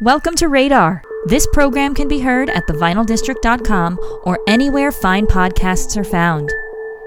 Welcome 0.00 0.34
to 0.36 0.48
Radar. 0.48 1.02
This 1.26 1.46
program 1.52 1.94
can 1.94 2.08
be 2.08 2.18
heard 2.18 2.50
at 2.50 2.66
thevinyldistrict.com 2.66 4.20
or 4.24 4.40
anywhere 4.48 4.90
fine 4.90 5.24
podcasts 5.24 5.96
are 5.96 6.02
found. 6.02 6.50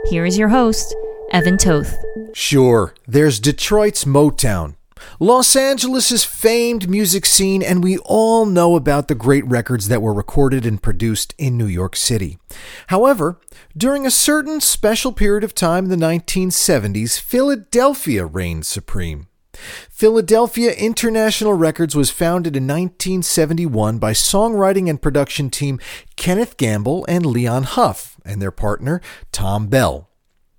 Here 0.06 0.26
is 0.26 0.38
your 0.38 0.47
host, 0.47 0.96
Evan 1.34 1.58
Toth. 1.58 1.97
Sure, 2.31 2.94
there's 3.05 3.42
Detroit's 3.42 4.05
Motown, 4.05 4.76
Los 5.20 5.54
Angeles' 5.58 6.23
famed 6.23 6.89
music 6.89 7.26
scene, 7.26 7.62
and 7.62 7.84
we 7.84 7.97
all 8.05 8.46
know 8.46 8.78
about 8.78 9.10
the 9.10 9.15
great 9.15 9.46
records 9.46 9.90
that 9.90 10.01
were 10.01 10.13
recorded 10.13 10.65
and 10.65 10.81
produced 10.81 11.35
in 11.38 11.58
New 11.58 11.67
York 11.67 11.97
City. 11.97 12.38
However, 12.88 13.38
during 13.76 14.06
a 14.06 14.12
certain 14.12 14.62
special 14.62 15.12
period 15.12 15.44
of 15.44 15.54
time 15.54 15.83
in 15.83 15.90
the 15.90 16.05
1970s, 16.05 17.20
Philadelphia 17.20 18.26
reigned 18.26 18.66
supreme. 18.66 19.27
Philadelphia 19.89 20.71
International 20.73 21.53
Records 21.53 21.95
was 21.95 22.09
founded 22.09 22.55
in 22.55 22.63
1971 22.63 23.98
by 23.98 24.12
songwriting 24.12 24.90
and 24.90 25.02
production 25.02 25.49
team 25.49 25.80
Kenneth 26.16 26.58
Gamble 26.58 27.05
and 27.08 27.26
Leon 27.26 27.63
Huff 27.63 28.18
and 28.26 28.41
their 28.41 28.52
partner 28.52 29.02
Thom 29.32 29.68
Bell. 29.68 30.09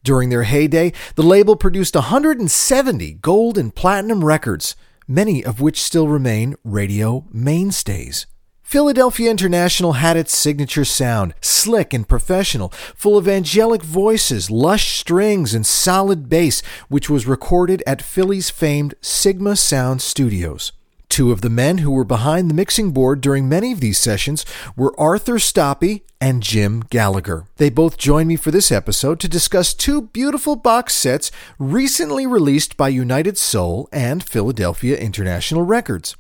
During 0.05 0.31
their 0.31 0.45
heyday, 0.45 0.93
the 1.17 1.23
label 1.23 1.57
produced 1.57 1.95
170 1.95 3.15
gold 3.15 3.59
and 3.59 3.75
platinum 3.75 4.25
records, 4.25 4.77
many 5.07 5.45
of 5.45 5.61
which 5.61 5.83
still 5.83 6.09
remain 6.09 6.57
radio 6.65 7.27
mainstays. 7.31 8.27
Philadelphia 8.69 9.31
International 9.31 9.95
had 9.95 10.19
its 10.19 10.37
signature 10.37 10.85
sound, 10.85 11.33
slick 11.41 11.95
and 11.95 12.07
professional, 12.07 12.69
full 12.95 13.17
of 13.17 13.27
angelic 13.27 13.83
voices, 13.83 14.51
lush 14.51 14.99
strings, 14.99 15.55
and 15.55 15.65
solid 15.65 16.29
bass, 16.29 16.61
which 16.91 17.09
was 17.09 17.27
recorded 17.27 17.83
at 17.87 18.03
Philly's 18.03 18.51
famed 18.51 18.93
Sigma 19.01 19.57
Sound 19.57 20.03
Studios. 20.03 20.73
Two 21.09 21.33
of 21.33 21.41
the 21.41 21.49
men 21.49 21.79
who 21.79 21.91
were 21.91 22.05
behind 22.05 22.51
the 22.51 22.55
mixing 22.55 22.91
board 22.91 23.23
during 23.23 23.49
many 23.49 23.73
of 23.73 23.81
these 23.81 23.97
sessions 23.97 24.45
were 24.77 25.01
Arthur 25.01 25.39
Stoppe 25.39 26.03
and 26.21 26.43
Jim 26.43 26.85
Gallagher. 26.91 27.47
They 27.57 27.71
both 27.71 27.97
joined 27.97 28.29
me 28.29 28.37
for 28.37 28.51
this 28.51 28.71
episode 28.71 29.19
to 29.21 29.31
discuss 29.31 29.73
two 29.73 30.03
beautiful 30.03 30.57
box 30.57 30.93
sets 30.93 31.31
recently 31.59 32.27
released 32.27 32.77
by 32.77 32.91
United 32.91 33.39
Soul 33.39 33.89
and 33.93 34.23
Philadelphia 34.23 34.99
International 34.99 35.63
Records. 35.63 36.17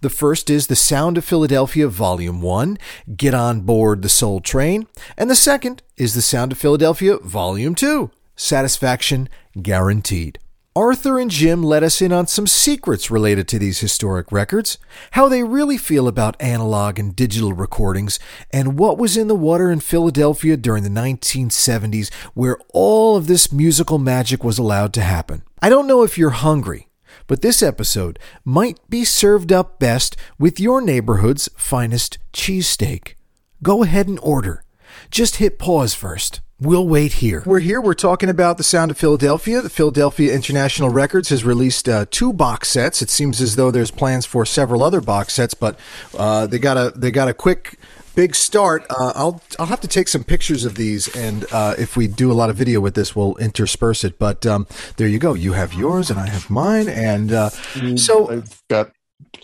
The 0.00 0.10
first 0.10 0.50
is 0.50 0.66
The 0.66 0.76
Sound 0.76 1.18
of 1.18 1.24
Philadelphia 1.24 1.88
Volume 1.88 2.40
1, 2.40 2.78
Get 3.16 3.34
on 3.34 3.62
Board 3.62 4.02
the 4.02 4.08
Soul 4.08 4.40
Train, 4.40 4.86
and 5.16 5.30
the 5.30 5.34
second 5.34 5.82
is 5.96 6.14
The 6.14 6.22
Sound 6.22 6.52
of 6.52 6.58
Philadelphia 6.58 7.18
Volume 7.18 7.74
2, 7.74 8.10
Satisfaction 8.36 9.28
Guaranteed. 9.60 10.38
Arthur 10.78 11.18
and 11.18 11.28
Jim 11.28 11.60
let 11.60 11.82
us 11.82 12.00
in 12.00 12.12
on 12.12 12.28
some 12.28 12.46
secrets 12.46 13.10
related 13.10 13.48
to 13.48 13.58
these 13.58 13.80
historic 13.80 14.30
records, 14.30 14.78
how 15.10 15.28
they 15.28 15.42
really 15.42 15.76
feel 15.76 16.06
about 16.06 16.40
analog 16.40 17.00
and 17.00 17.16
digital 17.16 17.52
recordings, 17.52 18.20
and 18.52 18.78
what 18.78 18.96
was 18.96 19.16
in 19.16 19.26
the 19.26 19.34
water 19.34 19.72
in 19.72 19.80
Philadelphia 19.80 20.56
during 20.56 20.84
the 20.84 20.88
1970s 20.88 22.14
where 22.34 22.58
all 22.72 23.16
of 23.16 23.26
this 23.26 23.50
musical 23.50 23.98
magic 23.98 24.44
was 24.44 24.56
allowed 24.56 24.92
to 24.92 25.00
happen. 25.00 25.42
I 25.60 25.68
don't 25.68 25.88
know 25.88 26.04
if 26.04 26.16
you're 26.16 26.30
hungry, 26.30 26.87
but 27.28 27.42
this 27.42 27.62
episode 27.62 28.18
might 28.44 28.80
be 28.90 29.04
served 29.04 29.52
up 29.52 29.78
best 29.78 30.16
with 30.38 30.58
your 30.58 30.80
neighborhood's 30.80 31.48
finest 31.56 32.18
cheesesteak. 32.32 33.14
Go 33.62 33.84
ahead 33.84 34.08
and 34.08 34.18
order. 34.20 34.64
Just 35.12 35.36
hit 35.36 35.58
pause 35.58 35.94
first. 35.94 36.40
We'll 36.60 36.88
wait 36.88 37.14
here. 37.14 37.44
We're 37.46 37.60
here. 37.60 37.80
We're 37.80 37.94
talking 37.94 38.28
about 38.28 38.56
the 38.56 38.64
sound 38.64 38.90
of 38.90 38.98
Philadelphia. 38.98 39.62
The 39.62 39.70
Philadelphia 39.70 40.34
International 40.34 40.88
Records 40.88 41.28
has 41.28 41.44
released 41.44 41.88
uh, 41.88 42.06
two 42.10 42.32
box 42.32 42.68
sets. 42.68 43.00
It 43.00 43.10
seems 43.10 43.40
as 43.40 43.54
though 43.54 43.70
there's 43.70 43.92
plans 43.92 44.26
for 44.26 44.44
several 44.44 44.82
other 44.82 45.00
box 45.00 45.34
sets, 45.34 45.54
but 45.54 45.78
uh, 46.18 46.48
they 46.48 46.58
got 46.58 46.76
a 46.76 46.98
they 46.98 47.12
got 47.12 47.28
a 47.28 47.34
quick 47.34 47.78
big 48.18 48.34
start. 48.34 48.84
Uh, 48.90 49.12
I'll 49.14 49.40
I'll 49.60 49.66
have 49.66 49.80
to 49.82 49.86
take 49.86 50.08
some 50.08 50.24
pictures 50.24 50.64
of 50.64 50.74
these, 50.74 51.06
and 51.14 51.46
uh, 51.52 51.76
if 51.78 51.96
we 51.96 52.08
do 52.08 52.32
a 52.32 52.34
lot 52.34 52.50
of 52.50 52.56
video 52.56 52.80
with 52.80 52.94
this, 52.94 53.14
we'll 53.14 53.36
intersperse 53.36 54.02
it. 54.02 54.18
But 54.18 54.44
um, 54.44 54.66
there 54.96 55.06
you 55.06 55.20
go. 55.20 55.34
You 55.34 55.52
have 55.52 55.72
yours, 55.72 56.10
and 56.10 56.18
I 56.18 56.26
have 56.26 56.50
mine, 56.50 56.88
and 56.88 57.32
uh, 57.32 57.50
so 57.94 58.28
I've 58.28 58.60
got 58.68 58.90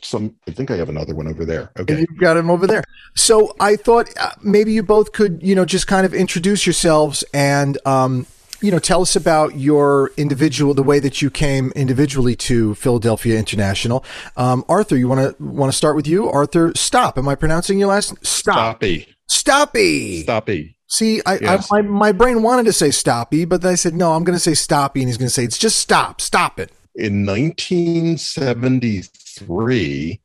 some. 0.02 0.34
I 0.48 0.50
think 0.50 0.72
I 0.72 0.76
have 0.76 0.88
another 0.88 1.14
one 1.14 1.28
over 1.28 1.44
there. 1.44 1.70
Okay, 1.78 2.00
you've 2.00 2.18
got 2.18 2.36
him 2.36 2.50
over 2.50 2.66
there. 2.66 2.82
So 3.14 3.54
I 3.60 3.76
thought 3.76 4.10
uh, 4.20 4.32
maybe 4.42 4.72
you 4.72 4.82
both 4.82 5.12
could, 5.12 5.40
you 5.40 5.54
know, 5.54 5.64
just 5.64 5.86
kind 5.86 6.04
of 6.04 6.12
introduce 6.12 6.66
yourselves 6.66 7.22
and. 7.32 7.78
Um, 7.86 8.26
you 8.64 8.70
know, 8.70 8.78
tell 8.78 9.02
us 9.02 9.14
about 9.14 9.58
your 9.58 10.10
individual, 10.16 10.72
the 10.72 10.82
way 10.82 10.98
that 10.98 11.20
you 11.20 11.30
came 11.30 11.70
individually 11.76 12.34
to 12.34 12.74
Philadelphia 12.76 13.38
International. 13.38 14.02
Um, 14.38 14.64
Arthur, 14.70 14.96
you 14.96 15.06
want 15.06 15.36
to 15.36 15.44
want 15.44 15.70
to 15.70 15.76
start 15.76 15.96
with 15.96 16.06
you, 16.06 16.30
Arthur. 16.30 16.72
Stop. 16.74 17.18
Am 17.18 17.28
I 17.28 17.34
pronouncing 17.34 17.78
your 17.78 17.88
last? 17.88 18.14
Stop. 18.24 18.80
Stoppy. 18.80 19.06
Stoppy. 19.28 20.24
Stoppy. 20.24 20.76
See, 20.86 21.20
I, 21.26 21.38
Yes. 21.40 21.70
I, 21.70 21.82
my, 21.82 21.88
my 21.88 22.12
brain 22.12 22.42
wanted 22.42 22.64
to 22.64 22.72
say 22.72 22.88
stoppy, 22.88 23.46
but 23.46 23.60
then 23.60 23.72
I 23.72 23.74
said, 23.74 23.92
no, 23.94 24.12
I'm 24.12 24.24
going 24.24 24.36
to 24.36 24.40
say 24.40 24.52
stoppy. 24.52 25.00
And 25.00 25.08
he's 25.08 25.18
going 25.18 25.26
to 25.26 25.34
say, 25.34 25.44
it's 25.44 25.58
just 25.58 25.76
stop, 25.78 26.22
stop 26.22 26.58
it. 26.58 26.72
In 26.94 27.26
1973, 27.26 30.20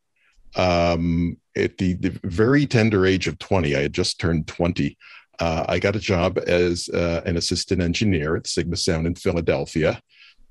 um, 0.55 1.35
at 1.57 1.77
the, 1.77 1.95
the 1.95 2.17
very 2.23 2.65
tender 2.65 3.05
age 3.05 3.27
of 3.27 3.37
20, 3.39 3.75
I 3.75 3.81
had 3.81 3.91
just 3.93 4.17
turned 4.19 4.47
20. 4.47 4.97
Uh, 5.39 5.65
I 5.67 5.79
got 5.79 5.95
a 5.95 5.99
job 5.99 6.37
as 6.47 6.89
uh, 6.89 7.21
an 7.25 7.37
assistant 7.37 7.81
engineer 7.81 8.35
at 8.35 8.47
Sigma 8.47 8.75
Sound 8.75 9.07
in 9.07 9.15
Philadelphia. 9.15 10.01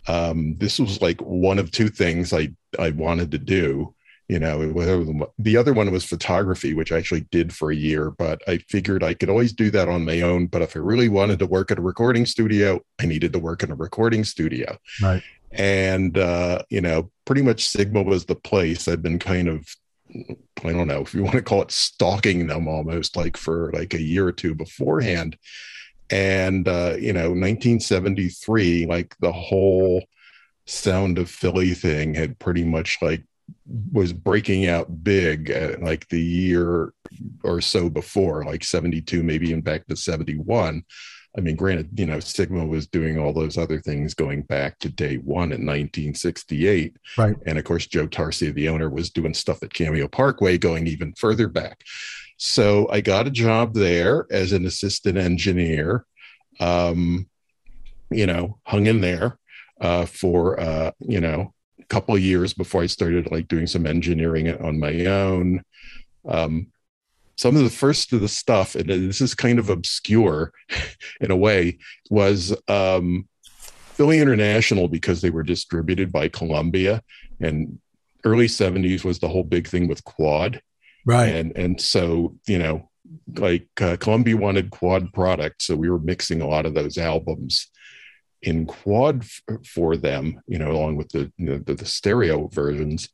Um, 0.06 0.56
this 0.58 0.78
was 0.78 1.02
like 1.02 1.20
one 1.20 1.58
of 1.58 1.70
two 1.70 1.88
things 1.88 2.32
I, 2.32 2.50
I 2.78 2.90
wanted 2.90 3.30
to 3.32 3.38
do. 3.38 3.94
You 4.28 4.38
know, 4.38 4.60
it 4.62 4.74
was- 4.74 5.28
the 5.38 5.56
other 5.56 5.72
one 5.74 5.90
was 5.90 6.04
photography, 6.04 6.72
which 6.74 6.92
I 6.92 6.98
actually 6.98 7.26
did 7.30 7.52
for 7.54 7.70
a 7.70 7.76
year, 7.76 8.10
but 8.10 8.42
I 8.46 8.58
figured 8.68 9.02
I 9.02 9.14
could 9.14 9.28
always 9.30 9.52
do 9.52 9.70
that 9.72 9.88
on 9.88 10.04
my 10.04 10.20
own. 10.22 10.46
But 10.46 10.62
if 10.62 10.76
I 10.76 10.80
really 10.80 11.08
wanted 11.08 11.38
to 11.40 11.46
work 11.46 11.70
at 11.70 11.78
a 11.78 11.82
recording 11.82 12.24
studio, 12.26 12.80
I 12.98 13.06
needed 13.06 13.32
to 13.34 13.38
work 13.38 13.62
in 13.62 13.70
a 13.70 13.74
recording 13.74 14.24
studio 14.24 14.78
Right. 15.02 15.22
and 15.52 16.16
uh, 16.18 16.62
you 16.70 16.80
know, 16.80 17.10
pretty 17.24 17.42
much 17.42 17.66
Sigma 17.68 18.02
was 18.02 18.24
the 18.26 18.34
place. 18.34 18.86
I've 18.88 19.02
been 19.02 19.18
kind 19.18 19.48
of, 19.48 19.66
I 20.64 20.72
don't 20.72 20.88
know 20.88 21.00
if 21.00 21.14
you 21.14 21.22
want 21.22 21.36
to 21.36 21.42
call 21.42 21.62
it 21.62 21.70
stalking 21.70 22.46
them 22.46 22.68
almost 22.68 23.16
like 23.16 23.36
for 23.36 23.70
like 23.72 23.94
a 23.94 24.02
year 24.02 24.26
or 24.26 24.32
two 24.32 24.54
beforehand. 24.54 25.36
And 26.10 26.66
uh, 26.66 26.96
you 26.98 27.12
know, 27.12 27.30
1973, 27.30 28.86
like 28.86 29.14
the 29.20 29.32
whole 29.32 30.04
sound 30.66 31.18
of 31.18 31.30
Philly 31.30 31.74
thing 31.74 32.14
had 32.14 32.38
pretty 32.38 32.64
much 32.64 32.98
like 33.00 33.24
was 33.92 34.12
breaking 34.12 34.66
out 34.66 35.02
big 35.04 35.50
at 35.50 35.82
like 35.82 36.08
the 36.08 36.20
year 36.20 36.92
or 37.42 37.60
so 37.60 37.88
before, 37.88 38.44
like 38.44 38.64
72, 38.64 39.22
maybe 39.22 39.48
even 39.48 39.60
back 39.60 39.86
to 39.86 39.96
71. 39.96 40.82
I 41.38 41.40
mean, 41.40 41.54
granted, 41.54 41.90
you 41.96 42.04
know, 42.04 42.18
Sigma 42.18 42.66
was 42.66 42.88
doing 42.88 43.16
all 43.16 43.32
those 43.32 43.56
other 43.56 43.80
things 43.80 44.12
going 44.12 44.42
back 44.42 44.80
to 44.80 44.88
day 44.88 45.18
one 45.18 45.52
in 45.52 45.64
1968. 45.64 46.96
Right. 47.16 47.36
And 47.46 47.58
of 47.58 47.64
course, 47.64 47.86
Joe 47.86 48.08
Tarsia, 48.08 48.52
the 48.52 48.68
owner, 48.68 48.90
was 48.90 49.10
doing 49.10 49.34
stuff 49.34 49.62
at 49.62 49.72
Cameo 49.72 50.08
Parkway 50.08 50.58
going 50.58 50.88
even 50.88 51.12
further 51.12 51.46
back. 51.46 51.84
So 52.38 52.88
I 52.90 53.00
got 53.02 53.28
a 53.28 53.30
job 53.30 53.72
there 53.72 54.26
as 54.32 54.50
an 54.50 54.66
assistant 54.66 55.16
engineer. 55.16 56.04
Um, 56.58 57.28
you 58.10 58.26
know, 58.26 58.58
hung 58.64 58.86
in 58.86 59.00
there 59.00 59.38
uh, 59.80 60.06
for, 60.06 60.58
uh, 60.58 60.90
you 60.98 61.20
know, 61.20 61.54
a 61.78 61.84
couple 61.84 62.16
of 62.16 62.20
years 62.20 62.52
before 62.52 62.82
I 62.82 62.86
started 62.86 63.30
like 63.30 63.46
doing 63.46 63.68
some 63.68 63.86
engineering 63.86 64.52
on 64.60 64.80
my 64.80 65.06
own. 65.06 65.62
Um, 66.26 66.72
some 67.38 67.54
of 67.56 67.62
the 67.62 67.70
first 67.70 68.12
of 68.12 68.20
the 68.20 68.28
stuff, 68.28 68.74
and 68.74 68.88
this 68.90 69.20
is 69.20 69.32
kind 69.32 69.60
of 69.60 69.70
obscure 69.70 70.52
in 71.20 71.30
a 71.30 71.36
way, 71.36 71.78
was 72.10 72.54
um, 72.66 73.28
Philly 73.94 74.18
International 74.18 74.88
because 74.88 75.20
they 75.20 75.30
were 75.30 75.44
distributed 75.44 76.10
by 76.12 76.26
Columbia, 76.28 77.00
and 77.40 77.78
early 78.24 78.48
'70s 78.48 79.04
was 79.04 79.20
the 79.20 79.28
whole 79.28 79.44
big 79.44 79.68
thing 79.68 79.86
with 79.86 80.02
Quad, 80.04 80.60
Right. 81.06 81.28
and 81.28 81.56
and 81.56 81.80
so 81.80 82.36
you 82.48 82.58
know, 82.58 82.90
like 83.36 83.68
uh, 83.80 83.96
Columbia 83.98 84.36
wanted 84.36 84.70
Quad 84.70 85.12
product, 85.12 85.62
so 85.62 85.76
we 85.76 85.88
were 85.88 86.00
mixing 86.00 86.42
a 86.42 86.48
lot 86.48 86.66
of 86.66 86.74
those 86.74 86.98
albums 86.98 87.68
in 88.42 88.66
Quad 88.66 89.22
f- 89.22 89.42
for 89.64 89.96
them, 89.96 90.40
you 90.48 90.58
know, 90.58 90.72
along 90.72 90.96
with 90.96 91.08
the 91.10 91.30
you 91.38 91.46
know, 91.46 91.58
the, 91.58 91.74
the 91.74 91.86
stereo 91.86 92.48
versions 92.48 93.08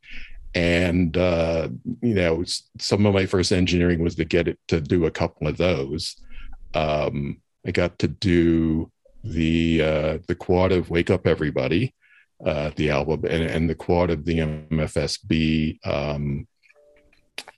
and 0.55 1.17
uh, 1.17 1.67
you 2.01 2.13
know 2.13 2.43
some 2.79 3.05
of 3.05 3.13
my 3.13 3.25
first 3.25 3.51
engineering 3.51 4.01
was 4.01 4.15
to 4.15 4.25
get 4.25 4.47
it 4.47 4.57
to 4.69 4.79
do 4.79 5.05
a 5.05 5.11
couple 5.11 5.47
of 5.47 5.57
those 5.57 6.15
um, 6.73 7.41
i 7.67 7.71
got 7.71 7.99
to 7.99 8.07
do 8.07 8.89
the 9.23 9.81
uh, 9.81 10.17
the 10.27 10.35
quad 10.35 10.71
of 10.71 10.89
wake 10.89 11.09
up 11.09 11.27
everybody 11.27 11.93
uh, 12.45 12.71
the 12.77 12.89
album 12.89 13.23
and, 13.25 13.43
and 13.43 13.69
the 13.69 13.75
quad 13.75 14.09
of 14.09 14.25
the 14.25 14.39
mfsb 14.39 15.77
um, 15.85 16.47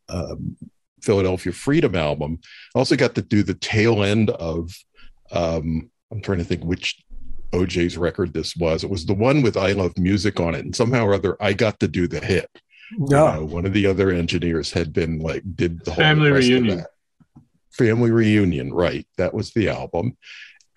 um, 0.10 0.58
philadelphia 1.02 1.54
freedom 1.54 1.96
album 1.96 2.40
i 2.76 2.80
also 2.80 2.96
got 2.96 3.14
to 3.14 3.22
do 3.22 3.44
the 3.44 3.54
tail 3.54 4.04
end 4.04 4.32
of 4.32 4.76
um, 5.32 5.90
i'm 6.12 6.22
trying 6.22 6.40
to 6.40 6.44
think 6.44 6.64
which 6.64 7.04
OJ's 7.54 7.98
record 7.98 8.34
this 8.34 8.58
was. 8.58 8.84
It 8.84 8.90
was 8.90 9.06
the 9.06 9.14
one 9.14 9.42
with 9.42 9.56
I 9.56 9.72
Love 9.72 9.98
Music 9.98 10.38
on 10.42 10.54
it. 10.54 10.66
And 10.66 10.76
somehow 10.76 11.06
or 11.06 11.14
other, 11.14 11.42
I 11.42 11.54
got 11.54 11.80
to 11.80 11.88
do 11.88 12.06
the 12.06 12.20
hit. 12.20 12.50
No. 12.92 13.34
You 13.34 13.40
know, 13.40 13.46
one 13.46 13.66
of 13.66 13.74
the 13.74 13.86
other 13.86 14.10
engineers 14.12 14.72
had 14.72 14.94
been 14.94 15.20
like 15.20 15.44
did 15.56 15.84
the 15.84 15.92
whole 15.92 16.04
family 16.04 16.32
reunion. 16.32 16.86
Family 17.72 18.12
reunion, 18.12 18.74
right? 18.74 19.06
That 19.18 19.34
was 19.34 19.52
the 19.52 19.70
album. 19.70 20.18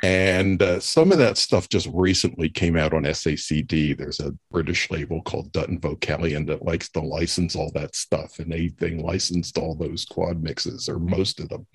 And 0.02 0.62
uh, 0.62 0.80
some 0.80 1.12
of 1.12 1.18
that 1.18 1.36
stuff 1.36 1.68
just 1.68 1.88
recently 1.92 2.48
came 2.48 2.76
out 2.76 2.94
on 2.94 3.02
SACD. 3.02 3.96
There's 3.96 4.20
a 4.20 4.34
British 4.50 4.90
label 4.90 5.20
called 5.22 5.52
Dutton 5.52 5.78
Vocalion 5.78 6.46
that 6.46 6.64
likes 6.64 6.88
to 6.90 7.00
license 7.00 7.54
all 7.54 7.70
that 7.74 7.94
stuff, 7.94 8.38
and 8.38 8.50
they 8.50 8.68
they 8.78 8.96
licensed 8.96 9.58
all 9.58 9.74
those 9.74 10.06
quad 10.06 10.42
mixes 10.42 10.88
or 10.88 10.98
most 10.98 11.38
of 11.38 11.50
them, 11.50 11.66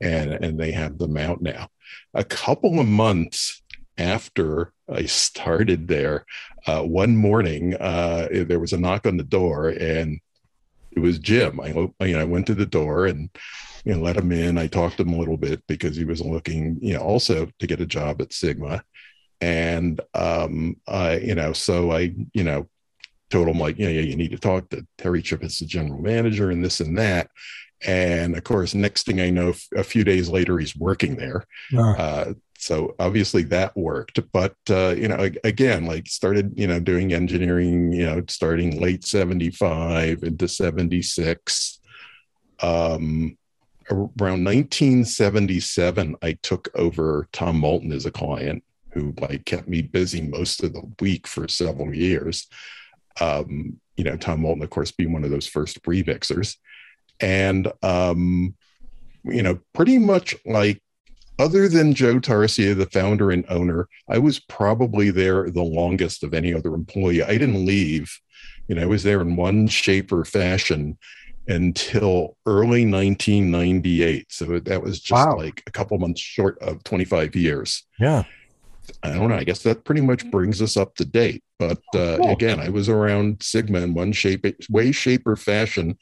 and 0.00 0.32
and 0.32 0.58
they 0.58 0.72
have 0.72 0.98
them 0.98 1.16
out 1.16 1.40
now. 1.40 1.68
A 2.14 2.24
couple 2.24 2.80
of 2.80 2.88
months 2.88 3.62
after 3.96 4.72
I 4.88 5.06
started 5.06 5.88
there, 5.88 6.24
uh, 6.66 6.82
one 6.82 7.16
morning 7.16 7.74
uh, 7.74 8.28
there 8.30 8.60
was 8.60 8.72
a 8.72 8.78
knock 8.78 9.06
on 9.06 9.16
the 9.16 9.24
door, 9.24 9.68
and 9.68 10.20
it 10.92 11.00
was 11.00 11.18
Jim. 11.18 11.60
I 11.60 11.68
you 11.68 11.92
know 12.14 12.20
I 12.20 12.24
went 12.24 12.46
to 12.46 12.54
the 12.54 12.66
door 12.66 13.06
and 13.06 13.30
you 13.86 13.94
know, 13.94 14.00
let 14.00 14.16
him 14.16 14.32
in. 14.32 14.58
I 14.58 14.66
talked 14.66 14.96
to 14.96 15.04
him 15.04 15.12
a 15.12 15.18
little 15.18 15.36
bit 15.36 15.62
because 15.68 15.96
he 15.96 16.04
was 16.04 16.20
looking, 16.20 16.76
you 16.82 16.94
know, 16.94 17.00
also 17.00 17.48
to 17.60 17.66
get 17.68 17.80
a 17.80 17.86
job 17.86 18.20
at 18.20 18.32
Sigma. 18.32 18.82
And, 19.40 20.00
um, 20.12 20.76
I, 20.88 21.18
you 21.18 21.36
know, 21.36 21.52
so 21.52 21.92
I, 21.92 22.12
you 22.32 22.42
know, 22.42 22.68
told 23.30 23.46
him 23.46 23.60
like, 23.60 23.78
you 23.78 23.84
know, 23.84 23.92
you 23.92 24.16
need 24.16 24.32
to 24.32 24.38
talk 24.38 24.70
to 24.70 24.84
Terry 24.98 25.22
Chipetz, 25.22 25.60
the 25.60 25.66
general 25.66 26.00
manager 26.00 26.50
and 26.50 26.64
this 26.64 26.80
and 26.80 26.98
that. 26.98 27.30
And 27.86 28.36
of 28.36 28.42
course, 28.42 28.74
next 28.74 29.06
thing 29.06 29.20
I 29.20 29.30
know, 29.30 29.54
a 29.76 29.84
few 29.84 30.02
days 30.02 30.28
later, 30.28 30.58
he's 30.58 30.74
working 30.74 31.14
there. 31.14 31.44
Uh, 31.96 32.34
so 32.66 32.94
obviously 32.98 33.42
that 33.42 33.76
worked 33.76 34.20
but 34.32 34.56
uh, 34.70 34.94
you 34.96 35.08
know 35.08 35.30
again 35.44 35.86
like 35.86 36.06
started 36.06 36.52
you 36.58 36.66
know 36.66 36.80
doing 36.80 37.12
engineering 37.12 37.92
you 37.92 38.04
know 38.04 38.22
starting 38.28 38.80
late 38.80 39.04
75 39.04 40.22
into 40.22 40.48
76 40.48 41.80
um 42.60 43.36
around 43.90 44.44
1977, 44.44 46.16
I 46.22 46.32
took 46.42 46.68
over 46.74 47.28
Tom 47.32 47.58
Moulton 47.60 47.92
as 47.92 48.06
a 48.06 48.10
client 48.10 48.62
who 48.90 49.14
like 49.20 49.44
kept 49.44 49.68
me 49.68 49.82
busy 49.82 50.22
most 50.22 50.62
of 50.62 50.72
the 50.72 50.82
week 51.00 51.26
for 51.26 51.46
several 51.48 51.94
years. 51.94 52.48
Um, 53.20 53.80
you 53.96 54.04
know, 54.04 54.16
Tom 54.16 54.40
Moulton, 54.40 54.62
of 54.62 54.70
course, 54.70 54.90
being 54.90 55.12
one 55.12 55.24
of 55.24 55.30
those 55.30 55.46
first 55.46 55.82
remixers. 55.82 56.56
And, 57.20 57.70
um, 57.82 58.54
you 59.24 59.42
know, 59.42 59.60
pretty 59.72 59.98
much 59.98 60.34
like 60.44 60.82
other 61.38 61.68
than 61.68 61.94
Joe 61.94 62.18
Tarsia, 62.18 62.76
the 62.76 62.86
founder 62.86 63.30
and 63.30 63.44
owner, 63.48 63.88
I 64.08 64.18
was 64.18 64.38
probably 64.38 65.10
there 65.10 65.50
the 65.50 65.62
longest 65.62 66.22
of 66.22 66.34
any 66.34 66.54
other 66.54 66.74
employee. 66.74 67.22
I 67.22 67.38
didn't 67.38 67.66
leave. 67.66 68.18
You 68.68 68.74
know, 68.74 68.82
I 68.82 68.86
was 68.86 69.02
there 69.02 69.20
in 69.20 69.36
one 69.36 69.68
shape 69.68 70.12
or 70.12 70.24
fashion 70.24 70.98
until 71.48 72.36
early 72.46 72.84
1998. 72.84 74.26
So 74.32 74.58
that 74.58 74.82
was 74.82 75.00
just 75.00 75.26
wow. 75.26 75.36
like 75.36 75.62
a 75.66 75.70
couple 75.70 75.96
months 75.98 76.20
short 76.20 76.58
of 76.60 76.82
25 76.84 77.36
years. 77.36 77.84
Yeah. 77.98 78.24
I 79.02 79.10
don't 79.10 79.28
know. 79.28 79.36
I 79.36 79.44
guess 79.44 79.62
that 79.62 79.84
pretty 79.84 80.00
much 80.00 80.28
brings 80.30 80.62
us 80.62 80.76
up 80.76 80.94
to 80.96 81.04
date. 81.04 81.42
But 81.58 81.78
uh, 81.94 82.18
cool. 82.18 82.30
again, 82.30 82.60
I 82.60 82.68
was 82.68 82.88
around 82.88 83.42
Sigma 83.42 83.80
in 83.80 83.94
one 83.94 84.12
shape, 84.12 84.46
way, 84.68 84.92
shape, 84.92 85.26
or 85.26 85.36
fashion 85.36 85.98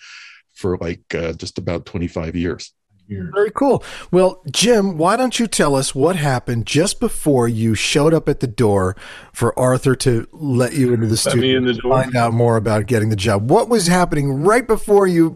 for 0.55 0.77
like 0.79 1.15
uh, 1.15 1.33
just 1.33 1.59
about 1.59 1.87
25 1.87 2.37
years. 2.37 2.73
Very 3.09 3.51
cool. 3.51 3.85
Well, 4.11 4.43
Jim, 4.51 4.97
why 4.97 5.17
don't 5.17 5.39
you 5.39 5.47
tell 5.47 5.75
us 5.75 5.95
what 5.95 6.17
happened 6.17 6.67
just 6.67 7.01
before 7.01 7.47
you 7.49 7.75
showed 7.75 8.15
up 8.15 8.29
at 8.29 8.41
the 8.41 8.47
door 8.47 8.97
for 9.33 9.59
Arthur 9.59 9.95
to 9.97 10.27
let 10.33 10.73
you 10.73 10.95
into 10.95 11.07
the 11.07 11.17
studio 11.17 11.59
in 11.59 11.65
the 11.65 11.75
find 11.75 12.17
out 12.17 12.33
more 12.33 12.57
about 12.57 12.87
getting 12.87 13.11
the 13.11 13.17
job? 13.17 13.51
What 13.51 13.69
was 13.69 13.87
happening 13.89 14.43
right 14.43 14.67
before 14.67 15.07
you, 15.07 15.35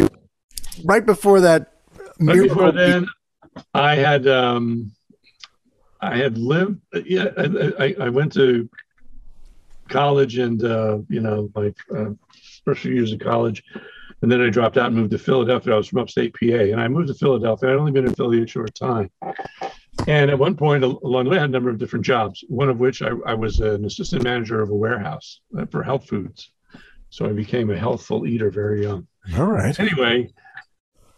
right 0.84 1.04
before 1.04 1.40
that? 1.42 1.74
Right 2.20 2.48
before 2.48 2.72
then, 2.72 3.06
I 3.74 3.96
had 3.96 4.26
um, 4.26 4.92
I 6.00 6.16
had 6.16 6.38
lived. 6.38 6.80
Yeah, 7.04 7.26
I, 7.36 7.94
I, 8.00 8.08
went 8.08 8.32
to 8.32 8.68
college 9.88 10.38
and 10.38 10.64
uh, 10.64 10.98
you 11.08 11.20
know, 11.20 11.50
like 11.54 11.76
uh, 11.94 12.10
first 12.64 12.80
few 12.80 12.94
years 12.94 13.12
of 13.12 13.20
college 13.20 13.62
and 14.22 14.30
then 14.30 14.40
I 14.40 14.50
dropped 14.50 14.76
out 14.76 14.86
and 14.86 14.96
moved 14.96 15.12
to 15.12 15.18
Philadelphia. 15.18 15.74
I 15.74 15.76
was 15.76 15.88
from 15.88 16.00
upstate 16.00 16.34
PA, 16.34 16.46
and 16.46 16.80
I 16.80 16.88
moved 16.88 17.08
to 17.08 17.14
Philadelphia. 17.14 17.70
I'd 17.70 17.76
only 17.76 17.92
been 17.92 18.06
in 18.06 18.14
Philly 18.14 18.42
a 18.42 18.46
short 18.46 18.74
time. 18.74 19.10
And 20.06 20.30
at 20.30 20.38
one 20.38 20.56
point 20.56 20.84
along 20.84 21.24
the 21.24 21.30
way, 21.30 21.36
I 21.38 21.40
had 21.40 21.50
a 21.50 21.52
number 21.52 21.70
of 21.70 21.78
different 21.78 22.04
jobs, 22.04 22.44
one 22.48 22.68
of 22.68 22.78
which 22.78 23.02
I, 23.02 23.10
I 23.26 23.34
was 23.34 23.60
an 23.60 23.84
assistant 23.84 24.22
manager 24.22 24.60
of 24.60 24.70
a 24.70 24.74
warehouse 24.74 25.40
uh, 25.58 25.66
for 25.66 25.82
health 25.82 26.08
foods. 26.08 26.50
So 27.10 27.26
I 27.26 27.32
became 27.32 27.70
a 27.70 27.76
healthful 27.76 28.26
eater 28.26 28.50
very 28.50 28.82
young. 28.82 29.06
All 29.36 29.46
right. 29.46 29.78
Anyway, 29.78 30.30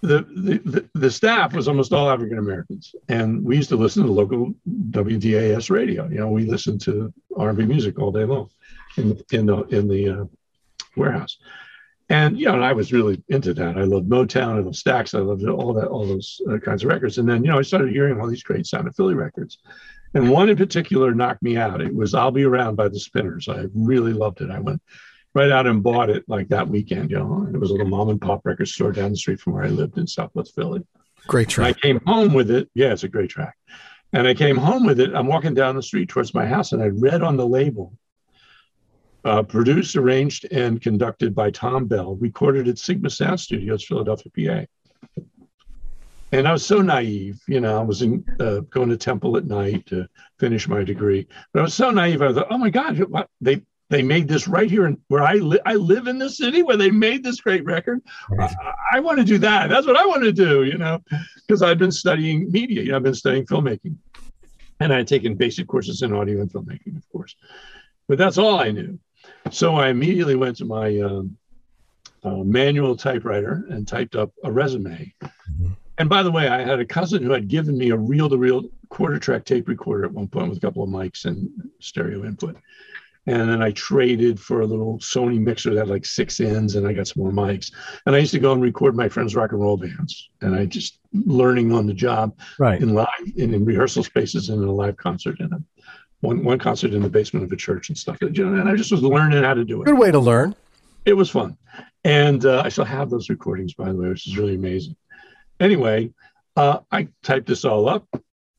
the, 0.03 0.23
the, 0.65 0.89
the 0.95 1.11
staff 1.11 1.53
was 1.53 1.69
almost 1.69 1.93
all 1.93 2.11
African 2.11 2.39
Americans, 2.39 2.95
and 3.09 3.45
we 3.45 3.57
used 3.57 3.69
to 3.69 3.77
listen 3.77 4.05
to 4.05 4.11
local 4.11 4.55
WDAS 4.91 5.71
radio. 5.71 6.09
You 6.09 6.21
know, 6.21 6.29
we 6.29 6.47
listened 6.47 6.81
to 6.83 7.13
R&B 7.37 7.67
music 7.67 7.99
all 7.99 8.11
day 8.11 8.25
long 8.25 8.49
in 8.97 9.21
in 9.33 9.47
the 9.47 9.63
in 9.65 9.89
the 9.89 10.09
uh, 10.09 10.25
warehouse. 10.97 11.39
And 12.11 12.37
you 12.37 12.47
know, 12.47 12.55
and 12.55 12.65
I 12.65 12.73
was 12.73 12.93
really 12.93 13.23
into 13.29 13.55
that. 13.55 13.79
I 13.79 13.85
loved 13.85 14.11
Motown, 14.11 14.57
I 14.57 14.59
loved 14.59 14.77
Stax, 14.77 15.17
I 15.17 15.23
loved 15.23 15.47
all 15.47 15.73
that, 15.75 15.87
all 15.87 16.05
those 16.05 16.41
uh, 16.51 16.59
kinds 16.59 16.83
of 16.83 16.91
records. 16.91 17.19
And 17.19 17.29
then 17.29 17.45
you 17.45 17.53
know, 17.53 17.59
I 17.59 17.63
started 17.63 17.93
hearing 17.93 18.21
all 18.21 18.27
these 18.27 18.43
great 18.43 18.67
Sound 18.67 18.89
of 18.89 18.97
Philly 18.97 19.15
records, 19.15 19.59
and 20.15 20.29
one 20.29 20.49
in 20.49 20.57
particular 20.57 21.15
knocked 21.15 21.41
me 21.41 21.57
out. 21.57 21.81
It 21.81 21.95
was 21.95 22.13
"I'll 22.13 22.33
Be 22.33 22.43
Around" 22.43 22.75
by 22.75 22.89
the 22.89 22.99
Spinners. 22.99 23.49
I 23.49 23.67
really 23.75 24.13
loved 24.13 24.41
it. 24.41 24.51
I 24.51 24.59
went 24.59 24.83
right 25.35 25.53
out 25.53 25.69
and 25.69 25.85
bought 25.85 26.11
it 26.11 26.25
like 26.27 26.49
that 26.49 26.69
weekend. 26.69 27.13
You 27.13 27.21
know, 27.21 27.45
and 27.47 27.55
it 27.55 27.59
was 27.59 27.71
a 27.71 27.75
little 27.75 27.89
mom 27.89 28.09
and 28.09 28.21
pop 28.21 28.45
record 28.45 28.67
store 28.67 28.91
down 28.91 29.13
the 29.13 29.17
street 29.17 29.41
from 29.41 29.53
where 29.53 29.65
I 29.65 29.69
lived 29.69 29.97
in 29.97 30.09
Southwest 30.09 30.57
Philly. 30.57 30.85
Great 31.29 31.49
track. 31.49 31.69
And 31.69 31.77
I 31.77 31.81
came 31.81 32.01
home 32.07 32.35
with 32.35 32.51
it. 32.51 32.69
Yeah, 32.75 32.93
it's 32.93 33.05
a 33.05 33.09
great 33.09 33.31
track. 33.31 33.55
And 34.13 34.27
I 34.27 34.35
came 34.35 34.57
home 34.57 34.85
with 34.85 34.99
it. 34.99 35.15
I'm 35.15 35.29
walking 35.29 35.55
down 35.55 35.77
the 35.77 35.83
street 35.83 36.09
towards 36.09 36.35
my 36.35 36.45
house, 36.45 36.73
and 36.73 36.83
I 36.83 36.87
read 36.87 37.23
on 37.23 37.37
the 37.37 37.47
label 37.47 37.93
uh, 39.25 39.43
produced, 39.43 39.97
arranged, 39.97 40.47
and 40.51 40.81
conducted 40.81 41.35
by 41.35 41.51
Thom 41.51 41.87
Bell, 41.87 42.17
recorded 42.17 42.69
at 42.69 42.79
Sigma 42.79 43.11
Sound 43.11 43.41
Studios, 43.41 43.85
Philadelphia, 43.85 44.67
PA. 44.67 45.23
And 46.33 46.47
I 46.47 46.53
was 46.53 46.65
so 46.65 46.81
naive, 46.81 47.41
you 47.49 47.61
know, 47.61 47.79
I 47.79 47.83
was 47.83 48.03
in, 48.03 48.25
uh, 48.39 48.61
going 48.71 48.89
to 48.89 48.97
Temple 48.97 49.37
at 49.37 49.47
night 49.47 49.87
to 49.87 50.07
finish 50.39 50.69
my 50.69 50.85
degree. 50.85 51.27
But 51.53 51.61
I 51.61 51.63
was 51.65 51.75
so 51.75 51.91
naive. 51.91 52.23
I 52.23 52.33
thought, 52.33 52.47
oh 52.51 52.59
my 52.59 52.71
God, 52.71 52.99
what? 53.11 53.29
they 53.41 53.63
they 53.89 54.03
made 54.03 54.29
this 54.29 54.47
right 54.47 54.71
here 54.71 54.87
in, 54.87 54.99
where 55.09 55.25
I 55.25 55.35
live. 55.35 55.61
I 55.67 55.75
live 55.75 56.07
in 56.07 56.19
the 56.19 56.31
city 56.31 56.63
where 56.63 56.77
they 56.77 56.93
made 56.93 57.25
this 57.25 57.41
great 57.41 57.65
record. 57.65 58.01
I, 58.39 58.55
I 58.93 59.01
want 59.01 59.19
to 59.19 59.25
do 59.25 59.37
that. 59.39 59.69
That's 59.69 59.85
what 59.85 59.97
I 59.97 60.07
want 60.07 60.23
to 60.23 60.33
do, 60.33 60.63
you 60.63 60.79
know, 60.79 61.01
because 61.47 61.61
I've 61.61 61.79
been 61.79 61.91
studying 61.91 62.51
media. 62.53 62.83
You 62.83 62.91
know, 62.91 62.97
I've 62.97 63.03
been 63.03 63.15
studying 63.15 63.45
filmmaking, 63.47 63.97
and 64.79 64.93
I 64.93 64.99
had 64.99 65.09
taken 65.09 65.35
basic 65.35 65.67
courses 65.67 66.03
in 66.03 66.13
audio 66.13 66.41
and 66.41 66.51
filmmaking, 66.53 66.97
of 66.97 67.09
course. 67.11 67.35
But 68.09 68.19
that's 68.19 68.39
all 68.39 68.61
I 68.61 68.71
knew. 68.71 69.01
So 69.51 69.77
I 69.77 69.89
immediately 69.89 70.37
went 70.37 70.57
to 70.59 70.65
my 70.65 70.99
um, 71.01 71.37
uh, 72.23 72.37
manual 72.37 72.97
typewriter 72.97 73.65
and 73.71 73.87
typed 73.87 74.15
up 74.15 74.33
a 74.45 74.53
resume. 74.53 75.13
Mm-hmm. 75.23 75.73
And 75.99 76.09
by 76.09 76.23
the 76.23 76.31
way, 76.31 76.49
I 76.49 76.63
had 76.63 76.81
a 76.81 76.85
cousin 76.87 77.23
who 77.23 77.33
had 77.33 77.49
given 77.49 77.77
me 77.77 77.91
a 77.91 77.97
reel 77.97 78.29
to 78.31 78.37
reel 78.37 78.65
quarter 78.89 79.19
track 79.19 79.45
tape 79.45 79.69
recorder 79.69 80.07
at 80.07 80.13
one 80.13 80.29
point 80.29 80.49
with 80.49 80.59
a 80.59 80.61
couple 80.61 80.83
of 80.83 80.89
mics 80.89 81.27
and 81.27 81.49
stereo 81.79 82.25
input. 82.25 82.57
And 83.27 83.51
then 83.51 83.63
I 83.63 83.71
traded 83.73 84.41
for 84.41 84.63
a 84.63 84.67
little 84.67 84.99
Sony 84.99 85.39
mixer 85.39 85.75
that 85.75 85.81
had 85.81 85.89
like 85.89 86.07
six 86.07 86.41
ends, 86.41 86.75
and 86.75 86.87
I 86.87 86.95
got 86.95 87.07
some 87.07 87.23
more 87.23 87.33
mics. 87.33 87.71
And 88.07 88.17
I 88.17 88.19
used 88.19 88.33
to 88.33 88.39
go 88.39 88.53
and 88.53 88.63
record 88.63 88.97
my 88.97 89.11
friends' 89.11 89.37
rock 89.37 89.53
and 89.53 89.61
roll 89.61 89.77
bands. 89.77 90.31
And 90.41 90.57
I 90.57 90.65
just 90.65 90.99
learning 91.13 91.73
on 91.73 91.87
the 91.87 91.93
job, 91.93 92.37
right, 92.59 92.81
in 92.81 92.95
live 92.95 93.09
in, 93.37 93.53
in 93.53 93.65
rehearsal 93.65 94.05
spaces 94.05 94.49
and 94.49 94.63
in 94.63 94.69
a 94.69 94.73
live 94.73 94.97
concert 94.97 95.39
in 95.39 95.53
a 95.53 95.63
one 96.21 96.45
one 96.45 96.59
concert 96.59 96.93
in 96.93 97.03
the 97.03 97.09
basement 97.09 97.45
of 97.45 97.53
a 97.53 97.57
church 97.57 97.89
and 97.89 97.99
stuff. 97.99 98.19
You 98.21 98.31
know, 98.31 98.61
and 98.61 98.69
I 98.69 98.77
just 98.77 98.93
was 98.93 99.03
learning 99.03 99.43
how 99.43 99.55
to 99.55 99.65
do 99.65 99.83
it. 99.83 99.87
Good 99.87 99.99
way 99.99 100.11
to 100.11 100.19
learn. 100.19 100.55
It 101.05 101.15
was 101.15 101.31
fun, 101.31 101.57
and 102.05 102.45
uh, 102.45 102.63
I 102.65 102.69
still 102.69 102.85
have 102.85 103.11
those 103.11 103.31
recordings, 103.31 103.75
by 103.75 103.91
the 103.91 103.97
way, 103.97 104.09
which 104.09 104.27
is 104.27 104.37
really 104.37 104.55
amazing. 104.55 104.97
Anyway, 105.59 106.13
uh, 106.57 106.81
I 106.91 107.09
typed 107.23 107.47
this 107.47 107.65
all 107.65 107.89
up. 107.89 108.07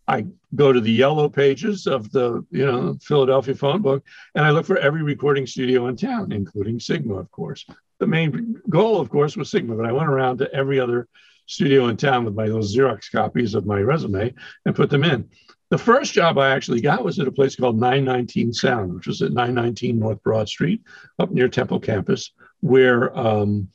I 0.07 0.25
go 0.55 0.73
to 0.73 0.81
the 0.81 0.91
yellow 0.91 1.29
pages 1.29 1.87
of 1.87 2.11
the 2.11 2.45
you 2.51 2.65
know 2.65 2.97
Philadelphia 3.01 3.55
phone 3.55 3.81
book, 3.81 4.03
and 4.35 4.45
I 4.45 4.49
look 4.51 4.65
for 4.65 4.77
every 4.77 5.03
recording 5.03 5.45
studio 5.45 5.87
in 5.87 5.95
town, 5.95 6.31
including 6.31 6.79
Sigma, 6.79 7.15
of 7.15 7.29
course. 7.31 7.65
The 7.99 8.07
main 8.07 8.59
goal, 8.69 8.99
of 8.99 9.09
course, 9.11 9.37
was 9.37 9.51
Sigma, 9.51 9.75
but 9.75 9.85
I 9.85 9.91
went 9.91 10.09
around 10.09 10.39
to 10.39 10.51
every 10.51 10.79
other 10.79 11.07
studio 11.45 11.87
in 11.89 11.97
town 11.97 12.25
with 12.25 12.33
my 12.33 12.45
little 12.45 12.61
Xerox 12.61 13.11
copies 13.11 13.53
of 13.53 13.65
my 13.65 13.79
resume 13.79 14.33
and 14.65 14.75
put 14.75 14.89
them 14.89 15.03
in. 15.03 15.29
The 15.71 15.77
first 15.77 16.13
job 16.13 16.37
I 16.37 16.49
actually 16.49 16.81
got 16.81 17.03
was 17.03 17.17
at 17.17 17.29
a 17.29 17.31
place 17.31 17.55
called 17.55 17.79
919 17.79 18.51
Sound, 18.51 18.93
which 18.93 19.07
was 19.07 19.21
at 19.21 19.31
919 19.31 19.97
North 19.97 20.21
Broad 20.21 20.49
Street, 20.49 20.81
up 21.17 21.31
near 21.31 21.47
Temple 21.47 21.79
campus, 21.79 22.33
where 22.59 23.17
um, 23.17 23.69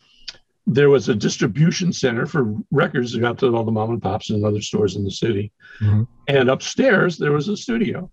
there 0.67 0.91
was 0.91 1.09
a 1.09 1.15
distribution 1.15 1.95
center 1.95 2.27
for 2.27 2.55
records 2.71 3.13
that 3.13 3.21
got 3.21 3.39
to 3.39 3.57
all 3.57 3.65
the 3.65 3.73
mom 3.73 3.91
and 3.91 4.03
pops 4.03 4.29
and 4.29 4.45
other 4.45 4.61
stores 4.61 4.97
in 4.97 5.05
the 5.05 5.11
city. 5.11 5.51
Mm-hmm. 5.81 6.03
And 6.29 6.51
upstairs, 6.51 7.17
there 7.17 7.33
was 7.33 7.49
a 7.49 7.57
studio, 7.57 8.11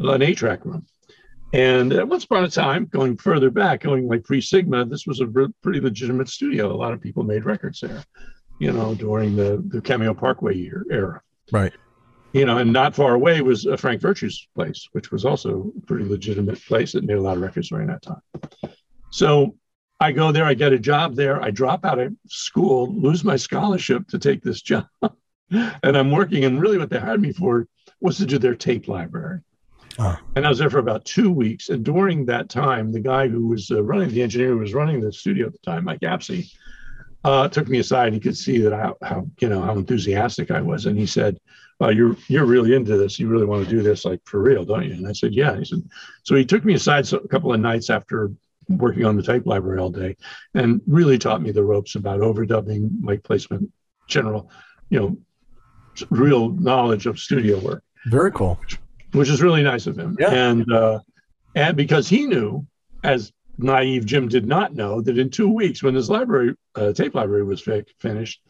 an 0.00 0.22
A 0.22 0.34
track 0.34 0.64
room. 0.64 0.84
And 1.52 1.92
at 1.92 2.08
once 2.08 2.24
upon 2.24 2.42
a 2.42 2.50
time, 2.50 2.86
going 2.86 3.16
further 3.16 3.50
back, 3.50 3.82
going 3.82 4.08
like 4.08 4.24
pre 4.24 4.40
Sigma, 4.40 4.86
this 4.86 5.06
was 5.06 5.20
a 5.20 5.26
pretty 5.62 5.80
legitimate 5.80 6.28
studio. 6.28 6.72
A 6.72 6.74
lot 6.74 6.92
of 6.92 7.00
people 7.00 7.22
made 7.22 7.44
records 7.44 7.78
there, 7.78 8.02
you 8.58 8.72
know, 8.72 8.96
during 8.96 9.36
the, 9.36 9.62
the 9.68 9.80
Cameo 9.80 10.14
Parkway 10.14 10.56
year 10.56 10.84
era. 10.90 11.22
Right. 11.52 11.72
You 12.32 12.44
know, 12.44 12.58
and 12.58 12.72
not 12.72 12.94
far 12.94 13.14
away 13.14 13.40
was 13.40 13.66
uh, 13.66 13.76
Frank 13.76 14.00
Virtue's 14.00 14.46
place, 14.54 14.88
which 14.92 15.10
was 15.10 15.24
also 15.24 15.72
a 15.76 15.86
pretty 15.86 16.04
legitimate 16.04 16.64
place 16.64 16.92
that 16.92 17.04
made 17.04 17.16
a 17.16 17.20
lot 17.20 17.36
of 17.36 17.42
records 17.42 17.70
during 17.70 17.88
that 17.88 18.02
time. 18.02 18.22
So 19.10 19.56
I 19.98 20.12
go 20.12 20.30
there, 20.30 20.44
I 20.44 20.54
get 20.54 20.72
a 20.72 20.78
job 20.78 21.16
there, 21.16 21.42
I 21.42 21.50
drop 21.50 21.84
out 21.84 21.98
of 21.98 22.14
school, 22.28 22.94
lose 22.94 23.24
my 23.24 23.36
scholarship 23.36 24.06
to 24.08 24.18
take 24.18 24.42
this 24.42 24.62
job. 24.70 24.86
and 25.50 25.96
I'm 25.96 26.10
working, 26.12 26.44
and 26.44 26.60
really 26.60 26.78
what 26.78 26.90
they 26.90 26.98
hired 26.98 27.20
me 27.20 27.32
for 27.32 27.66
was 28.00 28.16
to 28.18 28.26
do 28.26 28.38
their 28.38 28.54
tape 28.54 28.86
library. 28.86 29.40
Uh. 29.98 30.16
And 30.36 30.46
I 30.46 30.48
was 30.48 30.58
there 30.58 30.70
for 30.70 30.78
about 30.78 31.04
two 31.04 31.30
weeks. 31.30 31.68
And 31.68 31.84
during 31.84 32.24
that 32.26 32.48
time, 32.48 32.92
the 32.92 33.00
guy 33.00 33.28
who 33.28 33.48
was 33.48 33.70
uh, 33.70 33.82
running 33.82 34.08
the 34.08 34.22
engineer 34.22 34.50
who 34.50 34.58
was 34.58 34.72
running 34.72 35.00
the 35.00 35.12
studio 35.12 35.46
at 35.46 35.52
the 35.52 35.58
time, 35.58 35.84
Mike 35.84 36.00
Apsey, 36.00 36.50
uh, 37.24 37.48
took 37.48 37.68
me 37.68 37.78
aside. 37.78 38.12
He 38.12 38.20
could 38.20 38.36
see 38.36 38.58
that 38.58 38.72
I, 38.72 38.92
how 39.02 39.26
you 39.40 39.48
know 39.48 39.60
how 39.60 39.74
enthusiastic 39.74 40.50
I 40.50 40.62
was, 40.62 40.86
and 40.86 40.98
he 40.98 41.06
said, 41.06 41.38
well, 41.80 41.92
"You're 41.92 42.16
you're 42.28 42.44
really 42.44 42.74
into 42.74 42.96
this. 42.96 43.18
You 43.18 43.28
really 43.28 43.46
want 43.46 43.64
to 43.64 43.70
do 43.70 43.82
this 43.82 44.04
like 44.04 44.20
for 44.26 44.40
real, 44.40 44.64
don't 44.64 44.84
you?" 44.84 44.92
And 44.92 45.08
I 45.08 45.12
said, 45.12 45.34
"Yeah." 45.34 45.56
He 45.58 45.64
said, 45.64 45.82
so 46.22 46.36
he 46.36 46.44
took 46.44 46.64
me 46.64 46.74
aside 46.74 47.10
a 47.12 47.26
couple 47.28 47.52
of 47.52 47.60
nights 47.60 47.90
after 47.90 48.30
working 48.68 49.04
on 49.04 49.16
the 49.16 49.22
tape 49.22 49.46
library 49.46 49.80
all 49.80 49.90
day, 49.90 50.16
and 50.54 50.80
really 50.86 51.18
taught 51.18 51.42
me 51.42 51.50
the 51.50 51.64
ropes 51.64 51.96
about 51.96 52.20
overdubbing, 52.20 53.00
mic 53.00 53.24
placement, 53.24 53.72
general, 54.06 54.50
you 54.90 55.00
know, 55.00 55.18
real 56.10 56.50
knowledge 56.50 57.06
of 57.06 57.18
studio 57.18 57.58
work. 57.58 57.82
Very 58.06 58.30
cool. 58.30 58.60
Which 59.12 59.28
is 59.28 59.42
really 59.42 59.62
nice 59.62 59.86
of 59.86 59.98
him. 59.98 60.16
Yeah. 60.20 60.30
And 60.30 60.70
uh, 60.72 61.00
and 61.56 61.76
because 61.76 62.08
he 62.08 62.26
knew, 62.26 62.66
as 63.02 63.32
naive 63.58 64.06
Jim 64.06 64.28
did 64.28 64.46
not 64.46 64.74
know, 64.74 65.00
that 65.00 65.18
in 65.18 65.30
two 65.30 65.48
weeks, 65.48 65.82
when 65.82 65.94
this 65.94 66.08
library 66.08 66.54
uh, 66.74 66.92
tape 66.92 67.14
library 67.14 67.42
was 67.42 67.60
fi- 67.60 67.84
finished, 67.98 68.42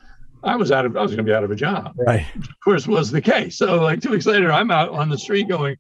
I 0.43 0.57
was 0.57 0.73
out 0.73 0.87
of 0.87 0.97
I 0.97 1.03
was 1.03 1.11
going 1.11 1.25
to 1.25 1.31
be 1.31 1.35
out 1.35 1.45
of 1.45 1.51
a 1.51 1.57
job. 1.57 1.95
Right. 1.97 2.27
Of 2.37 2.61
course, 2.65 2.87
was 2.87 3.11
the 3.11 3.21
case. 3.21 3.59
So 3.59 3.83
like 3.83 4.01
two 4.01 4.11
weeks 4.11 4.27
later, 4.27 4.53
I'm 4.53 4.71
out 4.71 4.91
on 4.91 5.09
the 5.09 5.19
street 5.19 5.49
going, 5.49 5.77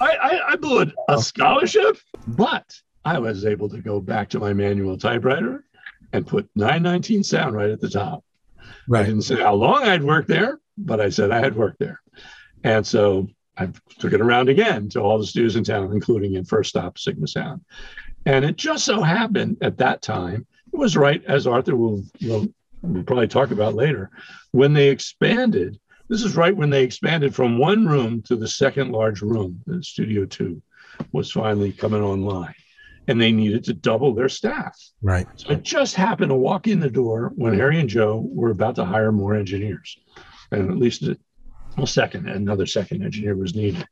I 0.00 0.16
I, 0.16 0.52
I 0.52 0.56
blew 0.56 0.80
a, 0.80 0.92
a 1.08 1.22
scholarship, 1.22 1.98
but 2.26 2.74
I 3.04 3.18
was 3.18 3.44
able 3.44 3.68
to 3.70 3.78
go 3.78 4.00
back 4.00 4.28
to 4.30 4.40
my 4.40 4.52
manual 4.52 4.98
typewriter 4.98 5.64
and 6.12 6.26
put 6.26 6.48
919 6.56 7.22
sound 7.22 7.54
right 7.54 7.70
at 7.70 7.80
the 7.80 7.88
top. 7.88 8.24
Right. 8.88 9.02
I 9.02 9.06
didn't 9.06 9.22
say 9.22 9.40
how 9.40 9.54
long 9.54 9.84
I'd 9.84 10.02
worked 10.02 10.28
there, 10.28 10.60
but 10.76 11.00
I 11.00 11.08
said 11.10 11.30
I 11.30 11.40
had 11.40 11.56
worked 11.56 11.78
there. 11.78 12.00
And 12.64 12.86
so 12.86 13.28
I 13.56 13.68
took 13.98 14.12
it 14.12 14.20
around 14.20 14.48
again 14.48 14.88
to 14.90 15.00
all 15.00 15.18
the 15.18 15.26
studios 15.26 15.56
in 15.56 15.64
town, 15.64 15.92
including 15.92 16.34
in 16.34 16.44
First 16.44 16.70
Stop 16.70 16.98
Sigma 16.98 17.26
Sound. 17.26 17.60
And 18.26 18.44
it 18.44 18.56
just 18.56 18.84
so 18.84 19.02
happened 19.02 19.58
at 19.62 19.78
that 19.78 20.02
time, 20.02 20.46
it 20.72 20.76
was 20.76 20.96
right 20.96 21.22
as 21.26 21.46
Arthur 21.46 21.76
will, 21.76 22.04
will, 22.22 22.46
will 22.82 23.02
probably 23.02 23.28
talk 23.28 23.50
about 23.50 23.74
later, 23.74 24.10
when 24.52 24.72
they 24.72 24.88
expanded. 24.88 25.78
This 26.08 26.22
is 26.22 26.36
right 26.36 26.56
when 26.56 26.70
they 26.70 26.84
expanded 26.84 27.34
from 27.34 27.58
one 27.58 27.86
room 27.86 28.22
to 28.22 28.36
the 28.36 28.48
second 28.48 28.92
large 28.92 29.20
room, 29.20 29.60
Studio 29.82 30.24
Two 30.24 30.62
was 31.12 31.30
finally 31.30 31.70
coming 31.70 32.02
online 32.02 32.54
and 33.08 33.20
they 33.20 33.32
needed 33.32 33.64
to 33.64 33.72
double 33.72 34.14
their 34.14 34.28
staff. 34.28 34.78
Right. 35.02 35.26
So 35.36 35.50
it 35.50 35.62
just 35.62 35.94
happened 35.94 36.28
to 36.28 36.36
walk 36.36 36.68
in 36.68 36.78
the 36.78 36.90
door 36.90 37.32
when 37.34 37.54
Harry 37.54 37.80
and 37.80 37.88
Joe 37.88 38.22
were 38.30 38.50
about 38.50 38.76
to 38.76 38.84
hire 38.84 39.10
more 39.10 39.34
engineers, 39.34 39.98
and 40.52 40.70
at 40.70 40.76
least 40.76 41.02
a, 41.02 41.18
a 41.78 41.86
second, 41.86 42.28
another 42.28 42.66
second 42.66 43.02
engineer 43.02 43.34
was 43.34 43.54
needed. 43.54 43.86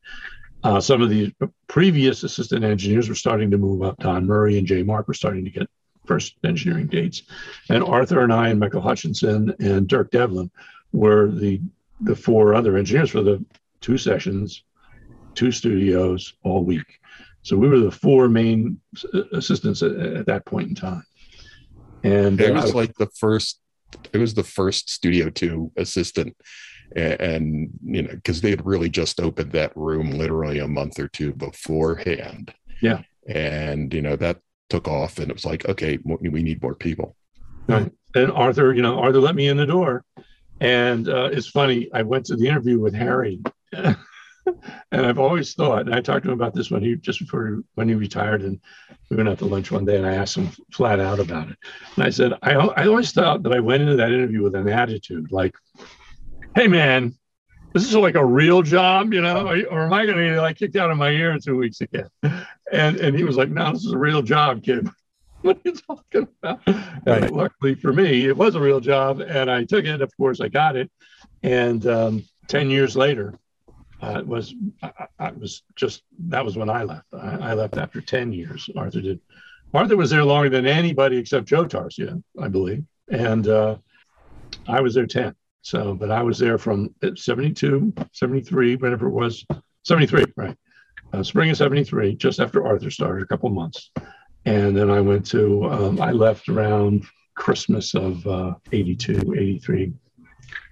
Uh, 0.63 0.81
some 0.81 1.01
of 1.01 1.09
the 1.09 1.33
previous 1.67 2.25
assistant 2.25 2.65
engineers 2.65 3.09
were 3.09 3.15
starting 3.15 3.51
to 3.51 3.59
move 3.59 3.83
up. 3.83 3.99
Don 3.99 4.27
Murray 4.27 4.59
and 4.59 4.67
Jay 4.67 4.83
Mark 4.83 5.09
were 5.09 5.15
starting 5.15 5.45
to 5.45 5.51
get 5.51 5.69
first 6.07 6.37
engineering 6.45 6.87
dates, 6.87 7.23
and 7.69 7.83
Arthur 7.83 8.21
and 8.21 8.33
I 8.33 8.49
and 8.49 8.61
Michael 8.61 8.81
Hutchinson 8.81 9.55
and 9.61 9.89
Dirk 9.89 10.11
Devlin 10.11 10.51
were 10.93 11.31
the 11.31 11.61
the 12.01 12.17
four 12.17 12.55
other 12.55 12.77
engineers 12.77 13.11
for 13.11 13.23
the 13.23 13.45
two 13.81 13.99
sessions, 13.99 14.65
two 15.35 15.51
studios 15.51 16.35
all 16.43 16.65
week. 16.65 17.01
So 17.43 17.57
we 17.57 17.69
were 17.69 17.79
the 17.79 17.91
four 17.91 18.29
main 18.29 18.81
assistants 19.33 19.83
at, 19.83 19.93
at 19.93 20.27
that 20.27 20.45
point 20.45 20.69
in 20.69 20.75
time. 20.75 21.05
And 22.03 22.41
it 22.41 22.53
was 22.53 22.73
uh, 22.73 22.77
like 22.77 22.95
the 22.97 23.07
first, 23.07 23.61
it 24.13 24.19
was 24.19 24.35
the 24.35 24.45
first 24.45 24.91
Studio 24.91 25.31
Two 25.31 25.73
assistant. 25.77 26.37
And, 26.95 27.21
and 27.21 27.71
you 27.85 28.03
know, 28.03 28.11
because 28.11 28.41
they 28.41 28.51
had 28.51 28.67
really 28.67 28.89
just 28.89 29.21
opened 29.21 29.53
that 29.53 29.77
room 29.77 30.11
literally 30.11 30.59
a 30.59 30.69
month 30.69 30.99
or 30.99 31.09
two 31.09 31.33
beforehand. 31.33 32.53
Yeah. 32.83 33.03
And, 33.29 33.93
you 33.95 34.03
know, 34.03 34.17
that 34.17 34.39
took 34.69 34.89
off 34.89 35.19
and 35.19 35.31
it 35.31 35.35
was 35.35 35.45
like, 35.45 35.69
okay, 35.69 35.99
we 36.05 36.43
need 36.43 36.63
more 36.63 36.75
people. 36.75 37.17
Right. 37.69 37.91
And 38.15 38.33
Arthur, 38.33 38.73
you 38.73 38.83
know, 38.83 38.99
Arthur 38.99 39.21
let 39.21 39.35
me 39.35 39.49
in 39.49 39.57
the 39.57 39.67
door. 39.67 40.05
And 40.61 41.09
uh, 41.09 41.29
it's 41.33 41.49
funny, 41.49 41.89
I 41.93 42.03
went 42.03 42.27
to 42.27 42.37
the 42.37 42.49
interview 42.49 42.79
with 42.81 42.95
Harry. 42.95 43.41
and 43.73 43.97
I've 45.07 45.19
always 45.19 45.55
thought, 45.55 45.87
and 45.87 45.95
I 45.95 46.01
talked 46.01 46.25
to 46.25 46.31
him 46.31 46.39
about 46.39 46.55
this 46.55 46.71
when 46.71 46.83
he 46.83 46.97
just 46.97 47.19
before 47.19 47.63
when 47.75 47.89
he 47.89 47.95
retired, 47.95 48.43
and 48.43 48.61
we 49.11 49.17
went 49.17 49.29
out 49.29 49.39
to 49.39 49.45
lunch 49.45 49.71
one 49.71 49.85
day, 49.85 49.97
and 49.97 50.07
I 50.07 50.15
asked 50.15 50.37
him 50.37 50.51
flat 50.73 51.01
out 51.01 51.19
about 51.19 51.51
it. 51.51 51.57
And 51.97 52.05
I 52.05 52.11
said, 52.11 52.33
I, 52.43 52.53
I 52.53 52.87
always 52.87 53.13
thought 53.13 53.43
that 53.43 53.53
I 53.53 53.61
went 53.61 53.83
into 53.83 53.97
that 53.97 54.13
interview 54.13 54.43
with 54.43 54.55
an 54.55 54.69
attitude 54.69 55.31
like, 55.31 55.55
"Hey, 56.55 56.69
man, 56.69 57.15
this 57.81 57.89
is 57.89 57.97
like 57.97 58.15
a 58.15 58.25
real 58.25 58.63
job, 58.63 59.13
you 59.13 59.21
know, 59.21 59.49
or, 59.71 59.83
am 59.83 59.93
I 59.93 60.07
going 60.07 60.19
to 60.19 60.31
get 60.31 60.41
like 60.41 60.57
kicked 60.57 60.77
out 60.77 60.91
of 60.91 60.97
my 60.97 61.11
ear 61.11 61.33
in 61.33 61.41
two 61.41 61.57
weeks 61.57 61.81
again?" 61.81 62.09
And 62.73 62.97
and 62.97 63.17
he 63.17 63.25
was 63.25 63.37
like, 63.37 63.51
"No, 63.51 63.73
this 63.73 63.85
is 63.85 63.93
a 63.93 63.99
real 63.99 64.23
job, 64.23 64.63
kid." 64.63 64.89
what 65.43 65.57
are 65.59 65.61
you 65.65 65.73
talking 65.73 66.29
about? 66.43 66.61
Right. 67.07 67.31
luckily 67.31 67.75
for 67.75 67.93
me, 67.93 68.27
it 68.27 68.37
was 68.37 68.55
a 68.55 68.61
real 68.61 68.81
job, 68.81 69.21
and 69.21 69.51
I 69.51 69.65
took 69.65 69.85
it. 69.85 70.01
Of 70.01 70.11
course, 70.17 70.41
I 70.41 70.49
got 70.49 70.77
it, 70.77 70.91
and 71.43 71.87
um, 71.87 72.25
ten 72.49 72.71
years 72.71 72.97
later 72.97 73.39
uh, 74.03 74.19
it 74.19 74.27
was 74.27 74.55
I, 74.83 75.07
I, 75.19 75.31
was 75.33 75.63
just 75.75 76.03
that 76.29 76.45
was 76.45 76.57
when 76.57 76.69
I 76.69 76.83
left. 76.83 77.07
I, 77.13 77.51
I, 77.51 77.55
left 77.55 77.77
after 77.77 78.01
ten 78.01 78.33
years. 78.33 78.69
Arthur 78.77 79.01
did. 79.01 79.21
Arthur 79.73 79.97
was 79.97 80.11
there 80.11 80.25
longer 80.25 80.49
than 80.49 80.67
anybody 80.67 81.17
except 81.17 81.47
Joe 81.47 81.65
Tarsia, 81.65 82.23
I 82.41 82.49
believe, 82.49 82.85
and 83.11 83.47
uh, 83.49 83.77
I 84.67 84.81
was 84.81 84.95
there 84.95 85.07
ten. 85.07 85.35
So, 85.67 85.95
but 85.95 86.13
I 86.13 86.23
was 86.23 86.39
there 86.39 86.59
from 86.59 86.95
72, 87.17 87.93
73, 88.13 88.77
whenever 88.77 89.09
it 89.09 89.11
was, 89.11 89.45
73, 89.83 90.25
right? 90.37 90.57
Uh, 91.13 91.25
spring 91.25 91.51
of 91.51 91.57
73, 91.57 92.15
just 92.15 92.39
after 92.39 92.65
Arthur 92.65 92.89
started, 92.89 93.25
a 93.25 93.27
couple 93.27 93.49
months. 93.51 93.91
And 94.45 94.77
then 94.77 94.91
I 94.91 95.01
went 95.01 95.27
to, 95.27 95.65
um, 95.65 96.01
I 96.01 96.13
left 96.13 96.49
around 96.49 97.05
Christmas 97.35 97.95
of 97.95 98.25
uh, 98.29 98.55
82, 98.71 99.35
83, 99.37 99.93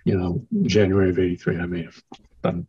you 0.05 0.17
know, 0.17 0.47
January 0.63 1.11
of 1.11 1.19
83, 1.19 1.59
I 1.59 1.67
may 1.67 1.83
have 1.83 2.01
done 2.43 2.67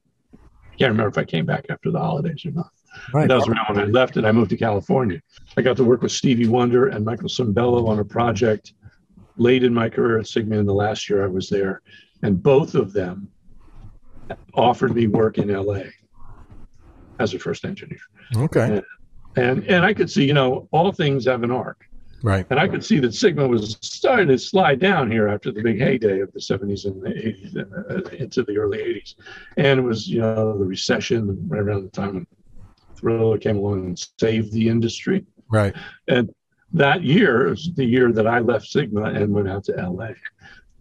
can't 0.78 0.92
remember 0.92 1.10
if 1.10 1.18
I 1.18 1.24
came 1.24 1.46
back 1.46 1.66
after 1.70 1.90
the 1.90 2.00
holidays 2.00 2.46
or 2.46 2.52
not. 2.52 2.70
Right. 3.14 3.28
That 3.28 3.36
was 3.36 3.48
around 3.48 3.76
when 3.76 3.80
I 3.80 3.88
left 3.88 4.18
and 4.18 4.28
I 4.28 4.32
moved 4.32 4.50
to 4.50 4.58
California. 4.58 5.22
I 5.58 5.62
got 5.62 5.78
to 5.78 5.84
work 5.84 6.02
with 6.02 6.12
Stevie 6.12 6.48
Wonder 6.48 6.88
and 6.88 7.06
Michael 7.06 7.30
Sembello 7.30 7.88
on 7.88 8.00
a 8.00 8.06
project 8.06 8.74
late 9.38 9.64
in 9.64 9.74
my 9.74 9.90
career 9.90 10.20
at 10.20 10.28
Sigma 10.28 10.58
in 10.58 10.66
the 10.66 10.74
last 10.74 11.10
year 11.10 11.24
I 11.24 11.28
was 11.28 11.50
there. 11.50 11.82
And 12.24 12.42
both 12.42 12.76
of 12.76 12.94
them 12.94 13.30
offered 14.54 14.96
me 14.96 15.08
work 15.08 15.38
in 15.38 15.50
LA 15.50 15.84
as 17.20 17.34
a 17.34 17.40
first 17.40 17.66
engineer. 17.66 18.00
Okay. 18.36 18.66
And, 18.66 18.84
and, 19.38 19.64
and 19.66 19.86
I 19.86 19.94
could 19.94 20.10
see, 20.10 20.26
you 20.26 20.34
know, 20.34 20.68
all 20.72 20.92
things 20.92 21.26
have 21.26 21.44
an 21.44 21.52
arc. 21.52 21.86
Right. 22.24 22.46
And 22.50 22.60
I 22.60 22.68
could 22.68 22.84
see 22.84 23.00
that 23.00 23.14
Sigma 23.14 23.48
was 23.48 23.78
starting 23.82 24.30
to 24.30 24.38
slide 24.40 24.80
down 24.80 25.12
here 25.12 25.28
after 25.28 25.52
the 25.52 25.62
big 25.62 25.80
heyday 25.80 26.22
of 26.22 26.32
the 26.32 26.40
70s 26.40 26.86
and 26.86 27.00
the 27.02 27.10
80s 27.10 27.56
and 27.56 28.08
uh, 28.08 28.10
into 28.16 28.42
the 28.42 28.58
early 28.58 28.80
80s. 28.80 29.14
And 29.58 29.80
it 29.80 29.84
was, 29.84 30.08
you 30.08 30.22
know, 30.22 30.58
the 30.58 30.66
recession 30.66 31.48
right 31.48 31.62
around 31.62 31.84
the 31.84 31.90
time 31.90 32.16
when 32.16 32.28
Thriller 32.96 33.38
came 33.38 33.58
along 33.58 33.86
and 33.86 34.10
saved 34.20 34.52
the 34.54 34.68
industry. 34.70 35.24
Right. 35.52 35.76
And 36.08 36.34
that 36.74 37.04
year 37.04 37.50
was 37.50 37.72
the 37.76 37.86
year 37.86 38.12
that 38.12 38.26
I 38.26 38.40
left 38.40 38.66
Sigma 38.66 39.04
and 39.04 39.32
went 39.32 39.48
out 39.48 39.66
to 39.66 39.74
LA. 39.74 40.14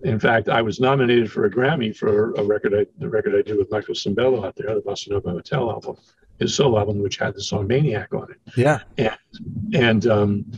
In 0.05 0.21
fact, 0.21 0.51
I 0.51 0.61
was 0.61 0.81
nominated 0.81 1.33
for 1.33 1.47
a 1.47 1.51
Grammy 1.51 1.97
for 1.97 2.35
a 2.35 2.45
record, 2.45 2.75
I, 2.75 2.87
the 2.99 3.09
record 3.09 3.35
I 3.35 3.43
did 3.43 3.57
with 3.57 3.71
Michael 3.71 3.95
Sembello 3.95 4.47
out 4.47 4.55
there, 4.55 4.75
the 4.75 4.83
Bossa 4.83 5.11
Nova 5.11 5.31
Hotel 5.31 5.71
album, 5.71 5.97
his 6.39 6.55
solo 6.55 6.79
album, 6.79 7.03
which 7.03 7.17
had 7.17 7.35
the 7.35 7.43
song 7.43 7.67
Maniac 7.67 8.13
on 8.13 8.31
it. 8.31 8.39
Yeah. 8.55 8.81
And, 8.99 9.75
and 9.75 10.07
um, 10.07 10.53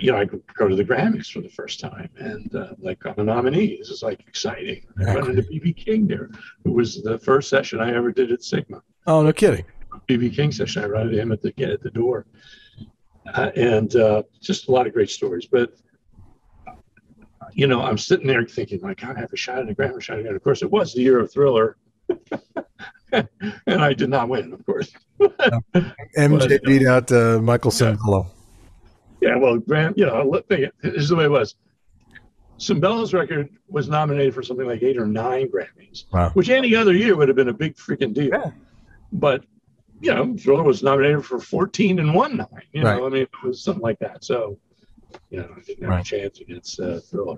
you 0.00 0.12
know, 0.12 0.18
I 0.18 0.26
go 0.26 0.68
to 0.68 0.76
the 0.76 0.84
Grammys 0.84 1.32
for 1.32 1.40
the 1.40 1.48
first 1.48 1.80
time 1.80 2.10
and 2.18 2.54
uh, 2.54 2.74
like 2.78 3.04
I'm 3.06 3.14
a 3.16 3.24
nominee. 3.24 3.78
This 3.78 3.88
is 3.88 4.02
like 4.02 4.20
exciting. 4.28 4.84
I 5.00 5.14
run 5.14 5.30
into 5.30 5.42
BB 5.42 5.76
King 5.76 6.06
there, 6.06 6.30
who 6.64 6.72
was 6.72 7.02
the 7.02 7.18
first 7.18 7.48
session 7.48 7.80
I 7.80 7.94
ever 7.94 8.12
did 8.12 8.30
at 8.32 8.42
Sigma. 8.42 8.82
Oh, 9.06 9.22
no 9.22 9.32
kidding. 9.32 9.64
BB 10.08 10.36
King 10.36 10.52
session. 10.52 10.84
I 10.84 10.86
ran 10.86 11.06
into 11.06 11.20
him 11.20 11.32
at 11.32 11.40
the 11.40 11.54
at 11.64 11.82
the 11.82 11.90
door, 11.90 12.26
uh, 13.32 13.50
and 13.56 13.96
uh, 13.96 14.22
just 14.40 14.68
a 14.68 14.72
lot 14.72 14.86
of 14.86 14.92
great 14.92 15.08
stories. 15.08 15.46
But 15.50 15.72
you 17.52 17.66
know, 17.66 17.82
I'm 17.82 17.98
sitting 17.98 18.26
there 18.26 18.44
thinking 18.44 18.80
like, 18.80 19.04
I 19.04 19.14
have 19.14 19.32
a 19.32 19.36
shot 19.36 19.58
at 19.58 19.68
a 19.68 19.74
Grammy, 19.74 20.00
shot 20.00 20.18
at 20.18 20.26
And 20.26 20.36
of 20.36 20.42
course, 20.42 20.62
it 20.62 20.70
was 20.70 20.92
the 20.92 21.02
year 21.02 21.20
of 21.20 21.32
Thriller, 21.32 21.76
and 23.12 23.28
I 23.66 23.92
did 23.92 24.10
not 24.10 24.28
win, 24.28 24.52
of 24.52 24.64
course. 24.64 24.92
MJ 25.20 26.62
beat 26.62 26.86
out 26.86 27.10
uh, 27.12 27.40
Michael 27.40 27.70
Sembello. 27.70 28.26
Yeah, 29.20 29.36
well, 29.36 29.58
Grant, 29.58 29.98
you 29.98 30.06
know, 30.06 30.22
let 30.22 30.48
me, 30.48 30.68
this 30.82 30.94
is 30.94 31.08
the 31.08 31.16
way 31.16 31.24
it 31.24 31.30
was. 31.30 31.56
Sembello's 32.58 33.14
record 33.14 33.48
was 33.68 33.88
nominated 33.88 34.34
for 34.34 34.42
something 34.42 34.66
like 34.66 34.82
eight 34.82 34.96
or 34.96 35.06
nine 35.06 35.48
Grammys, 35.48 36.04
Wow. 36.12 36.30
which 36.34 36.48
any 36.48 36.74
other 36.74 36.92
year 36.92 37.16
would 37.16 37.28
have 37.28 37.36
been 37.36 37.48
a 37.48 37.52
big 37.52 37.76
freaking 37.76 38.12
deal. 38.12 38.28
Yeah. 38.28 38.50
But, 39.12 39.44
you 40.00 40.12
know, 40.12 40.36
Thriller 40.36 40.64
was 40.64 40.82
nominated 40.82 41.24
for 41.24 41.38
14 41.38 41.98
and 41.98 42.14
one 42.14 42.36
nine. 42.36 42.62
You 42.72 42.82
know, 42.82 43.06
I 43.06 43.08
mean, 43.08 43.22
it 43.22 43.30
was 43.42 43.62
something 43.62 43.82
like 43.82 43.98
that. 44.00 44.24
So, 44.24 44.58
you 45.30 45.38
know, 45.38 45.48
I 45.56 45.60
didn't 45.60 45.82
have 45.84 45.90
Right. 45.90 46.00
a 46.00 46.04
chance 46.04 46.40
against 46.40 46.80
uh, 46.80 47.00
Thriller. 47.00 47.36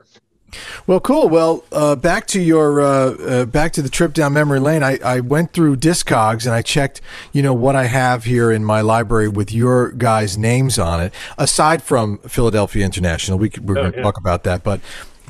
Well, 0.89 0.99
cool. 0.99 1.29
Well, 1.29 1.63
uh, 1.71 1.95
back 1.95 2.27
to 2.29 2.41
your 2.41 2.81
uh, 2.81 2.87
uh, 3.15 3.45
back 3.45 3.73
to 3.75 3.83
the 3.83 3.89
trip 3.89 4.13
down 4.13 4.33
memory 4.33 4.59
lane. 4.59 4.83
I, 4.83 4.99
I 5.05 5.21
went 5.21 5.53
through 5.53 5.77
Discogs 5.77 6.45
and 6.45 6.53
I 6.53 6.61
checked, 6.61 7.01
you 7.33 7.41
know, 7.41 7.55
what 7.55 7.77
I 7.77 7.85
have 7.85 8.25
here 8.25 8.51
in 8.51 8.65
my 8.65 8.81
library 8.81 9.29
with 9.29 9.53
your 9.53 9.93
guys' 9.93 10.37
names 10.37 10.77
on 10.77 11.01
it. 11.01 11.15
Aside 11.39 11.85
from 11.85 12.19
Philadelphia 12.19 12.85
International, 12.85 13.39
we 13.39 13.49
could, 13.49 13.69
we're 13.69 13.79
Oh, 13.79 13.83
going 13.83 13.93
to 13.93 13.99
yeah. 13.99 14.03
talk 14.03 14.19
about 14.19 14.43
that, 14.43 14.65
but 14.65 14.81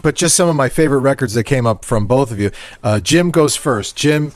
but 0.01 0.15
just 0.15 0.35
some 0.35 0.49
of 0.49 0.57
my 0.57 0.71
favorite 0.71 1.01
records 1.01 1.35
that 1.35 1.45
came 1.45 1.67
up 1.67 1.85
from 1.85 2.07
both 2.07 2.31
of 2.31 2.41
you. 2.41 2.51
Uh, 2.83 2.99
Jim 3.01 3.31
goes 3.31 3.57
first. 3.57 3.97
Jim 3.97 4.33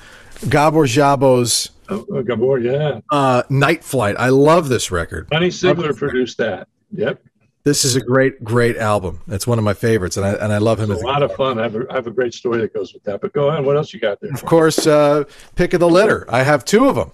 Gabor 0.51 0.85
Szabo's 0.87 1.71
Oh, 1.89 2.05
oh, 2.11 2.23
Gabor, 2.23 2.59
yeah. 2.59 3.01
uh, 3.11 3.43
Night 3.49 3.85
Flight. 3.85 4.17
I 4.19 4.29
love 4.29 4.69
this 4.69 4.91
record. 4.91 5.29
Bunny 5.31 5.49
Sigler 5.49 5.97
produced 5.97 6.37
that. 6.39 6.69
Yep. 6.93 7.23
This 7.65 7.87
is 7.87 7.97
a 7.97 8.01
great, 8.01 8.45
great 8.45 8.77
album. 8.77 9.23
It's 9.27 9.47
one 9.47 9.59
of 9.59 9.65
my 9.65 9.73
favorites, 9.73 10.19
and 10.19 10.27
I 10.27 10.33
and 10.35 10.53
I 10.53 10.59
love 10.59 10.79
him. 10.79 10.91
It's 10.91 11.03
a 11.03 11.07
lot 11.07 11.23
of 11.23 11.33
fun. 11.35 11.59
I 11.59 11.63
have 11.63 11.77
a, 11.77 11.87
I 11.91 11.95
have 11.95 12.07
a 12.07 12.11
great 12.11 12.35
story 12.35 12.61
that 12.61 12.75
goes 12.75 12.93
with 12.93 13.03
that. 13.05 13.23
But 13.23 13.33
go 13.33 13.49
on. 13.49 13.65
What 13.65 13.77
else 13.77 13.95
you 13.95 14.01
got 14.01 14.21
there? 14.21 14.31
Of 14.33 14.45
course, 14.45 14.87
uh, 14.87 15.25
pick 15.55 15.73
of 15.73 15.81
the 15.81 15.89
litter. 15.89 16.27
I 16.29 16.43
have 16.43 16.67
two 16.67 16.89
of 16.89 16.97
them. 16.97 17.11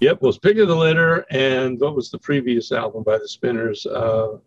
Yep, 0.00 0.22
was 0.22 0.38
Pick 0.38 0.58
of 0.58 0.68
the 0.68 0.76
Litter, 0.76 1.24
and 1.30 1.80
what 1.80 1.94
was 1.94 2.10
the 2.10 2.18
previous 2.18 2.72
album 2.72 3.04
by 3.04 3.16
the 3.16 3.26
Spinners? 3.26 3.86
Uh, 3.86 4.38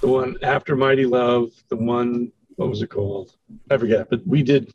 the 0.00 0.08
one 0.08 0.36
after 0.42 0.74
Mighty 0.74 1.06
Love, 1.06 1.50
the 1.68 1.76
one 1.76 2.32
what 2.56 2.70
was 2.70 2.80
it 2.80 2.88
called? 2.88 3.36
I 3.70 3.76
forget. 3.76 4.08
But 4.10 4.26
we 4.26 4.42
did 4.42 4.72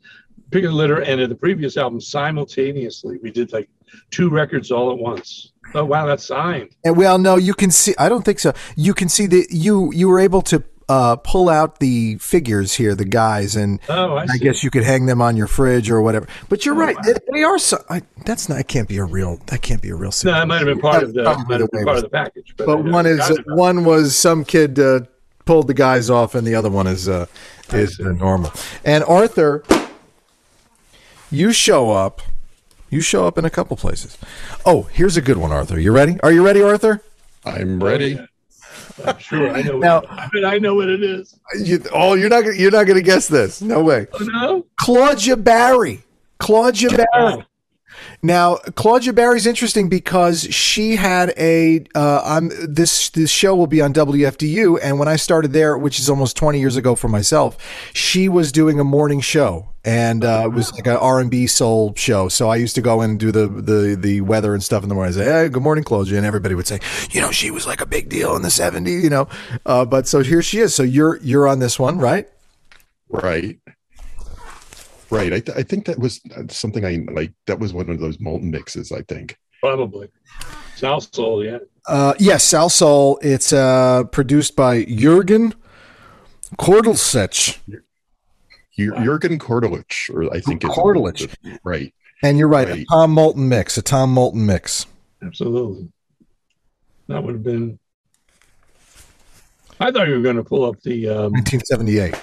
Pick 0.50 0.64
of 0.64 0.70
the 0.70 0.76
Litter 0.76 1.02
and 1.02 1.20
the 1.30 1.34
previous 1.34 1.76
album 1.76 2.00
simultaneously. 2.00 3.18
We 3.22 3.30
did 3.30 3.52
like 3.52 3.68
two 4.10 4.30
records 4.30 4.70
all 4.70 4.92
at 4.92 4.98
once. 4.98 5.49
Oh 5.74 5.84
wow, 5.84 6.06
that's 6.06 6.24
signed. 6.26 6.70
And 6.84 6.96
well, 6.96 7.18
no, 7.18 7.36
you 7.36 7.54
can 7.54 7.70
see. 7.70 7.94
I 7.98 8.08
don't 8.08 8.24
think 8.24 8.38
so. 8.40 8.52
You 8.76 8.94
can 8.94 9.08
see 9.08 9.26
that 9.26 9.48
you 9.50 9.92
you 9.92 10.08
were 10.08 10.18
able 10.20 10.42
to 10.42 10.64
uh, 10.88 11.14
pull 11.16 11.48
out 11.48 11.78
the 11.78 12.16
figures 12.16 12.74
here, 12.74 12.96
the 12.96 13.04
guys, 13.04 13.54
and 13.54 13.78
Oh, 13.88 14.16
I, 14.16 14.22
I 14.24 14.36
guess 14.38 14.64
you 14.64 14.70
could 14.72 14.82
hang 14.82 15.06
them 15.06 15.22
on 15.22 15.36
your 15.36 15.46
fridge 15.46 15.88
or 15.88 16.02
whatever. 16.02 16.26
But 16.48 16.66
you're 16.66 16.74
Oh, 16.74 16.78
right; 16.78 16.96
wow. 16.96 17.02
they, 17.04 17.14
they 17.32 17.42
are. 17.44 17.58
So, 17.58 17.84
I, 17.88 18.02
that's 18.26 18.48
not. 18.48 18.56
That 18.56 18.66
can't 18.66 18.88
be 18.88 18.96
a 18.98 19.04
real. 19.04 19.36
That 19.46 19.62
can't 19.62 19.80
be 19.80 19.90
a 19.90 19.94
real. 19.94 20.06
no, 20.06 20.10
situation. 20.10 20.38
that 20.40 20.48
might 20.48 20.58
have 20.58 20.66
been 20.66 20.80
part 20.80 21.02
of 21.04 21.14
the 21.14 21.22
might 21.22 21.60
have 21.60 21.70
been 21.70 21.84
part 21.84 21.96
of 21.98 22.02
the 22.02 22.08
package. 22.08 22.54
But, 22.56 22.66
But 22.66 22.84
one 22.84 23.06
is 23.06 23.20
one 23.46 23.84
was 23.84 24.16
some 24.16 24.44
kid 24.44 24.80
uh, 24.80 25.02
pulled 25.44 25.68
the 25.68 25.74
guys 25.74 26.10
off, 26.10 26.34
and 26.34 26.44
the 26.44 26.56
other 26.56 26.70
one 26.70 26.88
is 26.88 27.08
uh, 27.08 27.26
is 27.72 28.00
uh, 28.00 28.10
normal. 28.10 28.52
And 28.84 29.04
Arthur, 29.04 29.62
you 31.30 31.52
show 31.52 31.92
up. 31.92 32.20
You 32.90 33.00
show 33.00 33.26
up 33.26 33.38
in 33.38 33.44
a 33.44 33.50
couple 33.50 33.76
places. 33.76 34.18
Oh, 34.66 34.82
here's 34.92 35.16
a 35.16 35.22
good 35.22 35.36
one, 35.38 35.52
Arthur. 35.52 35.78
You 35.78 35.92
ready? 35.92 36.18
Are 36.22 36.32
you 36.32 36.44
ready, 36.44 36.60
Arthur? 36.62 37.02
I'm 37.44 37.82
ready. 37.82 38.18
Oh, 38.18 39.04
I'm 39.06 39.18
sure 39.18 39.48
I 39.48 39.62
know. 39.62 39.78
Now- 39.78 40.00
what, 40.00 40.10
I 40.10 40.28
mean, 40.32 40.44
I 40.44 40.58
know 40.58 40.74
what 40.74 40.88
it 40.88 41.02
is. 41.02 41.38
You, 41.58 41.82
oh, 41.92 42.14
you're 42.14 42.28
not. 42.28 42.42
gonna- 42.42 42.56
You're 42.56 42.70
not 42.72 42.84
going 42.84 42.98
to 42.98 43.02
guess 43.02 43.28
this. 43.28 43.62
No 43.62 43.82
way. 43.82 44.06
Oh 44.12 44.24
no. 44.24 44.66
Claudja 44.80 45.42
Barry. 45.42 46.02
Claudja 46.40 46.88
Barry. 46.96 47.44
Now, 48.22 48.56
Claudja 48.56 49.14
Barry's 49.14 49.46
interesting 49.46 49.88
because 49.88 50.42
she 50.42 50.96
had 50.96 51.32
a. 51.38 51.84
Uh, 51.94 52.22
I'm 52.24 52.50
this 52.66 53.10
this 53.10 53.30
show 53.30 53.54
will 53.54 53.66
be 53.66 53.80
on 53.80 53.92
WFDU, 53.92 54.78
and 54.82 54.98
when 54.98 55.08
I 55.08 55.16
started 55.16 55.52
there, 55.52 55.76
which 55.78 55.98
is 55.98 56.10
almost 56.10 56.36
20 56.36 56.60
years 56.60 56.76
ago 56.76 56.94
for 56.94 57.08
myself, 57.08 57.56
she 57.92 58.28
was 58.28 58.52
doing 58.52 58.78
a 58.78 58.84
morning 58.84 59.20
show, 59.20 59.68
and 59.84 60.24
uh, 60.24 60.42
it 60.44 60.52
was 60.52 60.72
like 60.72 60.86
an 60.86 60.96
R&B 60.96 61.46
soul 61.46 61.94
show. 61.96 62.28
So 62.28 62.48
I 62.50 62.56
used 62.56 62.74
to 62.74 62.82
go 62.82 63.02
in 63.02 63.10
and 63.10 63.20
do 63.20 63.32
the 63.32 63.46
the 63.46 63.96
the 63.98 64.20
weather 64.20 64.54
and 64.54 64.62
stuff 64.62 64.82
in 64.82 64.88
the 64.88 64.94
morning. 64.94 65.14
I 65.14 65.16
say, 65.16 65.24
"Hey, 65.24 65.48
good 65.48 65.62
morning, 65.62 65.84
Claudia," 65.84 66.16
and 66.16 66.26
everybody 66.26 66.54
would 66.54 66.66
say, 66.66 66.80
"You 67.10 67.20
know, 67.20 67.30
she 67.30 67.50
was 67.50 67.66
like 67.66 67.80
a 67.80 67.86
big 67.86 68.08
deal 68.08 68.36
in 68.36 68.42
the 68.42 68.48
70s," 68.48 69.02
you 69.02 69.10
know. 69.10 69.28
Uh, 69.64 69.84
but 69.84 70.06
so 70.06 70.22
here 70.22 70.42
she 70.42 70.58
is. 70.58 70.74
So 70.74 70.82
you're 70.82 71.18
you're 71.22 71.48
on 71.48 71.58
this 71.58 71.78
one, 71.78 71.98
right? 71.98 72.28
Right. 73.08 73.58
Right. 75.10 75.32
I, 75.32 75.40
th- 75.40 75.56
I 75.58 75.62
think 75.62 75.86
that 75.86 75.98
was 75.98 76.20
something 76.48 76.84
I 76.84 77.04
like. 77.12 77.32
That 77.46 77.58
was 77.58 77.72
one 77.72 77.90
of 77.90 77.98
those 77.98 78.20
Moulton 78.20 78.50
mixes. 78.50 78.92
I 78.92 79.02
think. 79.02 79.36
Probably. 79.60 80.08
Salsoul, 80.76 81.44
yeah. 81.44 81.58
Uh, 81.86 82.14
yes, 82.18 82.50
Salsoul. 82.50 83.18
It's 83.22 83.52
uh, 83.52 84.04
produced 84.04 84.56
by 84.56 84.84
Jurgen 84.84 85.54
Korduletsch. 86.58 87.58
Jur- 88.78 89.04
Jurgen 89.04 89.38
Kordelich, 89.38 90.08
or 90.14 90.32
I 90.34 90.40
think 90.40 90.64
it's 90.64 90.74
Kordelich. 90.74 91.34
Right. 91.64 91.92
And 92.22 92.38
you're 92.38 92.48
right, 92.48 92.68
a 92.68 92.72
Right. 92.72 92.86
Tom 92.90 93.12
Moulton 93.12 93.48
mix, 93.48 93.76
a 93.76 93.82
Tom 93.82 94.12
Moulton 94.12 94.46
mix. 94.46 94.86
Absolutely. 95.22 95.88
That 97.08 97.22
would 97.22 97.34
have 97.34 97.42
been. 97.42 97.78
I 99.80 99.90
thought 99.90 100.08
you 100.08 100.14
were 100.14 100.22
going 100.22 100.36
to 100.36 100.44
pull 100.44 100.64
up 100.64 100.80
the, 100.82 101.08
um, 101.08 101.32
1978. 101.32 102.14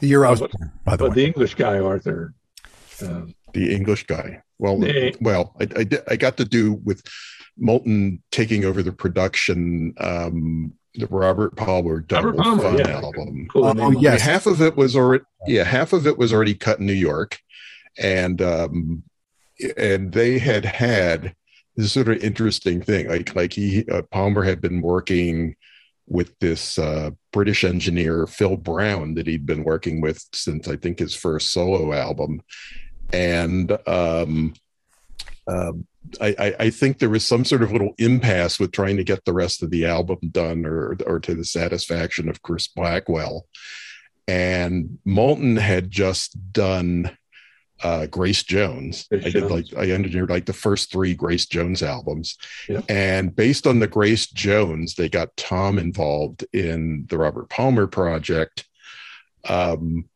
The 0.00 0.06
year 0.08 0.24
I 0.24 0.30
was 0.30 0.40
But- 0.40 0.52
born, 0.52 0.72
by 0.84 0.92
the 0.96 1.04
but 1.04 1.08
way. 1.10 1.14
the 1.16 1.24
English 1.26 1.54
guy, 1.54 1.78
Arthur. 1.78 2.34
Um, 3.02 3.34
The 3.54 3.74
English 3.74 4.06
guy. 4.06 4.42
Well, 4.58 4.78
Yeah. 4.84 5.10
well, 5.20 5.54
I, 5.60 5.68
I, 5.76 5.86
I 6.12 6.16
got 6.16 6.36
to 6.38 6.44
do 6.44 6.74
with 6.84 7.02
Moulton 7.58 8.22
taking 8.30 8.64
over 8.64 8.82
the 8.82 8.92
production. 8.92 9.94
Um, 9.98 10.72
the 10.94 11.06
Robert 11.08 11.56
Palmer 11.56 12.00
Double 12.00 12.28
Robert 12.32 12.42
Palmer, 12.42 12.62
Fun 12.62 12.78
yeah. 12.78 13.00
album. 13.00 13.48
cool 13.52 13.66
Oh, 13.66 13.72
name. 13.72 13.98
yes. 14.00 14.22
half 14.22 14.46
of 14.46 14.62
it 14.62 14.76
was 14.78 14.96
already 14.96 15.24
yeah 15.46 15.62
half 15.64 15.92
of 15.92 16.06
it 16.06 16.16
was 16.16 16.32
already 16.32 16.54
cut 16.54 16.78
in 16.80 16.86
new 16.86 16.94
york 16.94 17.38
and 17.98 18.40
um 18.40 19.02
and 19.76 20.12
they 20.12 20.38
had 20.38 20.64
had 20.64 21.34
this 21.76 21.92
sort 21.92 22.08
of 22.08 22.16
interesting 22.24 22.80
thing 22.80 23.08
like 23.08 23.34
like 23.36 23.52
he 23.52 23.84
uh, 23.92 24.00
palmer 24.10 24.42
had 24.42 24.62
been 24.62 24.80
working 24.80 25.54
with 26.08 26.38
this 26.40 26.78
uh 26.78 27.10
british 27.32 27.64
engineer 27.64 28.26
phil 28.26 28.56
brown 28.56 29.14
that 29.14 29.26
he'd 29.26 29.46
been 29.46 29.64
working 29.64 30.00
with 30.00 30.24
since 30.32 30.68
i 30.68 30.76
think 30.76 30.98
his 30.98 31.14
first 31.14 31.52
solo 31.52 31.92
album 31.92 32.40
and 33.12 33.76
um 33.86 34.54
I, 36.20 36.34
I, 36.38 36.54
I 36.60 36.70
think 36.70 36.98
there 36.98 37.10
was 37.10 37.24
some 37.24 37.44
sort 37.44 37.62
of 37.62 37.72
little 37.72 37.94
impasse 37.98 38.58
with 38.58 38.72
trying 38.72 38.96
to 38.96 39.04
get 39.04 39.24
the 39.24 39.32
rest 39.32 39.62
of 39.62 39.70
the 39.70 39.86
album 39.86 40.18
done 40.30 40.64
or 40.64 40.96
or 41.06 41.20
to 41.20 41.34
the 41.34 41.44
satisfaction 41.44 42.28
of 42.28 42.42
Chris 42.42 42.68
Blackwell. 42.68 43.46
And 44.28 44.98
Moulton 45.04 45.56
had 45.56 45.90
just 45.90 46.52
done 46.52 47.16
uh, 47.82 48.06
Grace 48.06 48.42
Jones. 48.42 49.06
Grace 49.08 49.26
I 49.26 49.30
did 49.30 49.48
Jones. 49.48 49.72
like 49.72 49.76
I 49.76 49.90
engineered 49.92 50.30
like 50.30 50.46
the 50.46 50.52
first 50.52 50.90
three 50.90 51.14
Grace 51.14 51.46
Jones 51.46 51.82
albums. 51.82 52.36
Yeah. 52.68 52.80
And 52.88 53.34
based 53.34 53.66
on 53.66 53.78
the 53.78 53.86
Grace 53.86 54.26
Jones, 54.26 54.94
they 54.94 55.08
got 55.08 55.36
Tom 55.36 55.78
involved 55.78 56.44
in 56.52 57.06
the 57.08 57.18
Robert 57.18 57.48
Palmer 57.50 57.86
project. 57.86 58.66
Um, 59.48 60.08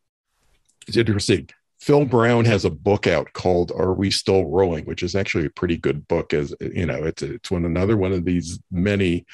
it's 0.86 0.96
interesting. 0.96 1.48
Phil 1.80 2.04
Brown 2.04 2.44
has 2.44 2.64
a 2.64 2.70
book 2.70 3.06
out 3.06 3.32
called 3.32 3.72
"Are 3.72 3.94
We 3.94 4.10
Still 4.10 4.46
Rolling," 4.46 4.84
which 4.84 5.02
is 5.02 5.14
actually 5.14 5.46
a 5.46 5.50
pretty 5.50 5.76
good 5.76 6.06
book. 6.08 6.34
As 6.34 6.54
you 6.60 6.86
know, 6.86 7.04
it's 7.04 7.22
it's 7.22 7.50
one 7.50 7.64
another 7.64 7.96
one 7.96 8.12
of 8.12 8.24
these 8.24 8.58
many 8.70 9.24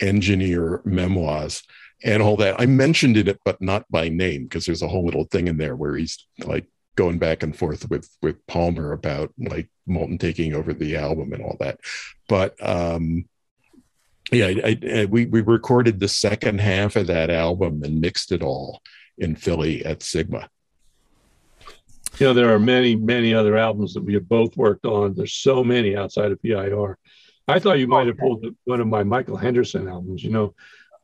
engineer 0.00 0.82
memoirs 0.84 1.62
and 2.04 2.22
all 2.22 2.36
that. 2.36 2.60
I 2.60 2.66
mentioned 2.66 3.16
it, 3.16 3.38
but 3.44 3.60
not 3.60 3.90
by 3.90 4.08
name, 4.08 4.44
because 4.44 4.66
there's 4.66 4.82
a 4.82 4.88
whole 4.88 5.04
little 5.04 5.24
thing 5.24 5.48
in 5.48 5.56
there 5.56 5.76
where 5.76 5.96
he's 5.96 6.26
like 6.44 6.66
going 6.98 7.18
back 7.18 7.44
and 7.44 7.56
forth 7.56 7.88
with 7.88 8.10
with 8.22 8.44
Palmer 8.48 8.90
about 8.90 9.32
like 9.38 9.70
Moulton 9.86 10.18
taking 10.18 10.52
over 10.52 10.74
the 10.74 10.96
album 10.96 11.32
and 11.32 11.40
all 11.40 11.56
that. 11.60 11.78
But 12.28 12.56
um, 12.60 13.24
yeah, 14.32 14.48
I, 14.64 14.78
I, 14.94 15.04
we 15.04 15.26
we 15.26 15.40
recorded 15.40 16.00
the 16.00 16.08
second 16.08 16.60
half 16.60 16.96
of 16.96 17.06
that 17.06 17.30
album 17.30 17.84
and 17.84 18.00
mixed 18.00 18.32
it 18.32 18.42
all 18.42 18.82
in 19.16 19.36
Philly 19.36 19.84
at 19.86 20.02
Sigma. 20.02 20.50
You 22.18 22.26
know, 22.26 22.34
there 22.34 22.52
are 22.52 22.58
many, 22.58 22.96
many 22.96 23.32
other 23.32 23.56
albums 23.56 23.94
that 23.94 24.02
we 24.02 24.14
have 24.14 24.28
both 24.28 24.56
worked 24.56 24.84
on. 24.84 25.14
There's 25.14 25.34
so 25.34 25.62
many 25.62 25.96
outside 25.96 26.32
of 26.32 26.42
PIR. 26.42 26.98
I 27.46 27.60
thought 27.60 27.78
you 27.78 27.86
might 27.86 28.08
have 28.08 28.18
pulled 28.18 28.44
one 28.64 28.80
of 28.80 28.88
my 28.88 29.04
Michael 29.04 29.36
Henderson 29.36 29.86
albums. 29.86 30.24
You 30.24 30.30
know, 30.30 30.54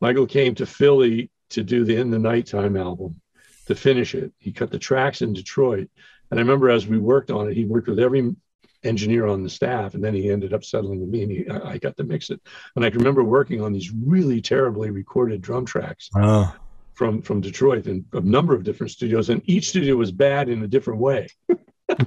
Michael 0.01 0.27
came 0.27 0.55
to 0.55 0.65
Philly 0.65 1.31
to 1.51 1.63
do 1.63 1.85
the 1.85 1.95
In 1.95 2.11
the 2.11 2.19
Nighttime 2.19 2.75
album 2.75 3.21
to 3.65 3.75
finish 3.75 4.15
it. 4.15 4.33
He 4.39 4.51
cut 4.51 4.71
the 4.71 4.79
tracks 4.79 5.21
in 5.21 5.33
Detroit. 5.33 5.89
And 6.31 6.39
I 6.39 6.41
remember 6.41 6.69
as 6.69 6.87
we 6.87 6.97
worked 6.97 7.31
on 7.31 7.49
it, 7.49 7.55
he 7.55 7.65
worked 7.65 7.87
with 7.87 7.99
every 7.99 8.35
engineer 8.83 9.27
on 9.27 9.43
the 9.43 9.49
staff, 9.49 9.95
and 9.95 10.03
then 10.03 10.13
he 10.13 10.29
ended 10.29 10.53
up 10.53 10.63
settling 10.63 10.99
with 10.99 11.09
me, 11.09 11.23
and 11.23 11.31
he, 11.31 11.49
I 11.49 11.71
I 11.71 11.77
got 11.77 11.97
to 11.97 12.03
mix 12.03 12.29
it. 12.29 12.39
And 12.75 12.85
I 12.85 12.89
can 12.89 12.99
remember 12.99 13.23
working 13.23 13.61
on 13.61 13.73
these 13.73 13.91
really 13.91 14.41
terribly 14.41 14.91
recorded 14.91 15.41
drum 15.41 15.65
tracks 15.65 16.09
Oh, 16.15 16.55
from 16.93 17.21
from 17.21 17.41
Detroit 17.41 17.87
and 17.87 18.05
a 18.13 18.21
number 18.21 18.53
of 18.53 18.63
different 18.63 18.91
studios, 18.91 19.29
and 19.29 19.41
each 19.45 19.69
studio 19.69 19.95
was 19.95 20.11
bad 20.11 20.49
in 20.49 20.63
a 20.63 20.67
different 20.67 20.99
way. 20.99 21.27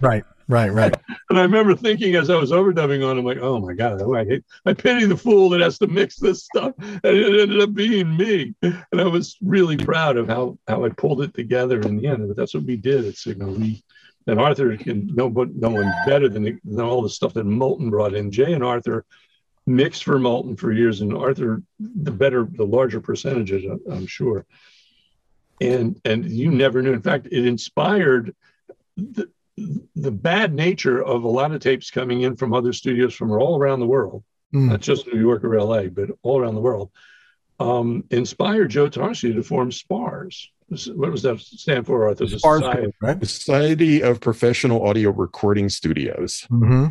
Right, 0.00 0.24
right, 0.48 0.72
right. 0.72 0.94
And 1.30 1.38
I 1.38 1.42
remember 1.42 1.74
thinking 1.74 2.16
as 2.16 2.30
I 2.30 2.36
was 2.36 2.50
overdubbing 2.50 3.08
on, 3.08 3.18
I'm 3.18 3.24
like, 3.24 3.38
oh 3.38 3.60
my 3.60 3.74
god, 3.74 4.02
oh, 4.02 4.14
I 4.14 4.24
hate, 4.24 4.44
I 4.66 4.72
pity 4.74 5.06
the 5.06 5.16
fool 5.16 5.50
that 5.50 5.60
has 5.60 5.78
to 5.78 5.86
mix 5.86 6.16
this 6.16 6.44
stuff, 6.44 6.74
and 6.78 7.00
it 7.04 7.40
ended 7.40 7.60
up 7.60 7.74
being 7.74 8.16
me. 8.16 8.54
And 8.62 9.00
I 9.00 9.06
was 9.06 9.36
really 9.40 9.76
proud 9.76 10.16
of 10.16 10.28
how 10.28 10.58
how 10.66 10.84
I 10.84 10.88
pulled 10.88 11.22
it 11.22 11.34
together 11.34 11.80
in 11.80 11.96
the 11.96 12.08
end. 12.08 12.26
But 12.26 12.36
that's 12.36 12.54
what 12.54 12.64
we 12.64 12.76
did 12.76 13.04
at 13.04 13.16
Sigma. 13.16 13.46
We 13.46 13.82
and 14.26 14.40
Arthur 14.40 14.76
can 14.76 15.10
no 15.14 15.30
but 15.30 15.54
no 15.54 15.70
one 15.70 15.92
better 16.06 16.28
than, 16.28 16.60
than 16.64 16.80
all 16.80 17.02
the 17.02 17.08
stuff 17.08 17.34
that 17.34 17.44
Moulton 17.44 17.90
brought 17.90 18.14
in. 18.14 18.30
Jay 18.30 18.52
and 18.52 18.64
Arthur 18.64 19.04
mixed 19.66 20.04
for 20.04 20.18
Moulton 20.18 20.56
for 20.56 20.72
years, 20.72 21.00
and 21.00 21.14
Arthur 21.14 21.62
the 21.78 22.10
better, 22.10 22.48
the 22.50 22.66
larger 22.66 23.00
percentages, 23.00 23.64
I'm 23.90 24.06
sure. 24.06 24.44
And 25.60 26.00
and 26.04 26.24
you 26.24 26.50
never 26.50 26.82
knew. 26.82 26.92
In 26.92 27.02
fact, 27.02 27.28
it 27.30 27.46
inspired 27.46 28.34
the, 28.96 29.28
the 29.96 30.10
bad 30.10 30.54
nature 30.54 31.02
of 31.02 31.24
a 31.24 31.28
lot 31.28 31.52
of 31.52 31.60
tapes 31.60 31.90
coming 31.90 32.22
in 32.22 32.36
from 32.36 32.52
other 32.52 32.72
studios 32.72 33.14
from 33.14 33.30
all 33.32 33.58
around 33.58 33.80
the 33.80 33.86
world, 33.86 34.24
mm. 34.54 34.70
not 34.70 34.80
just 34.80 35.06
New 35.06 35.20
York 35.20 35.44
or 35.44 35.60
LA, 35.60 35.84
but 35.84 36.10
all 36.22 36.40
around 36.40 36.54
the 36.54 36.60
world, 36.60 36.90
um, 37.60 38.04
inspired 38.10 38.70
Joe 38.70 38.88
Tarsia 38.88 39.34
to 39.34 39.42
form 39.42 39.72
SPARS. 39.72 40.50
What 40.68 41.10
was 41.10 41.22
that 41.22 41.40
stand 41.40 41.86
for, 41.86 42.06
Arthur? 42.06 42.26
The 42.26 42.38
SPARS, 42.38 42.60
Society. 42.60 42.92
Right? 43.00 43.26
Society 43.26 44.02
of 44.02 44.20
Professional 44.20 44.86
Audio 44.86 45.10
Recording 45.10 45.68
Studios. 45.68 46.46
Mm-hmm. 46.50 46.86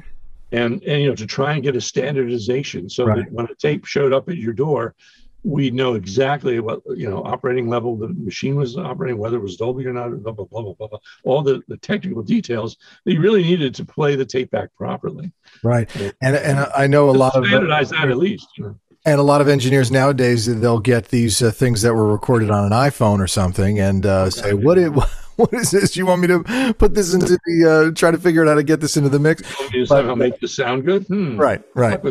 And, 0.54 0.82
and 0.84 1.02
you 1.02 1.10
know 1.10 1.16
to 1.16 1.28
try 1.28 1.54
and 1.54 1.64
get 1.64 1.76
a 1.76 1.82
standardization 1.82 2.90
so 2.90 3.06
right. 3.06 3.18
that 3.18 3.32
when 3.32 3.48
a 3.48 3.56
tape 3.56 3.86
showed 3.86 4.14
up 4.14 4.30
at 4.30 4.38
your 4.38 4.54
door, 4.54 4.96
we 5.44 5.72
know 5.72 5.94
exactly 5.94 6.60
what 6.60 6.82
you 6.96 7.10
know 7.10 7.24
operating 7.24 7.70
level 7.70 7.96
the 7.96 8.10
machine 8.10 8.56
was 8.56 8.78
operating, 8.78 9.18
whether 9.18 9.38
it 9.38 9.42
was 9.42 9.56
Dolby 9.56 9.86
or 9.86 9.94
not, 9.94 10.10
blah 10.24 10.32
blah 10.32 10.46
blah 10.46 10.62
blah 10.62 10.74
blah. 10.74 10.88
blah. 10.88 11.00
All 11.24 11.42
the, 11.42 11.62
the 11.68 11.78
technical 11.78 12.24
details 12.24 12.78
that 13.06 13.14
you 13.14 13.22
really 13.22 13.44
needed 13.44 13.76
to 13.76 13.86
play 13.86 14.16
the 14.16 14.26
tape 14.26 14.52
back 14.52 14.70
properly. 14.76 15.32
Right, 15.64 15.90
and 16.22 16.36
and 16.36 16.60
I 16.76 16.88
know 16.88 17.10
a 17.10 17.12
lot 17.12 17.36
of 17.36 17.46
standardize 17.46 17.92
that 17.92 18.10
at 18.10 18.18
least. 18.18 18.48
You 18.58 18.64
know. 18.66 18.80
And 19.06 19.20
a 19.20 19.24
lot 19.24 19.40
of 19.40 19.48
engineers 19.48 19.90
nowadays 19.90 20.46
they'll 20.60 20.80
get 20.80 21.10
these 21.10 21.42
uh, 21.42 21.52
things 21.52 21.82
that 21.84 21.94
were 21.94 22.12
recorded 22.12 22.52
on 22.52 22.66
an 22.66 22.72
iPhone 22.72 23.20
or 23.20 23.28
something 23.28 23.80
and 23.80 24.06
uh, 24.06 24.30
say, 24.30 24.54
"What 24.54 24.78
it." 24.78 24.94
What 25.38 25.54
is 25.54 25.70
this? 25.70 25.96
You 25.96 26.08
want 26.08 26.22
me 26.22 26.28
to 26.30 26.74
put 26.80 26.96
this 26.96 27.14
into 27.14 27.38
the 27.46 27.92
uh, 27.92 27.96
try 27.96 28.10
to 28.10 28.18
figure 28.18 28.44
out 28.44 28.48
how 28.48 28.56
to 28.56 28.64
get 28.64 28.82
this 28.82 28.98
into 28.98 29.10
the 29.10 29.20
mix? 29.20 29.44
Somehow 29.86 30.16
make 30.16 30.40
this 30.40 30.56
sound 30.56 30.84
good? 30.84 31.06
Hmm. 31.06 31.38
Right, 31.38 31.62
right. 31.76 32.02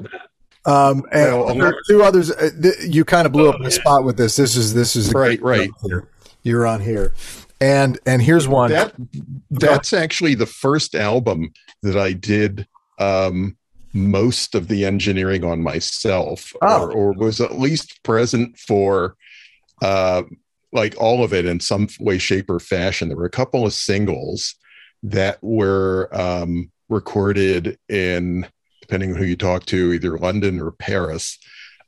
Um, 0.67 1.05
and 1.13 1.59
well, 1.59 1.73
two 1.89 2.03
others. 2.03 2.31
Uh, 2.31 2.51
th- 2.61 2.75
you 2.89 3.05
kind 3.05 3.25
of 3.27 3.33
blew 3.33 3.49
up 3.49 3.61
my 3.61 3.69
spot 3.69 4.05
with 4.05 4.17
this. 4.17 4.37
This 4.37 4.57
is 4.57 4.75
this 4.75 4.97
is 4.97 5.13
right, 5.15 5.41
right. 5.41 5.71
Here. 5.85 6.09
You're 6.43 6.67
on 6.67 6.81
here, 6.81 7.13
and 7.61 7.99
and 8.05 8.21
here's 8.21 8.49
one. 8.49 8.71
That 8.71 8.95
that's 9.51 9.93
actually 9.93 10.35
the 10.35 10.47
first 10.47 10.95
album 10.95 11.53
that 11.83 11.97
I 11.97 12.13
did 12.13 12.67
um, 12.99 13.57
most 13.93 14.55
of 14.55 14.67
the 14.69 14.85
engineering 14.85 15.45
on 15.45 15.63
myself, 15.63 16.53
oh. 16.63 16.83
or, 16.83 16.93
or 16.93 17.13
was 17.13 17.41
at 17.41 17.59
least 17.59 18.03
present 18.03 18.59
for 18.59 19.17
uh, 19.83 20.23
like 20.73 20.95
all 20.99 21.23
of 21.23 21.33
it 21.33 21.47
in 21.47 21.61
some 21.61 21.89
way, 22.01 22.19
shape, 22.19 22.51
or 22.51 22.59
fashion. 22.59 23.09
There 23.09 23.17
were 23.17 23.25
a 23.25 23.31
couple 23.31 23.65
of 23.65 23.73
singles 23.73 24.57
that 25.05 25.39
were 25.43 26.09
um, 26.13 26.71
recorded 26.89 27.79
in 27.89 28.47
depending 28.87 29.13
on 29.13 29.17
who 29.17 29.25
you 29.25 29.37
talk 29.37 29.67
to, 29.67 29.93
either 29.93 30.17
London 30.19 30.61
or 30.61 30.71
Paris, 30.71 31.39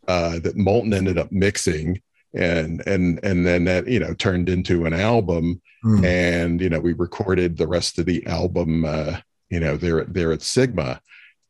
uh, 0.08 0.38
that 0.40 0.56
Moulton 0.56 0.92
ended 0.92 1.18
up 1.18 1.30
mixing, 1.30 2.00
and 2.34 2.82
and 2.86 3.20
and 3.22 3.46
then 3.46 3.64
that 3.64 3.86
you 3.86 4.00
know 4.00 4.14
turned 4.14 4.48
into 4.48 4.84
an 4.84 4.94
album, 4.94 5.60
mm. 5.84 6.04
and 6.04 6.60
you 6.60 6.68
know 6.68 6.80
we 6.80 6.92
recorded 6.94 7.56
the 7.56 7.68
rest 7.68 7.98
of 7.98 8.06
the 8.06 8.26
album, 8.26 8.84
uh, 8.84 9.18
you 9.48 9.60
know 9.60 9.76
there 9.76 10.04
there 10.04 10.32
at 10.32 10.42
Sigma, 10.42 11.00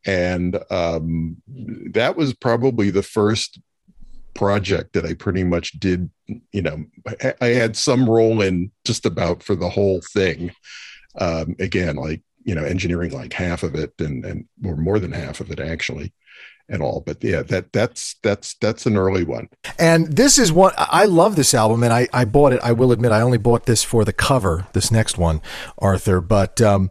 and 0.04 0.58
um, 0.70 1.36
that 1.92 2.16
was 2.16 2.34
probably 2.34 2.90
the 2.90 3.02
first 3.02 3.60
project 4.34 4.92
that 4.92 5.06
I 5.06 5.14
pretty 5.14 5.44
much 5.44 5.72
did. 5.72 6.10
You 6.52 6.62
know, 6.62 6.84
I, 7.06 7.34
I 7.40 7.46
had 7.48 7.76
some 7.76 8.08
role 8.08 8.42
in 8.42 8.70
just 8.84 9.06
about 9.06 9.42
for 9.42 9.54
the 9.54 9.70
whole 9.70 10.02
thing. 10.12 10.52
Um, 11.18 11.56
again, 11.58 11.96
like 11.96 12.22
you 12.44 12.54
know 12.54 12.64
engineering 12.64 13.12
like 13.12 13.32
half 13.32 13.62
of 13.62 13.74
it 13.74 13.92
and 13.98 14.24
and 14.24 14.46
or 14.64 14.76
more 14.76 14.98
than 14.98 15.12
half 15.12 15.40
of 15.40 15.50
it 15.50 15.60
actually 15.60 16.12
at 16.70 16.80
all 16.80 17.02
but 17.04 17.22
yeah 17.22 17.42
that 17.42 17.72
that's 17.72 18.16
that's 18.22 18.54
that's 18.54 18.86
an 18.86 18.96
early 18.96 19.24
one 19.24 19.48
and 19.78 20.16
this 20.16 20.38
is 20.38 20.52
what 20.52 20.74
i 20.76 21.04
love 21.04 21.36
this 21.36 21.54
album 21.54 21.82
and 21.82 21.92
i 21.92 22.06
i 22.12 22.24
bought 22.24 22.52
it 22.52 22.60
i 22.62 22.72
will 22.72 22.92
admit 22.92 23.12
i 23.12 23.20
only 23.20 23.38
bought 23.38 23.66
this 23.66 23.82
for 23.82 24.04
the 24.04 24.12
cover 24.12 24.66
this 24.74 24.90
next 24.90 25.16
one 25.16 25.40
arthur 25.78 26.20
but 26.20 26.60
um 26.60 26.90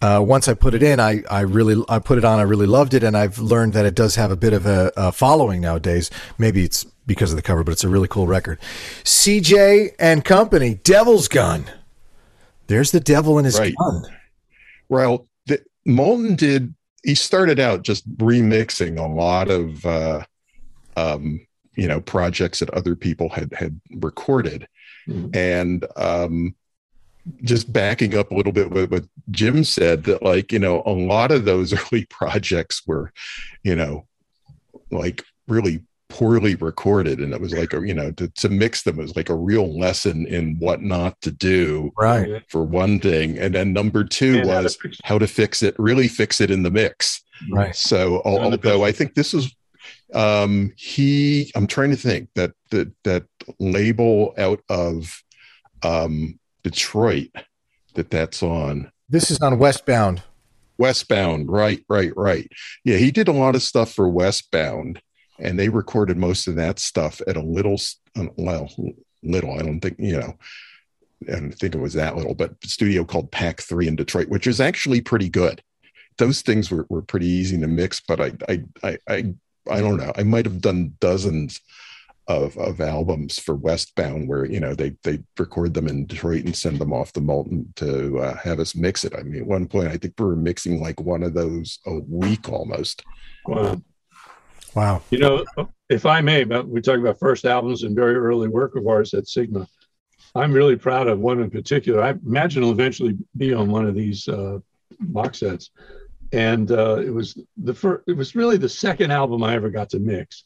uh, 0.00 0.22
once 0.24 0.46
I 0.46 0.54
put 0.54 0.74
it 0.74 0.82
in, 0.84 1.00
I, 1.00 1.24
I 1.28 1.40
really 1.40 1.82
I 1.88 1.98
put 1.98 2.18
it 2.18 2.24
on. 2.24 2.38
I 2.38 2.42
really 2.42 2.66
loved 2.66 2.94
it, 2.94 3.02
and 3.02 3.16
I've 3.16 3.40
learned 3.40 3.72
that 3.72 3.84
it 3.84 3.96
does 3.96 4.14
have 4.14 4.30
a 4.30 4.36
bit 4.36 4.52
of 4.52 4.64
a, 4.64 4.92
a 4.96 5.10
following 5.10 5.60
nowadays. 5.60 6.08
Maybe 6.38 6.62
it's 6.62 6.84
because 7.06 7.32
of 7.32 7.36
the 7.36 7.42
cover, 7.42 7.64
but 7.64 7.72
it's 7.72 7.82
a 7.82 7.88
really 7.88 8.06
cool 8.06 8.28
record. 8.28 8.60
CJ 9.02 9.96
and 9.98 10.24
Company, 10.24 10.74
Devil's 10.84 11.26
Gun. 11.26 11.64
There's 12.68 12.92
the 12.92 13.00
devil 13.00 13.38
in 13.38 13.44
his 13.44 13.58
right. 13.58 13.74
gun. 13.74 14.04
Well, 14.88 15.26
the, 15.46 15.62
Moulton 15.84 16.36
did. 16.36 16.74
He 17.04 17.14
started 17.14 17.60
out 17.60 17.82
just 17.82 18.08
remixing 18.16 18.98
a 18.98 19.06
lot 19.06 19.50
of, 19.50 19.86
uh, 19.86 20.24
um, 20.96 21.46
you 21.74 21.86
know, 21.86 22.00
projects 22.00 22.58
that 22.58 22.70
other 22.70 22.96
people 22.96 23.28
had 23.28 23.52
had 23.54 23.80
recorded, 23.94 24.66
mm-hmm. 25.06 25.28
and 25.34 25.86
um, 25.96 26.54
just 27.42 27.72
backing 27.72 28.16
up 28.16 28.30
a 28.30 28.34
little 28.34 28.52
bit 28.52 28.70
with 28.70 28.90
what 28.90 29.04
Jim 29.30 29.64
said 29.64 30.04
that, 30.04 30.22
like, 30.22 30.52
you 30.52 30.58
know, 30.58 30.82
a 30.86 30.92
lot 30.92 31.30
of 31.30 31.44
those 31.44 31.72
early 31.92 32.04
projects 32.06 32.82
were, 32.86 33.12
you 33.62 33.76
know, 33.76 34.06
like 34.90 35.24
really 35.46 35.84
poorly 36.08 36.54
recorded 36.54 37.20
and 37.20 37.34
it 37.34 37.40
was 37.40 37.52
like 37.52 37.72
a 37.72 37.86
you 37.86 37.94
know 37.94 38.10
to, 38.12 38.28
to 38.28 38.48
mix 38.48 38.82
them 38.82 38.96
was 38.96 39.14
like 39.14 39.28
a 39.28 39.34
real 39.34 39.78
lesson 39.78 40.26
in 40.26 40.56
what 40.58 40.80
not 40.80 41.20
to 41.20 41.30
do 41.30 41.90
right. 41.98 42.42
For 42.48 42.62
one 42.62 42.98
thing 42.98 43.38
and 43.38 43.54
then 43.54 43.72
number 43.72 44.04
two 44.04 44.38
and 44.38 44.48
was 44.48 44.78
how 44.82 44.88
to, 44.88 44.96
how 45.04 45.18
to 45.18 45.26
fix 45.26 45.62
it 45.62 45.74
really 45.78 46.08
fix 46.08 46.40
it 46.40 46.50
in 46.50 46.62
the 46.62 46.70
mix. 46.70 47.22
Right. 47.52 47.76
So 47.76 48.22
although 48.24 48.84
i 48.84 48.92
think 48.92 49.14
this 49.14 49.34
is 49.34 49.54
um 50.14 50.72
he 50.76 51.52
i'm 51.54 51.66
trying 51.66 51.90
to 51.90 51.96
think 51.96 52.30
that 52.34 52.52
that 52.70 52.90
that 53.04 53.24
label 53.58 54.34
out 54.38 54.60
of 54.68 55.22
um 55.82 56.38
detroit 56.62 57.30
that 57.94 58.10
that's 58.10 58.42
on. 58.42 58.90
This 59.08 59.30
is 59.30 59.40
on 59.40 59.58
westbound. 59.58 60.22
Westbound 60.78 61.50
right 61.50 61.84
right 61.88 62.12
right. 62.16 62.48
Yeah 62.84 62.96
he 62.96 63.10
did 63.10 63.28
a 63.28 63.32
lot 63.32 63.54
of 63.54 63.62
stuff 63.62 63.92
for 63.92 64.08
westbound 64.08 65.02
and 65.38 65.58
they 65.58 65.68
recorded 65.68 66.16
most 66.16 66.46
of 66.46 66.56
that 66.56 66.78
stuff 66.78 67.20
at 67.26 67.36
a 67.36 67.42
little 67.42 67.78
uh, 68.16 68.26
well 68.36 68.70
little 69.22 69.58
i 69.58 69.62
don't 69.62 69.80
think 69.80 69.96
you 69.98 70.18
know 70.18 70.36
i 71.28 71.32
don't 71.32 71.52
think 71.52 71.74
it 71.74 71.80
was 71.80 71.94
that 71.94 72.16
little 72.16 72.34
but 72.34 72.52
studio 72.64 73.04
called 73.04 73.30
Pac 73.30 73.60
3 73.60 73.88
in 73.88 73.96
detroit 73.96 74.28
which 74.28 74.46
is 74.46 74.60
actually 74.60 75.00
pretty 75.00 75.28
good 75.28 75.62
those 76.18 76.42
things 76.42 76.70
were, 76.70 76.86
were 76.88 77.02
pretty 77.02 77.26
easy 77.26 77.58
to 77.58 77.66
mix 77.66 78.00
but 78.00 78.20
I, 78.20 78.32
I 78.48 78.64
i 78.82 78.98
i 79.08 79.34
i 79.70 79.80
don't 79.80 79.98
know 79.98 80.12
i 80.16 80.22
might 80.22 80.46
have 80.46 80.60
done 80.60 80.94
dozens 81.00 81.60
of, 82.28 82.58
of 82.58 82.80
albums 82.80 83.38
for 83.38 83.54
Westbound, 83.54 84.28
where 84.28 84.44
you 84.44 84.60
know 84.60 84.74
they 84.74 84.94
they 85.02 85.20
record 85.38 85.74
them 85.74 85.88
in 85.88 86.06
Detroit 86.06 86.44
and 86.44 86.54
send 86.54 86.78
them 86.78 86.92
off 86.92 87.12
to 87.14 87.20
Moulton 87.20 87.72
to 87.76 88.18
uh, 88.18 88.36
have 88.36 88.60
us 88.60 88.74
mix 88.74 89.04
it. 89.04 89.14
I 89.18 89.22
mean, 89.22 89.40
at 89.40 89.46
one 89.46 89.66
point 89.66 89.88
I 89.88 89.96
think 89.96 90.14
we 90.18 90.26
were 90.26 90.36
mixing 90.36 90.80
like 90.80 91.00
one 91.00 91.22
of 91.22 91.32
those 91.32 91.78
a 91.86 91.94
week 92.06 92.48
almost. 92.50 93.02
Wow. 93.46 93.80
Wow. 94.74 95.02
You 95.10 95.18
know, 95.18 95.44
if 95.88 96.06
I 96.06 96.20
may, 96.20 96.44
but 96.44 96.68
we 96.68 96.80
talk 96.80 96.98
about 96.98 97.18
first 97.18 97.44
albums 97.44 97.82
and 97.82 97.96
very 97.96 98.14
early 98.14 98.48
work 98.48 98.76
of 98.76 98.86
ours 98.86 99.14
at 99.14 99.26
Sigma. 99.26 99.66
I'm 100.34 100.52
really 100.52 100.76
proud 100.76 101.08
of 101.08 101.18
one 101.18 101.40
in 101.40 101.50
particular. 101.50 102.02
I 102.02 102.10
imagine 102.10 102.62
it'll 102.62 102.72
eventually 102.72 103.16
be 103.36 103.54
on 103.54 103.70
one 103.70 103.86
of 103.86 103.94
these 103.94 104.28
uh, 104.28 104.58
box 105.00 105.40
sets. 105.40 105.70
And 106.32 106.70
uh, 106.70 106.96
it 106.96 107.10
was 107.10 107.38
the 107.56 107.72
first. 107.72 108.04
It 108.06 108.16
was 108.16 108.34
really 108.34 108.58
the 108.58 108.68
second 108.68 109.10
album 109.10 109.42
I 109.42 109.54
ever 109.54 109.70
got 109.70 109.88
to 109.90 109.98
mix, 109.98 110.44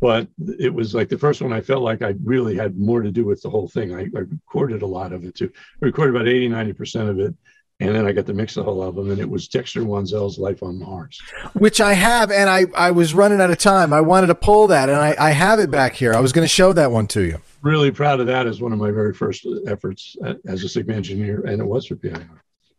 but 0.00 0.28
it 0.58 0.72
was 0.72 0.94
like 0.94 1.10
the 1.10 1.18
first 1.18 1.42
one. 1.42 1.52
I 1.52 1.60
felt 1.60 1.82
like 1.82 2.00
I 2.00 2.14
really 2.24 2.56
had 2.56 2.78
more 2.78 3.02
to 3.02 3.10
do 3.10 3.26
with 3.26 3.42
the 3.42 3.50
whole 3.50 3.68
thing. 3.68 3.94
I, 3.94 4.04
I 4.16 4.20
recorded 4.20 4.80
a 4.80 4.86
lot 4.86 5.12
of 5.12 5.24
it 5.24 5.34
too. 5.34 5.52
I 5.82 5.86
recorded 5.86 6.16
about 6.16 6.26
80, 6.26 6.48
90 6.48 6.72
percent 6.72 7.08
of 7.10 7.18
it, 7.18 7.34
and 7.80 7.94
then 7.94 8.06
I 8.06 8.12
got 8.12 8.26
to 8.26 8.34
mix 8.34 8.54
the 8.54 8.62
whole 8.62 8.84
album, 8.84 9.10
and 9.10 9.20
it 9.20 9.28
was 9.28 9.48
Dexter 9.48 9.82
Wansel's 9.84 10.38
"Life 10.38 10.62
on 10.62 10.78
Mars," 10.78 11.20
which 11.54 11.80
I 11.80 11.94
have, 11.94 12.30
and 12.30 12.48
I 12.48 12.66
I 12.76 12.90
was 12.90 13.14
running 13.14 13.40
out 13.40 13.50
of 13.50 13.58
time. 13.58 13.92
I 13.92 14.00
wanted 14.00 14.28
to 14.28 14.34
pull 14.34 14.66
that, 14.68 14.88
and 14.88 14.98
I 14.98 15.16
I 15.18 15.30
have 15.30 15.58
it 15.58 15.70
back 15.70 15.94
here. 15.94 16.14
I 16.14 16.20
was 16.20 16.32
going 16.32 16.44
to 16.44 16.48
show 16.48 16.72
that 16.74 16.92
one 16.92 17.06
to 17.08 17.22
you. 17.22 17.40
Really 17.62 17.90
proud 17.90 18.20
of 18.20 18.26
that 18.26 18.46
as 18.46 18.60
one 18.60 18.72
of 18.72 18.78
my 18.78 18.90
very 18.90 19.14
first 19.14 19.46
efforts 19.66 20.16
uh, 20.24 20.34
as 20.46 20.62
a 20.62 20.68
Sigma 20.68 20.94
engineer, 20.94 21.42
and 21.46 21.60
it 21.60 21.66
was 21.66 21.86
for 21.86 21.96
PIR. 21.96 22.28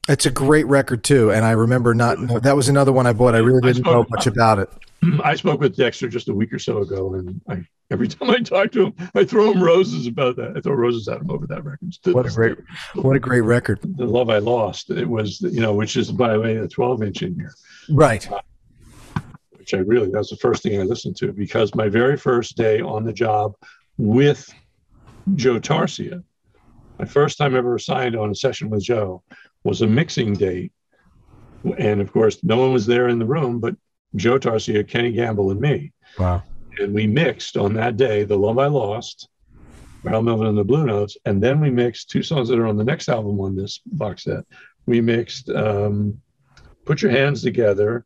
It's 0.08 0.26
a 0.26 0.32
great 0.32 0.66
record 0.68 1.04
too, 1.04 1.32
and 1.32 1.46
I 1.46 1.52
remember 1.52 1.94
not. 1.94 2.44
That 2.44 2.56
was 2.56 2.70
another 2.70 2.92
one 2.92 3.08
I 3.08 3.14
bought. 3.14 3.36
I 3.36 3.40
really 3.40 3.62
didn't 3.62 3.86
know 3.86 4.06
much 4.10 4.28
about 4.28 4.60
it. 4.60 4.70
I 5.24 5.36
spoke 5.36 5.60
with 5.60 5.76
Dexter 5.76 6.08
just 6.08 6.30
a 6.30 6.34
week 6.34 6.54
or 6.54 6.60
so 6.60 6.80
ago, 6.80 7.16
and 7.16 7.42
I 7.50 7.66
every 7.90 8.08
time 8.10 8.30
I 8.30 8.40
talk 8.40 8.72
to 8.74 8.88
him, 8.88 8.94
I 9.16 9.24
throw 9.24 9.52
him 9.52 9.62
roses 9.62 10.08
about 10.08 10.36
that. 10.38 10.58
I 10.58 10.62
throw 10.62 10.74
roses 10.74 11.08
at 11.08 11.22
him 11.22 11.32
over 11.32 11.48
that 11.48 11.64
record. 11.64 11.96
What 12.06 12.26
a 12.26 12.30
great, 12.30 12.58
what 12.96 13.16
a 13.16 13.20
great 13.20 13.42
record. 13.42 13.80
The 13.82 14.06
love 14.06 14.30
I 14.30 14.38
lost. 14.38 14.90
It 14.90 15.08
was, 15.08 15.42
you 15.42 15.62
know, 15.62 15.74
which 15.74 15.98
is 15.98 16.12
by 16.12 16.34
the 16.34 16.40
way 16.40 16.56
a 16.58 16.68
12 16.68 17.04
inch 17.04 17.22
in 17.24 17.36
here, 17.36 17.54
right? 17.90 18.30
Uh, 18.32 18.42
which 19.52 19.74
I 19.74 19.78
really 19.78 20.10
that's 20.10 20.30
the 20.30 20.38
first 20.38 20.64
thing 20.64 20.80
I 20.80 20.84
listened 20.84 21.18
to 21.18 21.32
because 21.32 21.76
my 21.76 21.90
very 21.90 22.18
first 22.18 22.58
day 22.58 22.82
on 22.82 23.04
the 23.04 23.14
job 23.14 23.54
with 23.98 24.52
Joe 25.36 25.60
Tarsia, 25.60 26.24
my 26.98 27.06
first 27.06 27.38
time 27.38 27.56
ever 27.56 27.78
signed 27.78 28.16
on 28.16 28.32
a 28.32 28.36
session 28.36 28.70
with 28.70 28.84
Joe 28.84 29.24
was 29.64 29.82
a 29.82 29.88
mixing 29.88 30.34
date, 30.34 30.72
and 31.78 32.02
of 32.02 32.12
course 32.12 32.44
no 32.44 32.58
one 32.58 32.74
was 32.74 32.86
there 32.86 33.08
in 33.08 33.20
the 33.20 33.26
room 33.26 33.60
but 33.60 33.76
Joe 34.16 34.38
Tarsia, 34.38 34.88
Kenny 34.88 35.12
Gamble, 35.12 35.52
and 35.52 35.60
me. 35.60 35.92
Wow. 36.18 36.44
And 36.80 36.94
we 36.94 37.08
mixed 37.08 37.58
on 37.58 37.74
that 37.76 37.98
day 37.98 38.24
The 38.24 38.38
Love 38.38 38.58
I 38.58 38.68
Lost, 38.68 39.30
Harold 40.04 40.26
Melvin 40.26 40.48
and 40.48 40.58
the 40.58 40.64
Blue 40.64 40.86
Notes. 40.86 41.18
And 41.26 41.42
then 41.42 41.60
we 41.60 41.70
mixed 41.70 42.10
two 42.10 42.24
songs 42.24 42.50
that 42.50 42.60
are 42.60 42.68
on 42.68 42.78
the 42.78 42.84
next 42.84 43.10
album 43.10 43.40
on 43.40 43.56
this 43.56 43.80
box 43.86 44.24
set. 44.24 44.44
We 44.86 45.02
mixed 45.02 45.50
um, 45.50 46.20
Put 46.86 47.02
Your 47.02 47.12
Hands 47.12 47.42
Together 47.42 48.06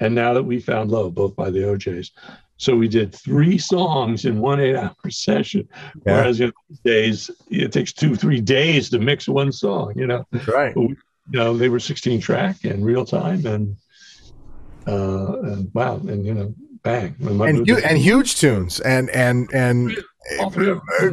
and 0.00 0.14
Now 0.14 0.34
That 0.34 0.42
We 0.42 0.60
Found 0.60 0.90
Love, 0.90 1.14
both 1.14 1.36
by 1.36 1.50
the 1.50 1.60
OJs. 1.60 2.10
So 2.56 2.74
we 2.74 2.88
did 2.88 3.14
three 3.14 3.56
songs 3.56 4.24
in 4.24 4.40
one 4.40 4.60
eight 4.60 4.74
hour 4.74 4.94
session. 5.10 5.68
Yeah. 6.04 6.16
Whereas 6.16 6.40
in 6.40 6.52
days, 6.84 7.30
it 7.50 7.72
takes 7.72 7.92
two, 7.92 8.16
three 8.16 8.40
days 8.40 8.90
to 8.90 8.98
mix 8.98 9.28
one 9.28 9.52
song, 9.52 9.92
you 9.96 10.06
know. 10.06 10.24
That's 10.32 10.48
right. 10.48 10.76
You 10.76 10.96
know, 11.28 11.56
they 11.56 11.68
were 11.68 11.78
16 11.78 12.20
track 12.20 12.64
and 12.64 12.84
real 12.84 13.04
time. 13.04 13.46
And 13.46 13.76
uh, 14.88 15.40
and 15.42 15.70
wow, 15.74 15.96
and 15.96 16.24
you 16.24 16.34
know, 16.34 16.54
bang, 16.82 17.14
and, 17.20 17.68
hu- 17.68 17.76
and 17.78 17.98
huge 17.98 18.36
tunes, 18.36 18.80
and 18.80 19.10
and 19.10 19.48
and 19.52 19.96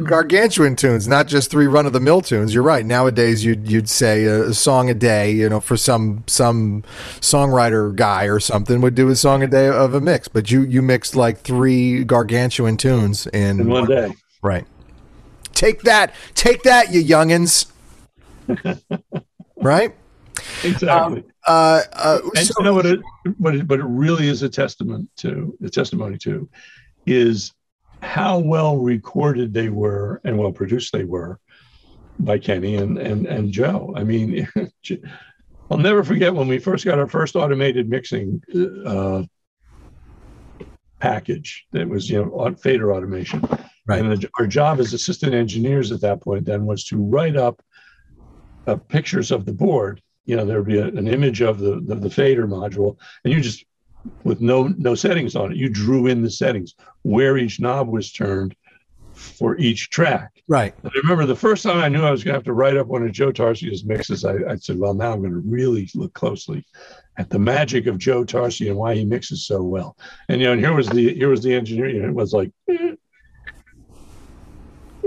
gargantuan 0.04 0.76
tunes, 0.76 1.06
not 1.08 1.26
just 1.26 1.50
three 1.50 1.66
run 1.66 1.86
of 1.86 1.92
the 1.92 2.00
mill 2.00 2.20
tunes. 2.20 2.54
You're 2.54 2.62
right. 2.62 2.84
Nowadays, 2.84 3.44
you'd 3.44 3.68
you'd 3.68 3.88
say 3.88 4.24
a, 4.24 4.52
song 4.52 4.90
a 4.90 4.94
day. 4.94 5.30
You 5.32 5.48
know, 5.48 5.60
for 5.60 5.76
some 5.76 6.24
some 6.26 6.82
songwriter 7.20 7.94
guy 7.94 8.24
or 8.24 8.40
something 8.40 8.80
would 8.80 8.94
do 8.94 9.08
a 9.08 9.16
song 9.16 9.42
a 9.42 9.46
day 9.46 9.68
of 9.68 9.94
a 9.94 10.00
mix, 10.00 10.28
but 10.28 10.50
you 10.50 10.62
you 10.62 10.82
mixed 10.82 11.16
like 11.16 11.38
three 11.38 12.04
gargantuan 12.04 12.76
tunes 12.76 13.26
in, 13.28 13.60
in 13.60 13.68
one 13.68 13.86
day. 13.86 14.12
Right. 14.42 14.66
Take 15.52 15.82
that, 15.82 16.14
take 16.34 16.62
that, 16.64 16.92
you 16.92 17.02
youngins. 17.02 17.66
right. 19.56 19.94
Exactly. 20.62 21.20
Um, 21.20 21.24
uh, 21.46 21.82
uh, 21.92 22.18
and 22.36 22.46
so, 22.46 22.54
you 22.58 22.64
know 22.64 22.74
what 22.74 22.86
it, 22.86 23.00
what 23.38 23.54
it, 23.54 23.68
but 23.68 23.78
it 23.78 23.84
really 23.84 24.28
is 24.28 24.42
a 24.42 24.48
testament 24.48 25.08
to 25.16 25.56
the 25.60 25.70
testimony 25.70 26.18
to 26.18 26.48
is 27.06 27.52
how 28.02 28.38
well 28.38 28.76
recorded 28.78 29.54
they 29.54 29.68
were 29.68 30.20
and 30.24 30.36
well 30.36 30.52
produced 30.52 30.92
they 30.92 31.04
were 31.04 31.38
by 32.18 32.38
Kenny 32.38 32.76
and 32.76 32.98
and 32.98 33.26
and 33.26 33.52
Joe. 33.52 33.94
I 33.96 34.02
mean, 34.02 34.48
I'll 35.70 35.78
never 35.78 36.02
forget 36.02 36.34
when 36.34 36.48
we 36.48 36.58
first 36.58 36.84
got 36.84 36.98
our 36.98 37.06
first 37.06 37.36
automated 37.36 37.88
mixing 37.88 38.42
uh, 38.84 39.22
package. 40.98 41.66
That 41.72 41.88
was 41.88 42.10
you 42.10 42.24
know 42.24 42.54
fader 42.54 42.92
automation, 42.92 43.46
right. 43.86 44.00
and 44.00 44.20
the, 44.20 44.28
our 44.38 44.46
job 44.46 44.80
as 44.80 44.94
assistant 44.94 45.34
engineers 45.34 45.92
at 45.92 46.00
that 46.00 46.20
point 46.20 46.44
then 46.44 46.66
was 46.66 46.84
to 46.84 46.96
write 46.96 47.36
up 47.36 47.62
uh, 48.66 48.76
pictures 48.76 49.30
of 49.30 49.44
the 49.44 49.52
board 49.52 50.02
you 50.26 50.36
know, 50.36 50.44
there 50.44 50.58
would 50.58 50.66
be 50.66 50.78
a, 50.78 50.86
an 50.86 51.08
image 51.08 51.40
of 51.40 51.58
the, 51.58 51.80
the, 51.80 51.94
the 51.94 52.10
fader 52.10 52.46
module, 52.46 52.96
and 53.24 53.32
you 53.32 53.40
just 53.40 53.64
with 54.24 54.40
no 54.40 54.68
no 54.78 54.94
settings 54.94 55.34
on 55.34 55.52
it, 55.52 55.56
you 55.56 55.68
drew 55.68 56.06
in 56.06 56.22
the 56.22 56.30
settings 56.30 56.74
where 57.02 57.36
each 57.36 57.60
knob 57.60 57.88
was 57.88 58.12
turned 58.12 58.54
for 59.14 59.56
each 59.56 59.90
track. 59.90 60.42
Right. 60.46 60.74
And 60.82 60.92
I 60.94 60.98
remember 60.98 61.26
the 61.26 61.34
first 61.34 61.62
time 61.62 61.78
I 61.78 61.88
knew 61.88 62.04
I 62.04 62.10
was 62.10 62.22
going 62.22 62.34
to 62.34 62.38
have 62.38 62.44
to 62.44 62.52
write 62.52 62.76
up 62.76 62.86
one 62.86 63.02
of 63.02 63.10
Joe 63.12 63.32
Tarsia's 63.32 63.84
mixes, 63.84 64.24
I, 64.24 64.34
I 64.48 64.56
said, 64.56 64.78
well, 64.78 64.94
now 64.94 65.12
I'm 65.12 65.20
going 65.20 65.32
to 65.32 65.38
really 65.38 65.88
look 65.94 66.12
closely 66.12 66.64
at 67.16 67.30
the 67.30 67.38
magic 67.38 67.86
of 67.86 67.98
Joe 67.98 68.24
Tarsia 68.24 68.68
and 68.68 68.76
why 68.76 68.94
he 68.94 69.04
mixes 69.04 69.46
so 69.46 69.62
well. 69.62 69.96
And 70.28 70.40
you 70.40 70.46
know, 70.46 70.52
and 70.52 70.60
here 70.60 70.74
was 70.74 70.88
the 70.88 71.14
here 71.14 71.30
was 71.30 71.42
the 71.42 71.54
engineer. 71.54 71.86
and 71.86 72.04
it 72.04 72.14
was 72.14 72.32
like. 72.32 72.50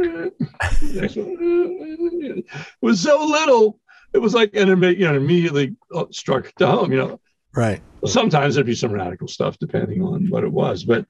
it 0.01 0.33
was 2.81 3.01
so 3.01 3.25
little 3.25 3.79
it 4.13 4.19
was 4.19 4.33
like, 4.33 4.51
and 4.55 4.83
it, 4.83 4.97
you 4.97 5.07
know, 5.07 5.15
immediately 5.15 5.75
uh, 5.93 6.05
struck 6.11 6.53
to 6.55 6.67
home, 6.67 6.91
you 6.91 6.97
know. 6.97 7.19
Right. 7.55 7.81
Sometimes 8.05 8.55
there'd 8.55 8.67
be 8.67 8.75
some 8.75 8.91
radical 8.91 9.27
stuff 9.27 9.57
depending 9.59 10.01
on 10.01 10.29
what 10.29 10.43
it 10.43 10.51
was, 10.51 10.83
but 10.83 11.05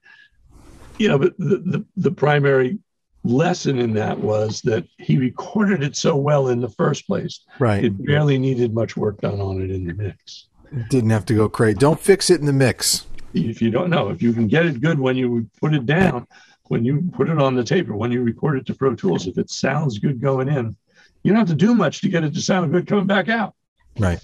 you 0.98 1.08
know, 1.08 1.18
but 1.18 1.36
the, 1.38 1.58
the, 1.58 1.84
the 1.96 2.10
primary 2.10 2.78
lesson 3.24 3.78
in 3.78 3.92
that 3.94 4.18
was 4.18 4.60
that 4.62 4.84
he 4.98 5.18
recorded 5.18 5.82
it 5.82 5.96
so 5.96 6.16
well 6.16 6.48
in 6.48 6.60
the 6.60 6.68
first 6.68 7.06
place. 7.06 7.40
Right. 7.58 7.84
It 7.84 8.04
barely 8.04 8.38
needed 8.38 8.74
much 8.74 8.96
work 8.96 9.20
done 9.20 9.40
on 9.40 9.62
it 9.62 9.70
in 9.70 9.86
the 9.86 9.94
mix. 9.94 10.46
Didn't 10.88 11.10
have 11.10 11.26
to 11.26 11.34
go 11.34 11.48
crazy. 11.48 11.78
Don't 11.78 12.00
fix 12.00 12.30
it 12.30 12.40
in 12.40 12.46
the 12.46 12.52
mix. 12.52 13.06
If 13.34 13.60
you 13.60 13.70
don't 13.70 13.90
know, 13.90 14.08
if 14.08 14.22
you 14.22 14.32
can 14.32 14.46
get 14.48 14.66
it 14.66 14.80
good 14.80 14.98
when 14.98 15.16
you 15.16 15.48
put 15.60 15.74
it 15.74 15.86
down, 15.86 16.26
when 16.64 16.84
you 16.84 17.08
put 17.12 17.28
it 17.28 17.38
on 17.38 17.54
the 17.54 17.64
tape 17.64 17.88
or 17.88 17.96
when 17.96 18.12
you 18.12 18.22
record 18.22 18.58
it 18.58 18.66
to 18.66 18.74
Pro 18.74 18.94
Tools, 18.94 19.26
if 19.26 19.38
it 19.38 19.50
sounds 19.50 19.98
good 19.98 20.20
going 20.20 20.48
in, 20.48 20.76
you 21.22 21.32
don't 21.32 21.38
have 21.38 21.48
to 21.48 21.54
do 21.54 21.74
much 21.74 22.00
to 22.02 22.08
get 22.08 22.24
it 22.24 22.34
to 22.34 22.40
sound 22.40 22.72
good 22.72 22.86
coming 22.86 23.06
back 23.06 23.28
out. 23.28 23.54
Right. 23.98 24.20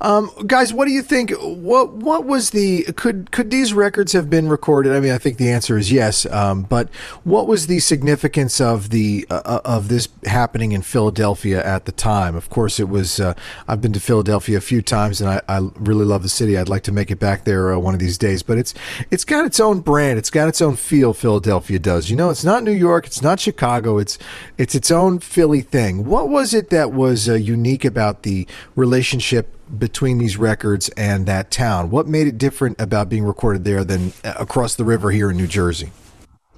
Um, 0.00 0.30
guys, 0.46 0.72
what 0.72 0.86
do 0.86 0.92
you 0.92 1.02
think? 1.02 1.32
What 1.40 1.92
what 1.92 2.24
was 2.24 2.50
the 2.50 2.84
could 2.96 3.30
could 3.30 3.50
these 3.50 3.72
records 3.72 4.12
have 4.12 4.28
been 4.30 4.48
recorded? 4.48 4.94
I 4.94 5.00
mean, 5.00 5.12
I 5.12 5.18
think 5.18 5.38
the 5.38 5.50
answer 5.50 5.76
is 5.76 5.92
yes. 5.92 6.26
Um, 6.26 6.62
but 6.62 6.88
what 7.24 7.46
was 7.46 7.66
the 7.66 7.80
significance 7.80 8.60
of 8.60 8.90
the 8.90 9.26
uh, 9.30 9.60
of 9.64 9.88
this 9.88 10.08
happening 10.24 10.72
in 10.72 10.82
Philadelphia 10.82 11.64
at 11.64 11.84
the 11.84 11.92
time? 11.92 12.34
Of 12.34 12.50
course, 12.50 12.80
it 12.80 12.88
was. 12.88 13.20
Uh, 13.20 13.34
I've 13.68 13.80
been 13.80 13.92
to 13.92 14.00
Philadelphia 14.00 14.58
a 14.58 14.60
few 14.60 14.82
times, 14.82 15.20
and 15.20 15.30
I, 15.30 15.42
I, 15.48 15.68
really 15.76 16.04
love 16.04 16.22
the 16.22 16.28
city. 16.28 16.56
I'd 16.56 16.68
like 16.68 16.82
to 16.84 16.92
make 16.92 17.10
it 17.10 17.18
back 17.18 17.44
there 17.44 17.72
uh, 17.72 17.78
one 17.78 17.94
of 17.94 18.00
these 18.00 18.18
days. 18.18 18.42
But 18.42 18.58
it's 18.58 18.74
it's 19.10 19.24
got 19.24 19.44
its 19.44 19.60
own 19.60 19.80
brand. 19.80 20.18
It's 20.18 20.30
got 20.30 20.48
its 20.48 20.60
own 20.60 20.76
feel. 20.76 21.14
Philadelphia 21.14 21.78
does. 21.78 22.10
You 22.10 22.16
know, 22.16 22.30
it's 22.30 22.44
not 22.44 22.62
New 22.62 22.72
York. 22.72 23.06
It's 23.06 23.22
not 23.22 23.40
Chicago. 23.40 23.98
It's 23.98 24.18
it's 24.58 24.74
its 24.74 24.90
own 24.90 25.18
Philly 25.18 25.60
thing. 25.60 26.04
What 26.04 26.28
was 26.28 26.54
it 26.54 26.70
that 26.70 26.92
was 26.92 27.28
uh, 27.28 27.34
unique 27.34 27.84
about 27.84 28.22
the 28.22 28.46
relationship? 28.76 29.50
Between 29.78 30.18
these 30.18 30.36
records 30.36 30.88
and 30.90 31.26
that 31.26 31.50
town? 31.50 31.90
What 31.90 32.06
made 32.06 32.26
it 32.26 32.38
different 32.38 32.80
about 32.80 33.08
being 33.08 33.24
recorded 33.24 33.64
there 33.64 33.84
than 33.84 34.12
across 34.24 34.74
the 34.74 34.84
river 34.84 35.10
here 35.10 35.30
in 35.30 35.36
New 35.36 35.46
Jersey? 35.46 35.90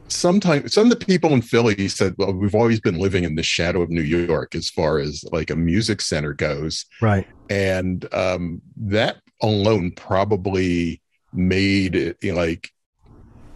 Sometimes 0.08 0.72
some 0.72 0.84
of 0.84 0.90
the 0.90 1.04
people 1.04 1.32
in 1.32 1.42
Philly 1.42 1.88
said, 1.88 2.14
"Well, 2.16 2.32
we've 2.32 2.54
always 2.54 2.80
been 2.80 2.98
living 2.98 3.24
in 3.24 3.34
the 3.34 3.42
shadow 3.42 3.82
of 3.82 3.90
New 3.90 4.02
York 4.02 4.54
as 4.54 4.70
far 4.70 4.98
as 4.98 5.24
like 5.32 5.50
a 5.50 5.56
music 5.56 6.00
center 6.00 6.32
goes." 6.32 6.84
Right, 7.02 7.26
and 7.50 8.06
um, 8.14 8.62
that 8.76 9.16
alone 9.42 9.90
probably 9.92 11.02
made 11.32 11.96
it 11.96 12.16
you 12.22 12.32
know, 12.32 12.38
like 12.38 12.70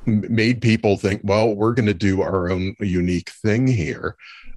made 0.06 0.60
people 0.60 0.96
think, 0.96 1.20
"Well, 1.22 1.54
we're 1.54 1.74
going 1.74 1.86
to 1.86 1.94
do 1.94 2.20
our 2.20 2.50
own 2.50 2.74
unique 2.80 3.30
thing 3.30 3.68
here." 3.68 4.16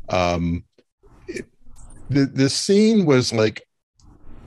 Um, 0.10 0.64
it, 1.28 1.46
the 2.10 2.26
the 2.26 2.50
scene 2.50 3.06
was 3.06 3.32
like 3.32 3.62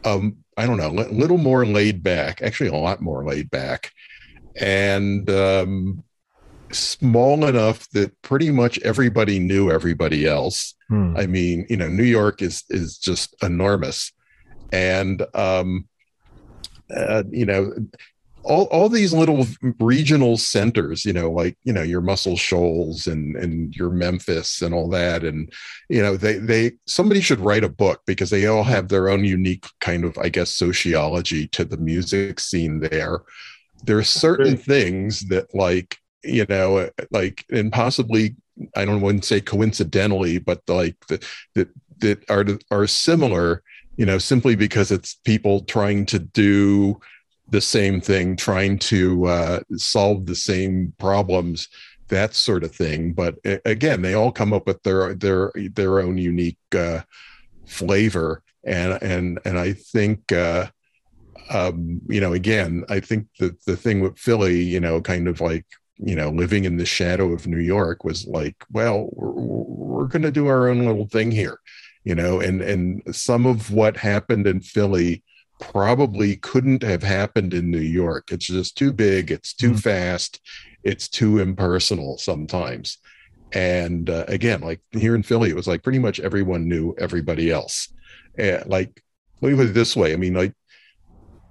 um, 0.06 0.36
I 0.56 0.66
don't 0.66 0.78
know, 0.78 0.88
a 0.88 1.12
little 1.12 1.38
more 1.38 1.66
laid 1.66 2.02
back, 2.02 2.40
actually 2.40 2.70
a 2.70 2.74
lot 2.74 3.02
more 3.02 3.24
laid 3.24 3.50
back, 3.50 3.92
and 4.58 5.28
um, 5.28 6.02
small 6.72 7.44
enough 7.44 7.88
that 7.90 8.20
pretty 8.22 8.50
much 8.50 8.78
everybody 8.80 9.38
knew 9.38 9.70
everybody 9.70 10.26
else. 10.26 10.74
Hmm. 10.88 11.16
I 11.16 11.26
mean, 11.26 11.66
you 11.68 11.76
know, 11.76 11.88
New 11.88 12.04
York 12.04 12.40
is 12.40 12.64
is 12.70 12.96
just 12.96 13.34
enormous, 13.42 14.12
and 14.72 15.26
um, 15.34 15.88
uh, 16.94 17.24
you 17.30 17.44
know, 17.44 17.74
all, 18.46 18.64
all 18.66 18.88
these 18.88 19.12
little 19.12 19.46
regional 19.80 20.36
centers, 20.36 21.04
you 21.04 21.12
know, 21.12 21.30
like, 21.30 21.58
you 21.64 21.72
know, 21.72 21.82
your 21.82 22.00
Muscle 22.00 22.36
Shoals 22.36 23.06
and, 23.06 23.34
and 23.36 23.74
your 23.74 23.90
Memphis 23.90 24.62
and 24.62 24.72
all 24.72 24.88
that. 24.90 25.24
And, 25.24 25.52
you 25.88 26.00
know, 26.00 26.16
they, 26.16 26.38
they, 26.38 26.72
somebody 26.86 27.20
should 27.20 27.40
write 27.40 27.64
a 27.64 27.68
book 27.68 28.02
because 28.06 28.30
they 28.30 28.46
all 28.46 28.62
have 28.62 28.88
their 28.88 29.08
own 29.08 29.24
unique 29.24 29.66
kind 29.80 30.04
of, 30.04 30.16
I 30.18 30.28
guess, 30.28 30.54
sociology 30.54 31.48
to 31.48 31.64
the 31.64 31.76
music 31.76 32.38
scene 32.38 32.80
there. 32.80 33.22
There 33.84 33.98
are 33.98 34.04
certain 34.04 34.56
things 34.56 35.20
that 35.28 35.52
like, 35.54 35.98
you 36.22 36.46
know, 36.48 36.88
like, 37.10 37.44
and 37.50 37.72
possibly, 37.72 38.36
I 38.76 38.84
don't 38.84 39.00
want 39.00 39.22
to 39.22 39.26
say 39.26 39.40
coincidentally, 39.40 40.38
but 40.38 40.62
like 40.68 40.96
that, 41.08 41.24
that, 41.54 41.68
that 41.98 42.30
are, 42.30 42.44
are 42.70 42.86
similar, 42.86 43.62
you 43.96 44.06
know, 44.06 44.18
simply 44.18 44.54
because 44.54 44.90
it's 44.92 45.14
people 45.24 45.60
trying 45.64 46.06
to 46.06 46.18
do, 46.20 47.00
the 47.48 47.60
same 47.60 48.00
thing, 48.00 48.36
trying 48.36 48.78
to 48.78 49.26
uh, 49.26 49.60
solve 49.76 50.26
the 50.26 50.34
same 50.34 50.92
problems, 50.98 51.68
that 52.08 52.34
sort 52.34 52.64
of 52.64 52.74
thing. 52.74 53.12
But 53.12 53.36
again, 53.64 54.02
they 54.02 54.14
all 54.14 54.32
come 54.32 54.52
up 54.52 54.66
with 54.66 54.82
their 54.82 55.14
their 55.14 55.52
their 55.54 56.00
own 56.00 56.18
unique 56.18 56.58
uh, 56.74 57.00
flavor, 57.66 58.42
and 58.64 58.98
and 59.02 59.38
and 59.44 59.58
I 59.58 59.72
think 59.72 60.32
uh, 60.32 60.66
um, 61.50 62.00
you 62.08 62.20
know, 62.20 62.32
again, 62.32 62.84
I 62.88 63.00
think 63.00 63.26
that 63.38 63.64
the 63.64 63.76
thing 63.76 64.00
with 64.00 64.18
Philly, 64.18 64.60
you 64.62 64.80
know, 64.80 65.00
kind 65.00 65.28
of 65.28 65.40
like 65.40 65.66
you 65.98 66.14
know, 66.14 66.28
living 66.28 66.64
in 66.64 66.76
the 66.76 66.84
shadow 66.84 67.32
of 67.32 67.46
New 67.46 67.60
York 67.60 68.04
was 68.04 68.26
like, 68.26 68.56
well, 68.70 69.08
we're, 69.12 69.30
we're 69.30 70.06
going 70.06 70.22
to 70.22 70.30
do 70.30 70.46
our 70.46 70.68
own 70.68 70.84
little 70.84 71.08
thing 71.08 71.30
here, 71.30 71.58
you 72.04 72.14
know, 72.14 72.40
and 72.40 72.60
and 72.60 73.02
some 73.16 73.46
of 73.46 73.70
what 73.70 73.96
happened 73.96 74.46
in 74.46 74.60
Philly 74.60 75.22
probably 75.58 76.36
couldn't 76.36 76.82
have 76.82 77.02
happened 77.02 77.54
in 77.54 77.70
New 77.70 77.78
York. 77.78 78.30
It's 78.30 78.46
just 78.46 78.76
too 78.76 78.92
big, 78.92 79.30
it's 79.30 79.54
too 79.54 79.70
mm-hmm. 79.70 79.78
fast, 79.78 80.40
it's 80.84 81.08
too 81.08 81.38
impersonal 81.38 82.18
sometimes. 82.18 82.98
And 83.52 84.10
uh, 84.10 84.24
again, 84.28 84.60
like 84.60 84.80
here 84.92 85.14
in 85.14 85.22
Philly, 85.22 85.50
it 85.50 85.56
was 85.56 85.68
like 85.68 85.82
pretty 85.82 85.98
much 85.98 86.20
everyone 86.20 86.68
knew 86.68 86.94
everybody 86.98 87.50
else. 87.50 87.88
And 88.38 88.66
like, 88.66 89.02
let 89.40 89.52
me 89.52 89.56
put 89.56 89.68
it 89.68 89.74
this 89.74 89.96
way: 89.96 90.12
I 90.12 90.16
mean, 90.16 90.34
like 90.34 90.52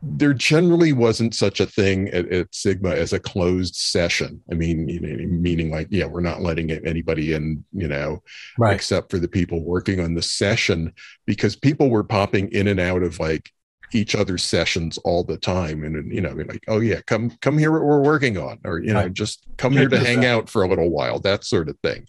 there 0.01 0.33
generally 0.33 0.93
wasn't 0.93 1.33
such 1.33 1.59
a 1.59 1.65
thing 1.65 2.09
at, 2.09 2.31
at, 2.31 2.53
Sigma 2.53 2.89
as 2.89 3.13
a 3.13 3.19
closed 3.19 3.75
session. 3.75 4.41
I 4.51 4.55
mean, 4.55 4.87
you 4.87 4.99
know, 4.99 5.25
meaning 5.27 5.71
like, 5.71 5.87
yeah, 5.89 6.05
we're 6.05 6.19
not 6.19 6.41
letting 6.41 6.69
anybody 6.71 7.33
in, 7.33 7.63
you 7.73 7.87
know, 7.87 8.21
right. 8.59 8.75
except 8.75 9.09
for 9.09 9.17
the 9.17 9.27
people 9.27 9.63
working 9.63 9.99
on 9.99 10.13
the 10.13 10.21
session, 10.21 10.93
because 11.25 11.55
people 11.55 11.89
were 11.89 12.03
popping 12.03 12.51
in 12.51 12.67
and 12.67 12.79
out 12.79 13.01
of 13.01 13.19
like 13.19 13.51
each 13.93 14.15
other's 14.15 14.43
sessions 14.43 14.97
all 14.99 15.23
the 15.23 15.37
time, 15.37 15.83
and 15.83 16.11
you 16.11 16.21
know, 16.21 16.31
like, 16.31 16.63
oh 16.67 16.79
yeah, 16.79 17.01
come 17.01 17.31
come 17.41 17.57
here, 17.57 17.71
what 17.71 17.83
we're 17.83 18.01
working 18.01 18.37
on, 18.37 18.59
or 18.63 18.79
you 18.79 18.93
know, 18.93 19.01
right. 19.01 19.13
just 19.13 19.45
come 19.57 19.73
here 19.73 19.89
to 19.89 19.99
hang 19.99 20.25
out 20.25 20.49
for 20.49 20.63
a 20.63 20.67
little 20.67 20.89
while, 20.89 21.19
that 21.19 21.43
sort 21.43 21.69
of 21.69 21.77
thing. 21.79 22.07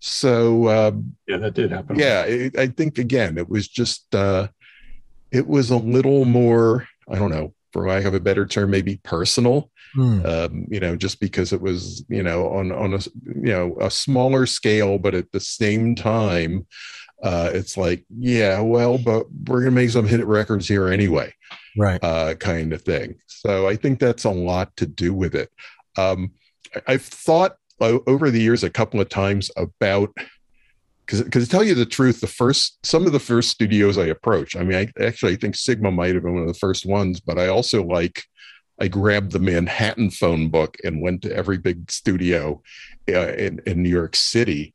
So 0.00 0.68
um, 0.68 1.16
yeah, 1.26 1.38
that 1.38 1.54
did 1.54 1.70
happen. 1.70 1.98
Yeah, 1.98 2.22
it, 2.22 2.58
I 2.58 2.68
think 2.68 2.98
again, 2.98 3.38
it 3.38 3.48
was 3.48 3.68
just 3.68 4.14
uh, 4.14 4.48
it 5.30 5.46
was 5.46 5.70
a 5.70 5.76
little 5.76 6.24
more 6.24 6.86
I 7.10 7.18
don't 7.18 7.30
know, 7.30 7.52
for 7.72 7.86
lack 7.88 8.04
of 8.04 8.14
a 8.14 8.20
better 8.20 8.46
term, 8.46 8.70
maybe 8.70 8.98
personal. 9.02 9.70
Hmm. 9.94 10.24
Um, 10.24 10.66
you 10.68 10.78
know, 10.78 10.94
just 10.94 11.18
because 11.18 11.52
it 11.52 11.60
was, 11.60 12.04
you 12.08 12.22
know, 12.22 12.48
on 12.48 12.70
on 12.70 12.94
a 12.94 13.00
you 13.24 13.52
know 13.52 13.76
a 13.80 13.90
smaller 13.90 14.46
scale, 14.46 14.98
but 14.98 15.14
at 15.14 15.32
the 15.32 15.40
same 15.40 15.96
time, 15.96 16.66
uh, 17.22 17.50
it's 17.52 17.76
like, 17.76 18.04
yeah, 18.16 18.60
well, 18.60 18.98
but 18.98 19.26
we're 19.46 19.60
gonna 19.60 19.72
make 19.72 19.90
some 19.90 20.06
hit 20.06 20.24
records 20.26 20.66
here 20.66 20.88
anyway, 20.88 21.32
right? 21.76 22.02
Uh, 22.02 22.34
kind 22.34 22.72
of 22.72 22.82
thing. 22.82 23.16
So 23.26 23.68
I 23.68 23.76
think 23.76 23.98
that's 23.98 24.24
a 24.24 24.30
lot 24.30 24.76
to 24.76 24.86
do 24.86 25.14
with 25.14 25.34
it. 25.34 25.50
Um, 25.96 26.32
I've 26.86 27.04
thought 27.04 27.56
over 27.80 28.30
the 28.30 28.40
years 28.40 28.62
a 28.62 28.70
couple 28.70 29.00
of 29.00 29.08
times 29.08 29.50
about 29.56 30.12
because 31.06 31.22
because 31.22 31.44
to 31.44 31.50
tell 31.50 31.64
you 31.64 31.74
the 31.74 31.86
truth, 31.86 32.20
the 32.20 32.26
first 32.26 32.84
some 32.84 33.06
of 33.06 33.12
the 33.12 33.18
first 33.18 33.50
studios 33.50 33.98
I 33.98 34.06
approached, 34.06 34.56
I 34.56 34.64
mean, 34.64 34.76
I 34.76 35.02
actually 35.02 35.32
I 35.32 35.36
think 35.36 35.56
Sigma 35.56 35.90
might 35.90 36.14
have 36.14 36.22
been 36.22 36.34
one 36.34 36.42
of 36.42 36.48
the 36.48 36.54
first 36.54 36.86
ones, 36.86 37.20
but 37.20 37.38
I 37.38 37.48
also 37.48 37.82
like 37.82 38.24
I 38.80 38.88
grabbed 38.88 39.32
the 39.32 39.38
Manhattan 39.38 40.10
phone 40.10 40.48
book 40.48 40.76
and 40.84 41.02
went 41.02 41.22
to 41.22 41.34
every 41.34 41.58
big 41.58 41.90
studio 41.90 42.62
uh, 43.08 43.32
in, 43.34 43.60
in 43.66 43.82
New 43.82 43.90
York 43.90 44.16
City, 44.16 44.74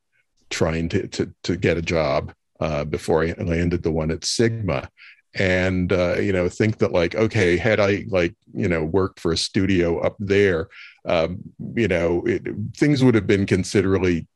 trying 0.49 0.89
to 0.89 1.07
to, 1.07 1.33
to 1.43 1.55
get 1.55 1.77
a 1.77 1.81
job 1.81 2.33
uh, 2.59 2.85
before 2.85 3.23
I 3.23 3.33
landed 3.37 3.83
the 3.83 3.91
one 3.91 4.11
at 4.11 4.25
Sigma. 4.25 4.89
And 5.37 5.91
uh, 5.91 6.15
you 6.15 6.31
know, 6.31 6.47
think 6.47 6.77
that 6.77 6.93
like, 6.93 7.15
okay, 7.15 7.57
had 7.57 7.79
I 7.79 8.05
like 8.07 8.35
you 8.53 8.69
know 8.69 8.83
worked 8.83 9.19
for 9.19 9.33
a 9.33 9.37
studio 9.37 9.99
up 9.99 10.15
there, 10.19 10.69
um, 11.05 11.39
you 11.75 11.87
know, 11.87 12.23
it, 12.25 12.43
things 12.75 13.03
would 13.03 13.15
have 13.15 13.27
been 13.27 13.45
considerably 13.45 14.27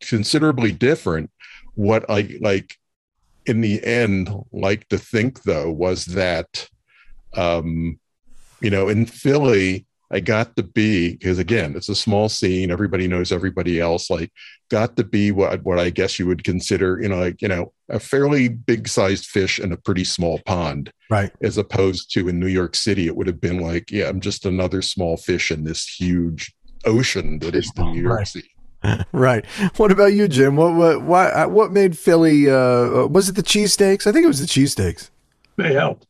considerably 0.00 0.72
different 0.72 1.30
what 1.74 2.08
I 2.08 2.36
like 2.40 2.78
in 3.46 3.60
the 3.60 3.84
end 3.84 4.30
like 4.52 4.88
to 4.88 4.98
think 4.98 5.42
though 5.42 5.70
was 5.70 6.04
that 6.06 6.68
um 7.36 7.98
you 8.60 8.70
know 8.70 8.88
in 8.88 9.06
Philly 9.06 9.86
I 10.10 10.20
got 10.20 10.56
to 10.56 10.62
be 10.62 11.12
because 11.12 11.38
again 11.38 11.74
it's 11.76 11.88
a 11.88 11.94
small 11.94 12.28
scene 12.28 12.70
everybody 12.70 13.08
knows 13.08 13.32
everybody 13.32 13.80
else 13.80 14.10
like 14.10 14.30
got 14.70 14.96
to 14.96 15.04
be 15.04 15.30
what 15.30 15.62
what 15.64 15.78
I 15.78 15.90
guess 15.90 16.18
you 16.18 16.26
would 16.26 16.44
consider 16.44 17.00
you 17.00 17.08
know 17.08 17.18
like 17.18 17.42
you 17.42 17.48
know 17.48 17.72
a 17.88 17.98
fairly 17.98 18.48
big 18.48 18.88
sized 18.88 19.26
fish 19.26 19.58
in 19.58 19.72
a 19.72 19.76
pretty 19.76 20.04
small 20.04 20.40
pond 20.46 20.92
right 21.10 21.32
as 21.42 21.58
opposed 21.58 22.12
to 22.14 22.28
in 22.28 22.38
New 22.38 22.48
York 22.48 22.74
City 22.74 23.06
it 23.06 23.16
would 23.16 23.26
have 23.26 23.40
been 23.40 23.60
like 23.60 23.90
yeah 23.90 24.08
I'm 24.08 24.20
just 24.20 24.46
another 24.46 24.82
small 24.82 25.16
fish 25.16 25.50
in 25.50 25.64
this 25.64 25.86
huge 25.86 26.54
ocean 26.84 27.38
that 27.40 27.54
is 27.54 27.70
the 27.74 27.84
New 27.84 28.02
York 28.02 28.18
right. 28.18 28.28
City 28.28 28.50
right. 29.12 29.46
What 29.76 29.90
about 29.90 30.12
you, 30.12 30.28
Jim? 30.28 30.56
What 30.56 30.74
what 30.74 31.02
why 31.02 31.28
uh, 31.28 31.48
what 31.48 31.72
made 31.72 31.96
Philly? 31.96 32.50
Uh, 32.50 32.54
uh, 32.54 33.06
was 33.06 33.28
it 33.28 33.34
the 33.34 33.42
cheesesteaks? 33.42 34.06
I 34.06 34.12
think 34.12 34.24
it 34.24 34.28
was 34.28 34.40
the 34.40 34.46
cheesesteaks. 34.46 35.10
They 35.56 35.72
helped. 35.72 36.06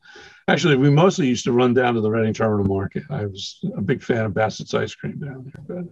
Actually, 0.46 0.76
we 0.76 0.90
mostly 0.90 1.26
used 1.26 1.44
to 1.44 1.52
run 1.52 1.72
down 1.72 1.94
to 1.94 2.00
the 2.00 2.10
Reading 2.10 2.34
Terminal 2.34 2.66
Market. 2.66 3.04
I 3.08 3.24
was 3.24 3.60
a 3.76 3.80
big 3.80 4.02
fan 4.02 4.26
of 4.26 4.32
Bassett's 4.32 4.74
ice 4.74 4.94
cream 4.94 5.18
down 5.18 5.50
there. 5.66 5.84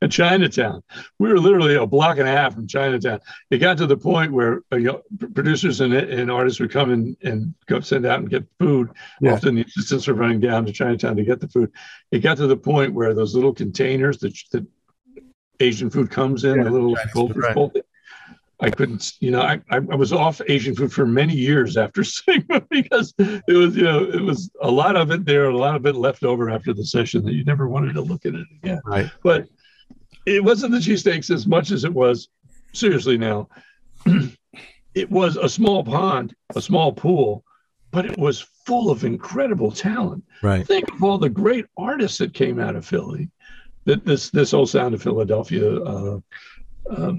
But 0.00 0.10
Chinatown, 0.10 0.82
we 1.18 1.28
were 1.28 1.38
literally 1.38 1.74
a 1.74 1.86
block 1.86 2.16
and 2.16 2.26
a 2.26 2.30
half 2.30 2.54
from 2.54 2.66
Chinatown. 2.66 3.20
It 3.50 3.58
got 3.58 3.76
to 3.78 3.86
the 3.86 3.98
point 3.98 4.32
where 4.32 4.62
uh, 4.72 4.76
you 4.76 4.84
know, 4.84 5.02
producers 5.34 5.82
and, 5.82 5.92
and 5.92 6.30
artists 6.30 6.58
would 6.60 6.70
come 6.70 6.90
in 6.90 7.16
and 7.22 7.54
go 7.66 7.80
send 7.80 8.06
out 8.06 8.20
and 8.20 8.30
get 8.30 8.46
food. 8.58 8.90
Yeah. 9.20 9.34
Often 9.34 9.56
the 9.56 9.62
assistants 9.62 10.06
were 10.06 10.14
running 10.14 10.40
down 10.40 10.64
to 10.64 10.72
Chinatown 10.72 11.16
to 11.16 11.24
get 11.24 11.40
the 11.40 11.48
food. 11.48 11.70
It 12.10 12.20
got 12.20 12.38
to 12.38 12.46
the 12.46 12.56
point 12.56 12.94
where 12.94 13.12
those 13.12 13.34
little 13.34 13.52
containers 13.52 14.18
that, 14.18 14.34
that 14.52 14.66
Asian 15.60 15.90
food 15.90 16.10
comes 16.10 16.44
in, 16.44 16.56
yeah, 16.56 16.68
a 16.68 16.70
little 16.70 16.96
goldfish 17.12 17.44
right. 17.54 17.84
I 18.64 18.70
couldn't, 18.70 19.12
you 19.20 19.30
know, 19.30 19.42
I, 19.42 19.60
I 19.70 19.78
was 19.78 20.12
off 20.12 20.40
Asian 20.48 20.74
food 20.74 20.92
for 20.92 21.04
many 21.04 21.34
years 21.34 21.76
after 21.76 22.02
Sigma 22.04 22.62
because 22.70 23.12
it 23.18 23.52
was, 23.54 23.76
you 23.76 23.84
know, 23.84 24.04
it 24.04 24.22
was 24.22 24.50
a 24.62 24.70
lot 24.70 24.96
of 24.96 25.10
it 25.10 25.26
there, 25.26 25.50
a 25.50 25.56
lot 25.56 25.76
of 25.76 25.84
it 25.84 25.94
left 25.94 26.24
over 26.24 26.48
after 26.48 26.72
the 26.72 26.84
session 26.84 27.24
that 27.24 27.34
you 27.34 27.44
never 27.44 27.68
wanted 27.68 27.92
to 27.94 28.00
look 28.00 28.24
at 28.24 28.34
it 28.34 28.46
again. 28.62 28.80
Right. 28.86 29.10
But 29.22 29.48
it 30.24 30.42
wasn't 30.42 30.72
the 30.72 30.78
cheesesteaks 30.78 31.30
as 31.30 31.46
much 31.46 31.70
as 31.70 31.84
it 31.84 31.92
was, 31.92 32.28
seriously 32.72 33.18
now, 33.18 33.48
it 34.94 35.10
was 35.10 35.36
a 35.36 35.48
small 35.48 35.84
pond, 35.84 36.34
a 36.56 36.62
small 36.62 36.92
pool, 36.92 37.44
but 37.90 38.06
it 38.06 38.16
was 38.16 38.46
full 38.64 38.90
of 38.90 39.04
incredible 39.04 39.72
talent. 39.72 40.24
Right. 40.42 40.66
Think 40.66 40.90
of 40.90 41.02
all 41.02 41.18
the 41.18 41.28
great 41.28 41.66
artists 41.76 42.16
that 42.18 42.32
came 42.32 42.58
out 42.58 42.76
of 42.76 42.86
Philly 42.86 43.30
that 43.84 44.04
this 44.06 44.30
this 44.30 44.52
whole 44.52 44.66
sound 44.66 44.94
of 44.94 45.02
Philadelphia 45.02 45.76
uh, 45.76 46.18
uh, 46.90 47.12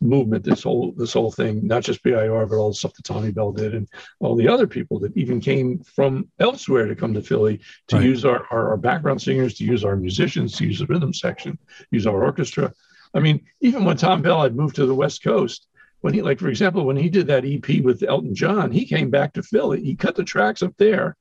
movement, 0.00 0.44
this 0.44 0.62
whole 0.62 0.92
this 0.92 1.12
whole 1.12 1.30
thing, 1.30 1.66
not 1.66 1.82
just 1.82 2.02
PIR, 2.02 2.46
but 2.46 2.56
all 2.56 2.70
the 2.70 2.74
stuff 2.74 2.94
that 2.94 3.04
Tommy 3.04 3.30
Bell 3.30 3.52
did, 3.52 3.74
and 3.74 3.88
all 4.20 4.34
the 4.36 4.48
other 4.48 4.66
people 4.66 4.98
that 5.00 5.16
even 5.16 5.40
came 5.40 5.80
from 5.80 6.28
elsewhere 6.38 6.86
to 6.86 6.94
come 6.94 7.14
to 7.14 7.22
Philly 7.22 7.60
to 7.88 7.96
right. 7.96 8.04
use 8.04 8.24
our, 8.24 8.46
our, 8.50 8.70
our 8.70 8.76
background 8.76 9.20
singers, 9.20 9.54
to 9.54 9.64
use 9.64 9.84
our 9.84 9.96
musicians, 9.96 10.56
to 10.56 10.66
use 10.66 10.78
the 10.78 10.86
rhythm 10.86 11.12
section, 11.12 11.58
use 11.90 12.06
our 12.06 12.22
orchestra. 12.22 12.72
I 13.14 13.20
mean, 13.20 13.44
even 13.60 13.84
when 13.84 13.96
Thom 13.96 14.22
Bell 14.22 14.42
had 14.42 14.56
moved 14.56 14.76
to 14.76 14.86
the 14.86 14.94
West 14.94 15.22
Coast, 15.22 15.68
when 16.00 16.14
he 16.14 16.22
like 16.22 16.40
for 16.40 16.48
example 16.48 16.84
when 16.84 16.96
he 16.96 17.08
did 17.08 17.28
that 17.28 17.44
EP 17.44 17.82
with 17.82 18.02
Elton 18.02 18.34
John, 18.34 18.70
he 18.72 18.84
came 18.84 19.10
back 19.10 19.32
to 19.34 19.42
Philly. 19.42 19.82
He 19.84 19.94
cut 19.94 20.16
the 20.16 20.24
tracks 20.24 20.62
up 20.62 20.74
there 20.76 21.16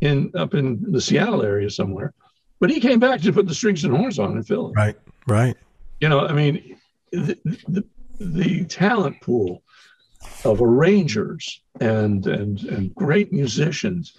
in 0.00 0.32
up 0.34 0.54
in 0.54 0.90
the 0.90 1.00
Seattle 1.00 1.42
area 1.42 1.70
somewhere 1.70 2.14
but 2.62 2.70
he 2.70 2.78
came 2.78 3.00
back 3.00 3.20
to 3.20 3.32
put 3.32 3.48
the 3.48 3.54
strings 3.56 3.82
and 3.82 3.92
horns 3.92 4.20
on 4.20 4.36
in 4.36 4.42
Philly. 4.44 4.72
Right, 4.76 4.94
right. 5.26 5.56
You 6.00 6.08
know, 6.08 6.20
I 6.20 6.32
mean, 6.32 6.78
the, 7.10 7.36
the, 7.66 7.84
the 8.24 8.64
talent 8.64 9.20
pool 9.20 9.62
of 10.44 10.60
arrangers 10.60 11.62
and 11.80 12.26
and 12.26 12.62
and 12.64 12.94
great 12.94 13.32
musicians, 13.32 14.16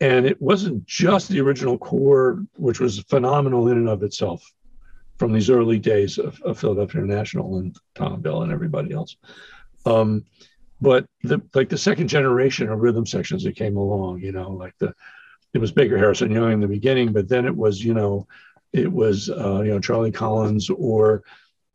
and 0.00 0.26
it 0.26 0.40
wasn't 0.40 0.86
just 0.86 1.28
the 1.28 1.40
original 1.40 1.78
core, 1.78 2.44
which 2.56 2.80
was 2.80 3.00
phenomenal 3.00 3.68
in 3.68 3.78
and 3.78 3.88
of 3.88 4.02
itself, 4.02 4.42
from 5.18 5.32
these 5.32 5.50
early 5.50 5.78
days 5.78 6.18
of, 6.18 6.40
of 6.42 6.58
Philadelphia 6.58 7.02
International 7.02 7.58
and 7.58 7.76
Thom 7.94 8.20
Bell 8.20 8.42
and 8.42 8.52
everybody 8.52 8.92
else. 8.92 9.16
Um, 9.86 10.24
but 10.80 11.06
the 11.22 11.40
like 11.54 11.68
the 11.68 11.78
second 11.78 12.08
generation 12.08 12.68
of 12.68 12.80
rhythm 12.80 13.06
sections 13.06 13.44
that 13.44 13.56
came 13.56 13.76
along, 13.76 14.20
you 14.20 14.32
know, 14.32 14.50
like 14.50 14.74
the 14.78 14.94
it 15.54 15.58
was 15.58 15.72
Baker 15.72 15.96
Harrison 15.96 16.30
Young 16.30 16.52
in 16.52 16.60
the 16.60 16.68
beginning, 16.68 17.12
but 17.12 17.28
then 17.28 17.46
it 17.46 17.56
was, 17.56 17.82
you 17.82 17.94
know, 17.94 18.26
it 18.72 18.92
was, 18.92 19.30
uh, 19.30 19.62
you 19.62 19.70
know, 19.70 19.80
Charlie 19.80 20.12
Collins 20.12 20.68
or, 20.70 21.22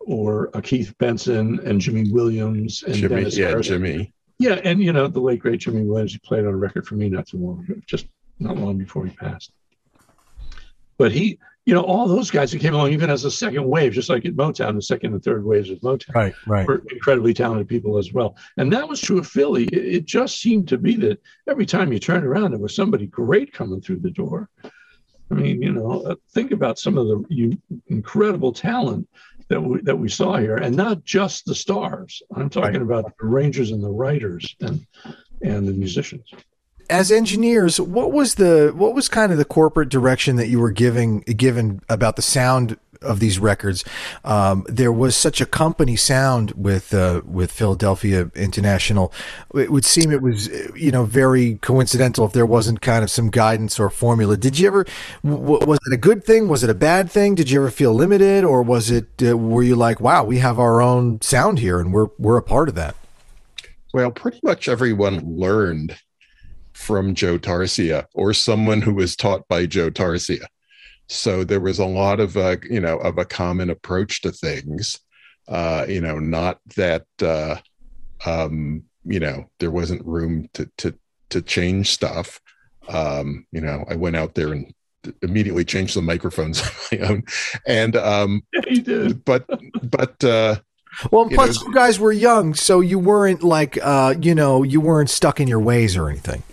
or 0.06 0.56
uh, 0.56 0.62
Keith 0.62 0.96
Benson 0.98 1.60
and 1.66 1.80
Jimmy 1.80 2.12
Williams 2.12 2.84
and 2.84 2.96
Jimmy, 2.96 3.16
Dennis 3.16 3.38
yeah, 3.38 3.50
Harrison. 3.50 3.84
Jimmy. 3.84 4.14
Yeah, 4.40 4.60
and 4.64 4.82
you 4.82 4.92
know 4.92 5.08
the 5.08 5.20
late 5.20 5.40
great 5.40 5.62
Jimmy 5.62 5.86
Williams. 5.86 6.14
He 6.14 6.20
played 6.20 6.46
on 6.46 6.54
a 6.54 6.58
record 6.58 6.88
for 6.88 6.96
me 6.96 7.10
not 7.10 7.28
too 7.28 7.38
long, 7.38 7.84
just 7.86 8.08
not 8.40 8.58
long 8.58 8.78
before 8.78 9.06
he 9.06 9.16
passed. 9.16 9.52
But 10.98 11.12
he, 11.12 11.40
you 11.66 11.74
know, 11.74 11.82
all 11.82 12.08
those 12.08 12.30
guys 12.30 12.52
that 12.52 12.60
came 12.60 12.74
along, 12.74 12.92
even 12.92 13.10
as 13.10 13.26
a 13.26 13.32
second 13.32 13.66
wave, 13.66 13.94
just 13.94 14.10
like 14.10 14.26
at 14.26 14.36
Motown, 14.36 14.76
the 14.76 14.82
second 14.82 15.14
and 15.14 15.24
third 15.24 15.46
waves 15.46 15.70
of 15.70 15.80
Motown, 15.80 16.14
right, 16.14 16.36
right, 16.46 16.68
were 16.68 16.84
incredibly 16.92 17.34
talented 17.34 17.68
people 17.68 17.98
as 17.98 18.14
well. 18.14 18.36
And 18.58 18.72
that 18.74 18.88
was 18.88 19.00
true 19.00 19.18
of 19.18 19.28
Philly. 19.28 19.66
It, 19.66 19.96
it 19.96 20.06
just 20.06 20.40
seemed 20.40 20.68
to 20.70 20.78
be 20.78 20.96
that 20.98 21.20
every 21.48 21.66
time 21.66 21.94
you 21.94 22.00
turned 22.00 22.26
around, 22.26 22.52
there 22.52 22.60
was 22.60 22.76
somebody 22.76 23.08
great 23.08 23.54
coming 23.54 23.82
through 23.82 24.00
the 24.00 24.12
door. 24.12 24.50
I 25.32 25.36
mean, 25.36 25.62
you 25.62 25.72
know, 25.72 26.02
uh, 26.02 26.16
think 26.32 26.52
about 26.52 26.78
some 26.78 26.98
of 26.98 27.08
the 27.08 27.24
you, 27.30 27.58
incredible 27.88 28.52
talent 28.52 29.08
that 29.50 29.62
we, 29.62 29.82
that 29.82 29.98
we 29.98 30.10
saw 30.10 30.38
here, 30.38 30.56
and 30.56 30.76
not 30.76 31.04
just 31.04 31.46
the 31.46 31.56
stars. 31.56 32.22
I'm 32.36 32.50
talking 32.50 32.74
right. 32.74 32.82
about 32.82 33.06
the 33.06 33.26
arrangers 33.26 33.72
and 33.72 33.84
the 33.84 33.90
writers 33.92 34.56
and 34.62 34.86
and 35.42 35.68
the 35.68 35.74
musicians. 35.74 36.30
as 36.90 37.12
engineers, 37.12 37.80
what 37.80 38.12
was 38.12 38.36
the 38.36 38.72
what 38.76 38.94
was 38.96 39.10
kind 39.10 39.32
of 39.32 39.38
the 39.38 39.46
corporate 39.46 39.90
direction 39.90 40.36
that 40.38 40.48
you 40.48 40.60
were 40.60 40.72
giving 40.72 41.20
given 41.22 41.82
about 41.90 42.16
the 42.16 42.22
sound 42.22 42.78
of 43.04 43.20
these 43.20 43.40
records? 43.40 43.84
Um, 44.24 44.66
there 44.68 44.92
was 44.92 45.16
such 45.16 45.42
a 45.42 45.46
company 45.46 45.96
sound 45.96 46.52
with 46.52 46.94
uh, 46.94 47.22
with 47.26 47.52
Philadelphia 47.52 48.32
International. 48.36 49.14
It 49.56 49.72
would 49.72 49.86
seem 49.86 50.12
it 50.12 50.22
was 50.22 50.48
you 50.76 50.92
know 50.92 51.06
very 51.06 51.56
coincidental 51.56 52.26
if 52.26 52.34
there 52.34 52.46
wasn't 52.46 52.82
kind 52.82 53.04
of 53.04 53.12
some 53.12 53.30
guidance 53.30 53.80
or 53.80 53.90
formula. 53.90 54.38
Did 54.38 54.60
you 54.60 54.68
ever 54.68 54.86
w- 55.24 55.66
was 55.66 55.80
it 55.88 55.94
a 55.94 55.98
good 55.98 56.24
thing? 56.24 56.48
Was 56.48 56.64
it 56.64 56.70
a 56.70 56.76
bad 56.76 57.10
thing? 57.12 57.36
Did 57.36 57.50
you 57.50 57.60
ever 57.60 57.72
feel 57.72 57.94
limited, 57.94 58.44
or 58.44 58.62
was 58.62 58.92
it 58.92 59.08
uh, 59.22 59.38
were 59.38 59.64
you 59.64 59.76
like, 59.76 60.00
wow, 60.00 60.24
we 60.24 60.40
have 60.40 60.60
our 60.60 60.82
own 60.82 61.22
sound 61.22 61.60
here 61.60 61.80
and 61.80 61.94
we're 61.94 62.08
we're 62.18 62.38
a 62.38 62.44
part 62.44 62.70
of 62.70 62.76
that? 62.76 62.96
Well, 63.94 64.12
pretty 64.12 64.40
much 64.44 64.68
everyone 64.68 65.38
learned 65.38 65.98
from 66.74 67.14
Joe 67.14 67.38
Tarsia 67.38 68.06
or 68.14 68.34
someone 68.34 68.82
who 68.82 68.94
was 68.94 69.16
taught 69.16 69.48
by 69.48 69.66
Joe 69.66 69.92
Tarsia. 69.92 70.46
So 71.10 71.44
there 71.44 71.60
was 71.60 71.80
a 71.80 71.86
lot 71.86 72.20
of 72.20 72.36
a, 72.38 72.60
you 72.70 72.80
know, 72.80 72.98
of 72.98 73.18
a 73.18 73.26
common 73.26 73.70
approach 73.70 74.22
to 74.22 74.32
things. 74.32 75.00
Uh, 75.48 75.86
you 75.88 76.00
know, 76.00 76.20
not 76.20 76.60
that 76.76 77.06
uh, 77.22 77.58
um, 78.26 78.84
you 79.06 79.20
know, 79.20 79.50
there 79.60 79.72
wasn't 79.72 80.06
room 80.06 80.50
to 80.54 80.70
to 80.78 80.96
to 81.30 81.42
change 81.42 81.92
stuff. 81.92 82.40
Um, 82.88 83.46
you 83.52 83.62
know, 83.62 83.86
I 83.90 83.96
went 83.96 84.16
out 84.16 84.36
there 84.36 84.52
and 84.54 84.74
immediately 85.22 85.66
changed 85.66 85.96
the 85.96 86.02
microphones 86.02 86.62
on 86.92 87.00
my 87.00 87.08
own. 87.08 87.24
And 87.68 87.96
um 87.96 88.44
yeah, 88.54 88.62
you 88.70 88.82
did. 88.82 89.26
but 89.26 89.46
but 89.84 90.24
uh 90.24 90.56
well, 91.12 91.28
plus 91.28 91.56
you, 91.56 91.62
know, 91.62 91.68
you 91.70 91.74
guys 91.74 92.00
were 92.00 92.12
young, 92.12 92.54
so 92.54 92.80
you 92.80 93.00
weren't 93.00 93.42
like, 93.42 93.80
uh, 93.82 94.14
you 94.22 94.36
know, 94.36 94.62
you 94.62 94.80
weren't 94.80 95.10
stuck 95.10 95.40
in 95.40 95.48
your 95.48 95.60
ways 95.60 95.98
or 95.98 96.08
anything. 96.08 96.44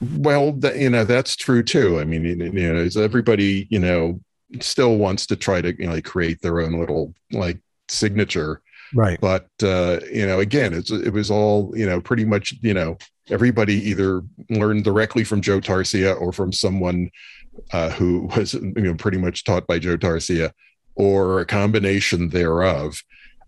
Well, 0.00 0.52
th- 0.58 0.76
you 0.76 0.90
know 0.90 1.04
that's 1.04 1.36
true 1.36 1.62
too. 1.62 1.98
I 1.98 2.04
mean, 2.04 2.24
you 2.24 2.72
know, 2.72 3.02
everybody, 3.02 3.66
you 3.70 3.78
know, 3.78 4.20
still 4.60 4.96
wants 4.96 5.26
to 5.26 5.36
try 5.36 5.60
to 5.60 5.74
you 5.78 5.86
know 5.86 5.94
like 5.94 6.04
create 6.04 6.40
their 6.42 6.60
own 6.60 6.78
little 6.78 7.14
like 7.32 7.58
signature, 7.88 8.60
right? 8.94 9.18
But 9.20 9.48
uh, 9.62 10.00
you 10.12 10.26
know, 10.26 10.40
again, 10.40 10.74
it's 10.74 10.90
it 10.90 11.12
was 11.12 11.30
all 11.30 11.72
you 11.76 11.86
know, 11.86 12.00
pretty 12.00 12.24
much 12.24 12.54
you 12.60 12.74
know, 12.74 12.98
everybody 13.30 13.74
either 13.88 14.22
learned 14.50 14.84
directly 14.84 15.24
from 15.24 15.40
Joe 15.40 15.60
Tarsia 15.60 16.20
or 16.20 16.32
from 16.32 16.52
someone 16.52 17.10
uh, 17.72 17.90
who 17.90 18.28
was 18.36 18.54
you 18.54 18.72
know 18.74 18.94
pretty 18.94 19.18
much 19.18 19.44
taught 19.44 19.66
by 19.66 19.78
Joe 19.78 19.96
Tarsia, 19.96 20.52
or 20.94 21.40
a 21.40 21.46
combination 21.46 22.28
thereof. 22.28 23.02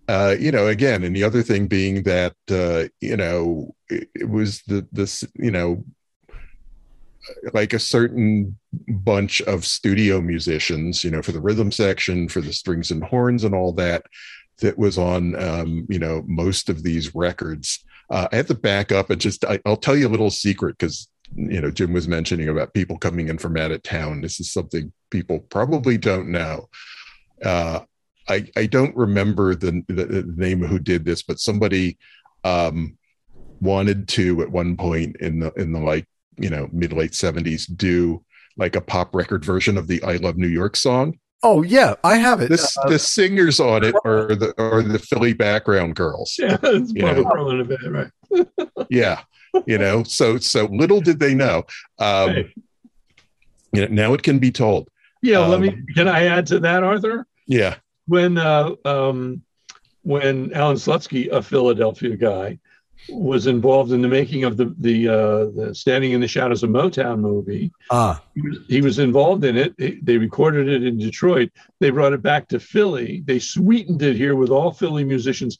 Uh, 0.08 0.34
you 0.40 0.50
know, 0.50 0.66
again, 0.66 1.04
and 1.04 1.14
the 1.14 1.22
other 1.22 1.42
thing 1.42 1.66
being 1.66 2.02
that 2.04 2.34
uh, 2.50 2.88
you 3.00 3.16
know 3.16 3.74
it, 3.90 4.08
it 4.14 4.30
was 4.30 4.62
the 4.62 4.86
this 4.92 5.24
you 5.34 5.50
know 5.50 5.84
like 7.52 7.72
a 7.72 7.78
certain 7.78 8.56
bunch 8.88 9.40
of 9.42 9.64
studio 9.64 10.20
musicians, 10.20 11.04
you 11.04 11.10
know, 11.10 11.22
for 11.22 11.32
the 11.32 11.40
rhythm 11.40 11.72
section, 11.72 12.28
for 12.28 12.40
the 12.40 12.52
strings 12.52 12.90
and 12.90 13.02
horns 13.04 13.44
and 13.44 13.54
all 13.54 13.72
that, 13.72 14.04
that 14.60 14.78
was 14.78 14.98
on, 14.98 15.34
um, 15.42 15.86
you 15.88 15.98
know, 15.98 16.24
most 16.26 16.68
of 16.68 16.82
these 16.82 17.14
records. 17.14 17.84
Uh, 18.10 18.28
I 18.32 18.36
have 18.36 18.46
to 18.46 18.54
back 18.54 18.92
up 18.92 19.10
and 19.10 19.20
just, 19.20 19.44
I, 19.44 19.60
will 19.64 19.76
tell 19.76 19.96
you 19.96 20.08
a 20.08 20.10
little 20.10 20.30
secret 20.30 20.76
because, 20.78 21.08
you 21.34 21.60
know, 21.60 21.70
Jim 21.70 21.92
was 21.92 22.08
mentioning 22.08 22.48
about 22.48 22.74
people 22.74 22.98
coming 22.98 23.28
in 23.28 23.38
from 23.38 23.56
out 23.56 23.70
of 23.70 23.82
town. 23.82 24.20
This 24.20 24.40
is 24.40 24.50
something 24.50 24.92
people 25.10 25.40
probably 25.40 25.98
don't 25.98 26.30
know. 26.30 26.68
Uh, 27.44 27.80
I, 28.28 28.50
I 28.56 28.66
don't 28.66 28.96
remember 28.96 29.54
the, 29.54 29.82
the, 29.88 30.04
the 30.04 30.34
name 30.36 30.62
who 30.62 30.78
did 30.78 31.04
this, 31.04 31.22
but 31.22 31.38
somebody 31.38 31.98
um, 32.44 32.96
wanted 33.60 34.08
to 34.08 34.42
at 34.42 34.50
one 34.50 34.76
point 34.76 35.16
in 35.16 35.40
the 35.40 35.52
in 35.54 35.72
the 35.72 35.80
like 35.80 36.06
you 36.38 36.50
know 36.50 36.68
mid 36.72 36.92
late 36.92 37.12
70s 37.12 37.64
do 37.76 38.24
like 38.56 38.76
a 38.76 38.80
pop 38.80 39.14
record 39.14 39.44
version 39.44 39.78
of 39.78 39.86
the 39.86 40.02
I 40.02 40.16
Love 40.16 40.36
New 40.36 40.48
York 40.48 40.76
song. 40.76 41.18
Oh 41.42 41.62
yeah, 41.62 41.94
I 42.02 42.16
have 42.16 42.40
it. 42.40 42.48
This, 42.48 42.76
uh, 42.76 42.88
the 42.88 42.98
singers 42.98 43.60
on 43.60 43.84
it 43.84 43.94
are 44.04 44.34
the 44.34 44.52
are 44.58 44.82
the 44.82 44.98
Philly 44.98 45.32
background 45.32 45.94
girls. 45.94 46.36
Yeah, 46.38 46.56
it's 46.62 46.92
Barbara 46.92 47.64
bit, 47.64 47.78
right? 47.88 48.46
yeah, 48.90 49.20
you 49.66 49.78
know. 49.78 50.02
So 50.02 50.38
so 50.38 50.66
little 50.66 51.00
did 51.00 51.20
they 51.20 51.34
know. 51.34 51.64
Um, 51.98 52.30
hey. 52.30 52.54
You 53.72 53.82
know, 53.82 53.94
now 53.94 54.14
it 54.14 54.22
can 54.22 54.38
be 54.38 54.50
told. 54.50 54.88
Yeah, 55.22 55.38
um, 55.38 55.50
let 55.50 55.60
me. 55.60 55.76
Can 55.94 56.08
I 56.08 56.24
add 56.24 56.46
to 56.48 56.60
that, 56.60 56.82
Arthur? 56.82 57.26
Yeah. 57.46 57.76
When 58.06 58.38
uh, 58.38 58.72
um, 58.84 59.42
when 60.02 60.52
Alan 60.54 60.76
Slutsky, 60.76 61.30
a 61.30 61.42
Philadelphia 61.42 62.16
guy, 62.16 62.58
was 63.10 63.46
involved 63.46 63.92
in 63.92 64.02
the 64.02 64.08
making 64.08 64.44
of 64.44 64.56
the 64.56 64.74
the, 64.78 65.08
uh, 65.08 65.44
the 65.56 65.74
Standing 65.74 66.12
in 66.12 66.20
the 66.20 66.28
Shadows 66.28 66.62
of 66.62 66.70
Motown 66.70 67.20
movie. 67.20 67.72
Ah, 67.90 68.22
he 68.34 68.42
was, 68.42 68.58
he 68.68 68.80
was 68.80 68.98
involved 68.98 69.44
in 69.44 69.56
it. 69.56 69.74
They 70.04 70.18
recorded 70.18 70.68
it 70.68 70.84
in 70.84 70.98
Detroit. 70.98 71.50
They 71.80 71.90
brought 71.90 72.12
it 72.12 72.22
back 72.22 72.48
to 72.48 72.60
Philly. 72.60 73.22
They 73.26 73.38
sweetened 73.38 74.02
it 74.02 74.16
here 74.16 74.36
with 74.36 74.50
all 74.50 74.72
Philly 74.72 75.04
musicians. 75.04 75.58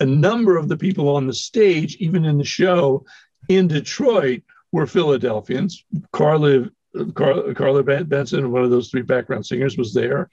a 0.00 0.06
number 0.06 0.56
of 0.56 0.68
the 0.68 0.76
people 0.76 1.08
on 1.14 1.26
the 1.26 1.34
stage, 1.34 1.96
even 1.96 2.24
in 2.24 2.38
the 2.38 2.44
show 2.44 3.04
in 3.48 3.68
Detroit, 3.68 4.42
were 4.72 4.86
Philadelphians. 4.86 5.84
Carla 6.12 6.70
Carla, 7.14 7.54
Carla 7.54 7.82
Benson, 7.82 8.50
one 8.50 8.64
of 8.64 8.70
those 8.70 8.90
three 8.90 9.02
background 9.02 9.46
singers, 9.46 9.76
was 9.76 9.92
there. 9.92 10.30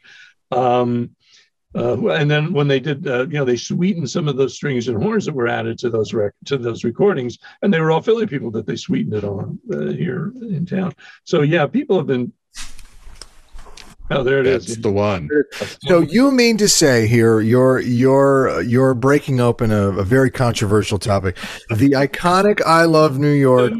Um, 0.51 1.15
uh, 1.75 2.07
and 2.09 2.29
then 2.29 2.53
when 2.53 2.67
they 2.67 2.79
did, 2.79 3.07
uh, 3.07 3.25
you 3.27 3.33
know, 3.33 3.45
they 3.45 3.55
sweetened 3.55 4.09
some 4.09 4.27
of 4.27 4.37
those 4.37 4.55
strings 4.55 4.87
and 4.87 5.01
horns 5.01 5.25
that 5.25 5.33
were 5.33 5.47
added 5.47 5.79
to 5.79 5.89
those 5.89 6.13
rec- 6.13 6.33
to 6.45 6.57
those 6.57 6.83
recordings, 6.83 7.39
and 7.61 7.73
they 7.73 7.79
were 7.79 7.91
all 7.91 8.01
Philly 8.01 8.27
people 8.27 8.51
that 8.51 8.65
they 8.65 8.75
sweetened 8.75 9.15
it 9.15 9.23
on 9.23 9.59
uh, 9.71 9.91
here 9.91 10.31
in 10.41 10.65
town. 10.65 10.93
So 11.23 11.41
yeah, 11.41 11.65
people 11.67 11.97
have 11.97 12.07
been 12.07 12.31
Oh, 14.13 14.23
there 14.23 14.39
it 14.39 14.43
That's 14.43 14.69
is. 14.69 14.81
the 14.81 14.91
one. 14.91 15.29
So 15.85 16.01
you 16.01 16.31
mean 16.31 16.57
to 16.57 16.67
say 16.69 17.07
here 17.07 17.39
you're 17.39 17.79
you're 17.79 18.61
you're 18.61 18.93
breaking 18.93 19.39
open 19.39 19.71
a, 19.71 19.89
a 19.89 20.03
very 20.03 20.31
controversial 20.31 20.99
topic, 20.99 21.35
the 21.69 21.91
iconic 21.91 22.61
"I 22.65 22.85
Love 22.85 23.19
New 23.19 23.31
York" 23.31 23.73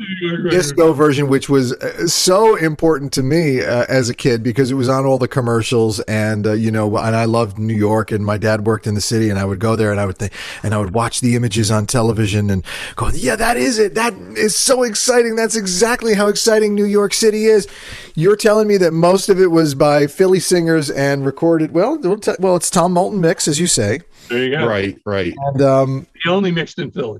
disco 0.50 0.94
version, 0.94 1.28
which 1.28 1.50
was 1.50 1.74
uh, 1.74 2.08
so 2.08 2.56
important 2.56 3.14
to 3.14 3.24
me 3.24 3.62
uh, 3.62 3.86
as 3.90 4.10
a 4.10 4.14
kid 4.14 4.44
because 4.44 4.72
it 4.72 4.76
was 4.76 4.90
on 4.90 5.06
all 5.06 5.18
the 5.18 5.28
commercials, 5.28 6.00
and 6.02 6.48
uh, 6.48 6.54
you 6.54 6.72
know, 6.72 6.98
and 6.98 7.16
I 7.16 7.26
loved 7.26 7.58
New 7.58 7.76
York, 7.76 8.12
and 8.12 8.26
my 8.26 8.38
dad 8.38 8.66
worked 8.66 8.88
in 8.88 8.96
the 8.96 9.02
city, 9.02 9.30
and 9.30 9.40
I 9.40 9.46
would 9.46 9.60
go 9.60 9.76
there, 9.76 9.92
and 9.92 10.00
I 10.00 10.06
would 10.06 10.18
think, 10.18 10.34
and 10.64 10.74
I 10.74 10.78
would 10.78 10.94
watch 10.94 11.22
the 11.22 11.36
images 11.36 11.72
on 11.72 11.86
television, 11.86 12.50
and 12.50 12.64
go, 12.96 13.10
yeah, 13.10 13.36
that 13.36 13.58
is 13.58 13.80
it. 13.80 13.96
That 13.96 14.14
is 14.36 14.56
so 14.56 14.84
exciting. 14.84 15.36
That's 15.36 15.56
exactly 15.56 16.14
how 16.14 16.28
exciting 16.28 16.76
New 16.76 16.86
York 16.86 17.14
City 17.14 17.46
is. 17.46 17.68
You're 18.16 18.36
telling 18.36 18.68
me 18.68 18.78
that 18.78 18.92
most 18.92 19.30
of 19.30 19.40
it 19.40 19.48
was 19.48 19.76
by 19.76 20.08
Philly 20.24 20.40
singers 20.40 20.90
and 20.90 21.26
recorded. 21.26 21.74
Well, 21.74 22.00
well, 22.40 22.56
it's 22.56 22.70
Tom 22.70 22.94
Moulton 22.94 23.20
mix, 23.20 23.46
as 23.46 23.60
you 23.60 23.68
say. 23.68 24.00
There 24.30 24.42
you 24.42 24.52
go. 24.52 24.66
Right, 24.66 24.98
right. 25.06 25.34
And 25.38 25.62
um, 25.62 26.08
he 26.24 26.30
only 26.30 26.50
mixed 26.50 26.80
in 26.80 26.92
Philly. 26.92 27.20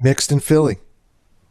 Mixed 0.00 0.32
in 0.32 0.40
Philly. 0.40 0.78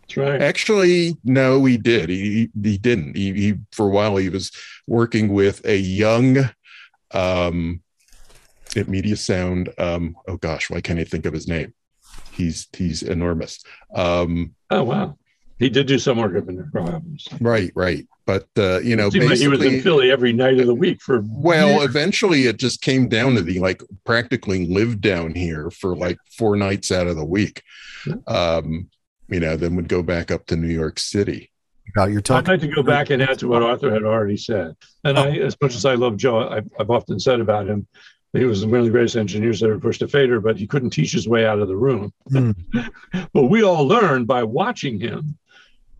That's 0.01 0.17
right. 0.17 0.41
Actually, 0.41 1.17
no, 1.23 1.63
he 1.65 1.77
did. 1.77 2.09
He 2.09 2.49
he 2.63 2.79
didn't. 2.79 3.15
He, 3.15 3.31
he 3.33 3.53
for 3.73 3.85
a 3.85 3.89
while 3.89 4.17
he 4.17 4.27
was 4.27 4.51
working 4.87 5.27
with 5.27 5.63
a 5.67 5.77
young 5.77 6.49
um 7.11 7.83
at 8.75 8.87
Media 8.87 9.17
Sound. 9.17 9.69
Um, 9.77 10.17
oh 10.27 10.37
gosh, 10.37 10.71
why 10.71 10.81
can't 10.81 10.99
I 10.99 11.03
think 11.03 11.27
of 11.27 11.33
his 11.33 11.47
name? 11.47 11.75
He's 12.31 12.67
he's 12.75 13.03
enormous. 13.03 13.63
Um, 13.93 14.55
oh 14.71 14.81
wow. 14.81 15.15
He 15.57 15.69
did 15.69 15.87
do 15.87 15.97
some 15.97 16.17
work 16.17 16.35
up 16.35 16.49
in 16.49 16.57
there. 16.57 17.01
Right, 17.39 17.71
right. 17.75 18.05
But 18.25 18.47
uh, 18.57 18.79
you 18.79 18.95
know, 18.95 19.09
basically, 19.09 19.27
like 19.27 19.39
he 19.39 19.47
was 19.47 19.63
in 19.63 19.81
Philly 19.81 20.11
every 20.11 20.33
night 20.33 20.59
of 20.59 20.67
the 20.67 20.75
week 20.75 21.01
for. 21.01 21.23
Well, 21.25 21.79
years. 21.79 21.85
eventually, 21.85 22.47
it 22.47 22.57
just 22.57 22.81
came 22.81 23.07
down 23.07 23.35
to 23.35 23.41
the 23.41 23.59
like 23.59 23.81
practically 24.03 24.65
lived 24.65 25.01
down 25.01 25.33
here 25.33 25.69
for 25.69 25.95
like 25.95 26.17
four 26.37 26.55
nights 26.55 26.91
out 26.91 27.07
of 27.07 27.15
the 27.15 27.25
week. 27.25 27.61
Um, 28.27 28.89
you 29.29 29.39
know, 29.39 29.55
then 29.55 29.75
would 29.75 29.87
go 29.87 30.03
back 30.03 30.29
up 30.31 30.45
to 30.47 30.55
New 30.55 30.73
York 30.73 30.99
City. 30.99 31.51
About 31.95 32.11
your 32.11 32.21
talk. 32.21 32.39
I'd 32.39 32.47
like 32.47 32.61
to 32.61 32.67
go 32.67 32.83
back 32.83 33.11
and 33.11 33.21
add 33.21 33.39
to 33.39 33.47
what 33.47 33.61
Arthur 33.61 33.91
had 33.91 34.03
already 34.03 34.37
said. 34.37 34.75
And 35.03 35.17
I, 35.17 35.37
as 35.37 35.55
much 35.61 35.75
as 35.75 35.85
I 35.85 35.93
love 35.93 36.17
Joe, 36.17 36.49
I've, 36.49 36.67
I've 36.79 36.89
often 36.89 37.19
said 37.19 37.39
about 37.39 37.67
him, 37.67 37.87
he 38.33 38.43
was 38.43 38.65
one 38.65 38.79
of 38.79 38.85
the 38.85 38.91
greatest 38.91 39.15
engineers 39.15 39.59
that 39.59 39.67
ever 39.67 39.79
pushed 39.79 40.01
a 40.01 40.07
fader, 40.07 40.39
but 40.41 40.57
he 40.57 40.67
couldn't 40.67 40.89
teach 40.89 41.11
his 41.11 41.27
way 41.27 41.45
out 41.45 41.59
of 41.59 41.67
the 41.67 41.75
room. 41.75 42.11
Mm. 42.31 42.55
but 43.33 43.43
we 43.43 43.63
all 43.63 43.87
learned 43.87 44.27
by 44.27 44.43
watching 44.43 44.99
him 44.99 45.37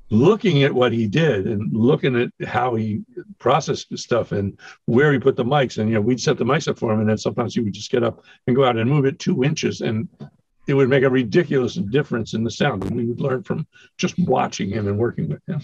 looking 0.10 0.64
at 0.64 0.74
what 0.74 0.92
he 0.92 1.08
did 1.08 1.48
and 1.48 1.76
looking 1.76 2.16
at 2.16 2.48
how 2.48 2.76
he 2.76 3.02
processed 3.40 3.98
stuff 3.98 4.32
and 4.32 4.60
where 4.86 5.12
he 5.12 5.20
put 5.20 5.36
the 5.36 5.44
mics. 5.44 5.78
And, 5.78 5.90
you 5.90 5.96
know, 5.96 6.02
we'd 6.02 6.22
set 6.22 6.38
the 6.38 6.46
mics 6.46 6.68
up 6.68 6.78
for 6.78 6.94
him. 6.94 7.00
And 7.00 7.10
then 7.10 7.18
sometimes 7.18 7.56
he 7.56 7.62
would 7.62 7.74
just 7.74 7.92
get 7.92 8.04
up 8.04 8.24
and 8.48 8.56
go 8.56 8.66
out 8.66 8.78
and 8.78 8.90
move 8.90 9.06
it 9.06 9.20
two 9.20 9.44
inches. 9.44 9.82
And 9.82 10.08
it 10.68 10.74
would 10.74 10.90
make 10.90 11.04
a 11.04 11.10
ridiculous 11.10 11.76
difference 11.76 12.34
in 12.34 12.44
the 12.44 12.52
sound. 12.52 12.84
And 12.84 12.96
we 12.96 13.06
would 13.06 13.20
learn 13.20 13.44
from 13.44 13.66
just 13.98 14.18
watching 14.20 14.70
him 14.70 14.88
and 14.88 14.98
working 14.98 15.30
with 15.30 15.42
him. 15.48 15.62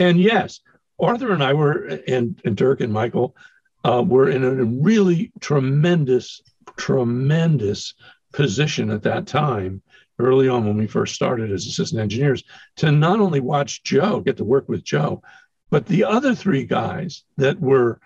And 0.00 0.20
yes, 0.20 0.60
Arthur 0.98 1.32
and 1.32 1.42
I 1.42 1.52
were, 1.52 2.00
and, 2.08 2.40
and 2.44 2.56
Dirk 2.56 2.80
and 2.80 2.92
Michael 2.92 3.36
uh, 3.84 4.02
were 4.06 4.30
in 4.30 4.42
a 4.42 4.64
really 4.64 5.32
tremendous, 5.40 6.42
tremendous 6.76 7.94
position 8.32 8.90
at 8.90 9.02
that 9.02 9.26
time, 9.26 9.80
early 10.18 10.48
on 10.48 10.64
when 10.64 10.76
we 10.76 10.86
first 10.86 11.14
started 11.14 11.52
as 11.52 11.66
assistant 11.66 12.00
engineers, 12.00 12.44
to 12.76 12.90
not 12.90 13.20
only 13.20 13.40
watch 13.40 13.82
Joe 13.82 14.20
get 14.20 14.36
to 14.38 14.44
work 14.44 14.68
with 14.68 14.84
Joe, 14.84 15.22
but 15.70 15.86
the 15.86 16.04
other 16.04 16.34
three 16.34 16.64
guys 16.64 17.24
that 17.36 17.60
were 17.60 18.00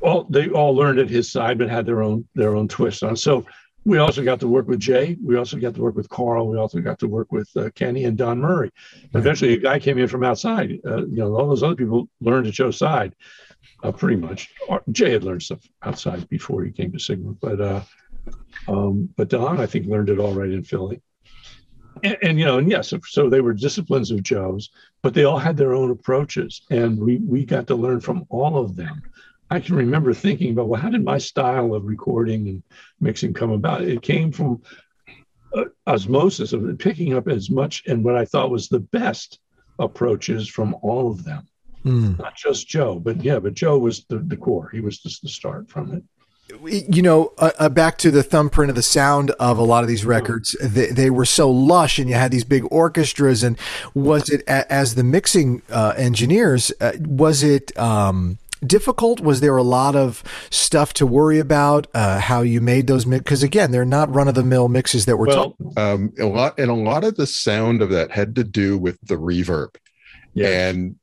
all 0.00 0.24
they 0.24 0.48
all 0.48 0.74
learned 0.74 0.98
at 0.98 1.10
his 1.10 1.30
side, 1.30 1.58
but 1.58 1.68
had 1.68 1.86
their 1.86 2.02
own 2.02 2.26
their 2.34 2.54
own 2.54 2.68
twist 2.68 3.02
on. 3.02 3.16
So 3.16 3.46
we 3.84 3.98
also 3.98 4.24
got 4.24 4.40
to 4.40 4.48
work 4.48 4.66
with 4.66 4.80
Jay. 4.80 5.16
We 5.22 5.36
also 5.36 5.58
got 5.58 5.74
to 5.74 5.82
work 5.82 5.94
with 5.94 6.08
Carl. 6.08 6.48
We 6.48 6.56
also 6.56 6.80
got 6.80 6.98
to 7.00 7.08
work 7.08 7.32
with 7.32 7.50
uh, 7.56 7.70
Kenny 7.74 8.04
and 8.04 8.16
Don 8.16 8.40
Murray. 8.40 8.70
Right. 8.94 9.20
Eventually, 9.20 9.54
a 9.54 9.58
guy 9.58 9.78
came 9.78 9.98
in 9.98 10.08
from 10.08 10.24
outside. 10.24 10.80
Uh, 10.86 11.06
you 11.06 11.16
know, 11.16 11.36
all 11.36 11.48
those 11.48 11.62
other 11.62 11.76
people 11.76 12.08
learned 12.20 12.46
at 12.46 12.54
Joe's 12.54 12.78
side, 12.78 13.14
uh, 13.82 13.92
pretty 13.92 14.16
much. 14.16 14.50
Jay 14.90 15.12
had 15.12 15.24
learned 15.24 15.42
stuff 15.42 15.60
outside 15.82 16.28
before 16.28 16.64
he 16.64 16.72
came 16.72 16.92
to 16.92 16.98
Sigma, 16.98 17.32
but 17.32 17.60
uh, 17.60 17.82
um, 18.68 19.08
but 19.16 19.28
Don, 19.28 19.60
I 19.60 19.66
think, 19.66 19.86
learned 19.86 20.10
it 20.10 20.18
all 20.18 20.34
right 20.34 20.50
in 20.50 20.62
Philly. 20.62 21.00
And, 22.02 22.16
and, 22.22 22.38
you 22.38 22.44
know, 22.44 22.58
and 22.58 22.70
yes, 22.70 22.92
so 23.08 23.28
they 23.28 23.40
were 23.40 23.52
disciplines 23.52 24.10
of 24.10 24.22
Joe's, 24.22 24.70
but 25.02 25.14
they 25.14 25.24
all 25.24 25.38
had 25.38 25.56
their 25.56 25.74
own 25.74 25.90
approaches, 25.90 26.62
and 26.70 26.98
we 26.98 27.16
we 27.16 27.44
got 27.44 27.66
to 27.68 27.74
learn 27.74 28.00
from 28.00 28.26
all 28.30 28.58
of 28.58 28.76
them. 28.76 29.02
I 29.50 29.60
can 29.60 29.76
remember 29.76 30.12
thinking 30.12 30.52
about, 30.52 30.68
well, 30.68 30.80
how 30.80 30.90
did 30.90 31.04
my 31.04 31.18
style 31.18 31.74
of 31.74 31.84
recording 31.84 32.48
and 32.48 32.62
mixing 33.00 33.34
come 33.34 33.50
about? 33.50 33.82
It 33.82 34.02
came 34.02 34.32
from 34.32 34.62
uh, 35.54 35.64
osmosis 35.86 36.52
of 36.52 36.78
picking 36.78 37.14
up 37.14 37.28
as 37.28 37.50
much 37.50 37.84
and 37.86 38.02
what 38.02 38.16
I 38.16 38.24
thought 38.24 38.50
was 38.50 38.68
the 38.68 38.80
best 38.80 39.38
approaches 39.78 40.48
from 40.48 40.74
all 40.82 41.10
of 41.10 41.24
them. 41.24 41.46
Mm. 41.84 42.18
Not 42.18 42.34
just 42.34 42.66
Joe, 42.66 42.98
but 42.98 43.22
yeah, 43.22 43.38
but 43.38 43.54
Joe 43.54 43.78
was 43.78 44.04
the, 44.06 44.18
the 44.18 44.36
core. 44.36 44.70
He 44.70 44.80
was 44.80 44.98
just 44.98 45.22
the 45.22 45.28
start 45.28 45.68
from 45.68 45.92
it 45.92 46.02
you 46.66 47.02
know, 47.02 47.32
uh, 47.38 47.50
uh, 47.58 47.68
back 47.68 47.98
to 47.98 48.10
the 48.10 48.22
thumbprint 48.22 48.70
of 48.70 48.76
the 48.76 48.82
sound 48.82 49.30
of 49.32 49.58
a 49.58 49.62
lot 49.62 49.84
of 49.84 49.88
these 49.88 50.04
records, 50.04 50.56
they, 50.60 50.86
they, 50.86 51.10
were 51.10 51.24
so 51.24 51.50
lush, 51.50 51.98
and 51.98 52.08
you 52.08 52.14
had 52.14 52.30
these 52.30 52.44
big 52.44 52.64
orchestras. 52.70 53.42
And 53.42 53.58
was 53.94 54.30
it 54.30 54.42
as 54.48 54.94
the 54.94 55.04
mixing 55.04 55.62
uh, 55.70 55.94
engineers? 55.96 56.72
Uh, 56.80 56.92
was 57.00 57.42
it 57.42 57.76
um, 57.78 58.38
difficult? 58.66 59.20
Was 59.20 59.40
there 59.40 59.56
a 59.56 59.62
lot 59.62 59.96
of 59.96 60.22
stuff 60.50 60.92
to 60.94 61.06
worry 61.06 61.38
about? 61.38 61.86
Uh, 61.94 62.20
how 62.20 62.42
you 62.42 62.60
made 62.60 62.86
those 62.86 63.06
mix? 63.06 63.22
Because 63.22 63.42
again, 63.42 63.70
they're 63.70 63.84
not 63.84 64.14
run 64.14 64.28
of 64.28 64.34
the 64.34 64.44
mill 64.44 64.68
mixes 64.68 65.06
that 65.06 65.16
we're 65.16 65.26
well, 65.26 65.56
talking. 65.56 65.72
Um, 65.76 66.12
a 66.18 66.26
lot, 66.26 66.58
and 66.58 66.70
a 66.70 66.74
lot 66.74 67.04
of 67.04 67.16
the 67.16 67.26
sound 67.26 67.82
of 67.82 67.90
that 67.90 68.10
had 68.10 68.34
to 68.36 68.44
do 68.44 68.78
with 68.78 68.98
the 69.02 69.16
reverb, 69.16 69.76
yes. 70.34 70.50
and 70.50 70.96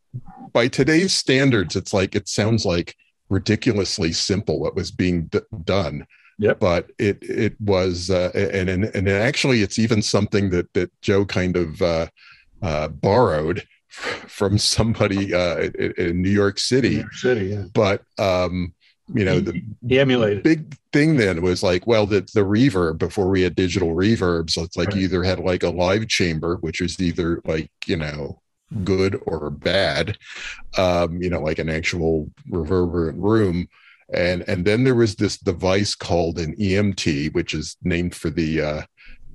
by 0.54 0.68
today's 0.68 1.14
standards, 1.14 1.76
it's 1.76 1.94
like 1.94 2.16
it 2.16 2.28
sounds 2.28 2.66
like 2.66 2.96
ridiculously 3.32 4.12
simple 4.12 4.60
what 4.60 4.76
was 4.76 4.92
being 4.92 5.24
d- 5.24 5.40
done. 5.64 6.06
Yep. 6.38 6.60
But 6.60 6.92
it 7.00 7.18
it 7.22 7.60
was 7.62 8.10
uh, 8.10 8.32
and, 8.34 8.70
and 8.70 8.86
and 8.86 9.10
actually 9.10 9.62
it's 9.62 9.80
even 9.80 10.02
something 10.02 10.50
that 10.50 10.72
that 10.74 10.92
Joe 11.02 11.26
kind 11.26 11.56
of 11.56 11.82
uh, 11.82 12.08
uh, 12.62 12.88
borrowed 12.90 13.64
from 13.90 14.58
somebody 14.58 15.34
uh, 15.34 15.70
in 15.98 16.22
New 16.22 16.30
York 16.30 16.60
City. 16.60 16.90
New 16.90 16.98
York 16.98 17.14
City, 17.14 17.46
yeah. 17.48 17.66
But 17.74 18.04
um, 18.18 18.74
you 19.14 19.26
know, 19.26 19.40
the 19.40 19.62
he 19.88 20.00
emulated. 20.00 20.44
big 20.44 20.76
thing 20.94 21.18
then 21.18 21.42
was 21.42 21.62
like, 21.62 21.86
well, 21.86 22.06
the 22.08 22.22
the 22.34 22.42
reverb 22.42 22.98
before 22.98 23.30
we 23.30 23.42
had 23.44 23.56
digital 23.56 23.90
reverbs, 23.90 24.58
it's 24.58 24.78
like 24.78 24.90
right. 24.90 24.98
you 24.98 25.04
either 25.04 25.24
had 25.24 25.40
like 25.40 25.64
a 25.64 25.70
live 25.70 26.08
chamber, 26.08 26.58
which 26.58 26.82
was 26.82 27.00
either 27.00 27.42
like 27.46 27.70
you 27.86 27.98
know 27.98 28.42
good 28.84 29.22
or 29.26 29.50
bad, 29.50 30.18
um, 30.78 31.22
you 31.22 31.30
know, 31.30 31.42
like 31.42 31.60
an 31.60 31.70
actual 31.70 32.30
reverberant 32.50 33.20
room. 33.20 33.68
And 34.14 34.44
and 34.48 34.66
then 34.66 34.84
there 34.84 34.96
was 34.96 35.16
this 35.16 35.38
device 35.38 35.96
called 35.96 36.38
an 36.38 36.56
EMT, 36.58 37.34
which 37.34 37.54
is 37.54 37.78
named 37.84 38.14
for 38.14 38.30
the 38.30 38.62
uh, 38.62 38.82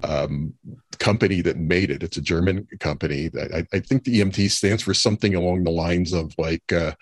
um, 0.02 0.54
company 0.98 1.40
that 1.42 1.56
made 1.56 1.90
it. 1.90 2.02
It's 2.02 2.18
a 2.18 2.22
German 2.22 2.66
company. 2.80 3.30
I, 3.54 3.66
I, 3.72 3.80
think 3.80 4.04
the 4.04 4.20
EMT 4.20 4.50
stands 4.50 4.82
for 4.82 4.92
something 4.92 5.34
along 5.34 5.64
the 5.64 5.70
lines 5.70 6.12
of 6.12 6.34
like 6.36 6.70
uh, 6.72 6.92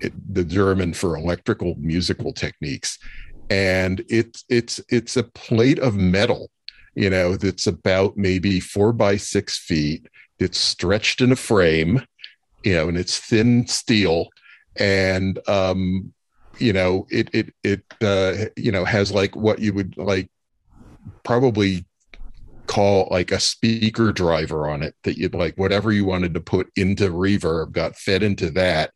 it, 0.00 0.12
the 0.32 0.44
German 0.44 0.92
for 0.92 1.16
electrical 1.16 1.74
musical 1.78 2.32
techniques, 2.32 2.98
and 3.48 4.04
it's 4.08 4.44
it's 4.50 4.80
it's 4.90 5.16
a 5.16 5.24
plate 5.24 5.78
of 5.78 5.96
metal, 5.96 6.50
you 6.94 7.10
know, 7.10 7.36
that's 7.36 7.66
about 7.66 8.16
maybe 8.16 8.60
four 8.60 8.92
by 8.92 9.16
six 9.16 9.58
feet 9.58 10.06
it's 10.40 10.58
stretched 10.58 11.20
in 11.20 11.30
a 11.30 11.36
frame, 11.36 12.04
you 12.64 12.74
know, 12.74 12.88
and 12.88 12.96
it's 12.96 13.18
thin 13.18 13.66
steel, 13.66 14.28
and 14.76 15.38
um, 15.48 16.12
you 16.58 16.72
know, 16.72 17.06
it 17.10 17.28
it 17.32 17.54
it 17.62 17.84
uh, 18.02 18.46
you 18.56 18.72
know 18.72 18.84
has 18.84 19.12
like 19.12 19.36
what 19.36 19.58
you 19.60 19.72
would 19.72 19.96
like 19.96 20.30
probably 21.22 21.84
call 22.66 23.08
like 23.10 23.32
a 23.32 23.40
speaker 23.40 24.12
driver 24.12 24.68
on 24.68 24.82
it 24.82 24.94
that 25.02 25.18
you'd 25.18 25.34
like 25.34 25.56
whatever 25.56 25.90
you 25.90 26.04
wanted 26.04 26.32
to 26.32 26.40
put 26.40 26.70
into 26.76 27.10
reverb 27.10 27.72
got 27.72 27.96
fed 27.96 28.22
into 28.22 28.50
that. 28.50 28.92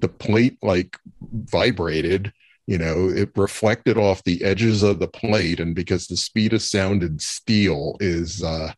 The 0.00 0.08
plate 0.08 0.58
like 0.62 0.98
vibrated 1.20 2.32
you 2.66 2.78
know 2.78 3.08
it 3.08 3.30
reflected 3.36 3.96
off 3.96 4.24
the 4.24 4.42
edges 4.42 4.82
of 4.82 4.98
the 4.98 5.08
plate. 5.08 5.60
And 5.60 5.74
because 5.74 6.06
the 6.06 6.16
speed 6.16 6.52
of 6.52 6.62
sound 6.62 7.02
in 7.02 7.18
steel 7.18 7.96
is 8.00 8.42
uh 8.42 8.72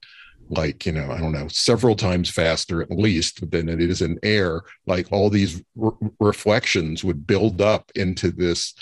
like 0.56 0.86
you 0.86 0.92
know 0.92 1.10
i 1.10 1.18
don't 1.18 1.32
know 1.32 1.48
several 1.48 1.94
times 1.94 2.30
faster 2.30 2.82
at 2.82 2.90
least 2.90 3.50
than 3.50 3.68
it 3.68 3.80
is 3.80 4.02
in 4.02 4.18
air 4.22 4.62
like 4.86 5.10
all 5.12 5.30
these 5.30 5.62
re- 5.76 5.92
reflections 6.20 7.04
would 7.04 7.26
build 7.26 7.60
up 7.60 7.90
into 7.94 8.30
this 8.30 8.74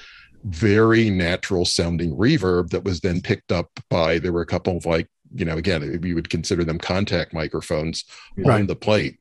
very 0.45 1.09
natural 1.09 1.64
sounding 1.64 2.16
reverb 2.16 2.70
that 2.70 2.85
was 2.85 3.01
then 3.01 3.20
picked 3.20 3.53
up 3.53 3.68
by 3.89 4.18
there 4.18 4.33
were 4.33 4.43
a 4.43 4.47
couple 4.47 4.77
of 4.77 4.87
like 4.87 5.09
you 5.35 5.45
know 5.45 5.57
again 5.57 6.01
you 6.03 6.14
would 6.14 6.31
consider 6.31 6.64
them 6.64 6.79
contact 6.79 7.33
microphones 7.33 8.05
right. 8.37 8.61
on 8.61 8.66
the 8.66 8.77
plate 8.77 9.18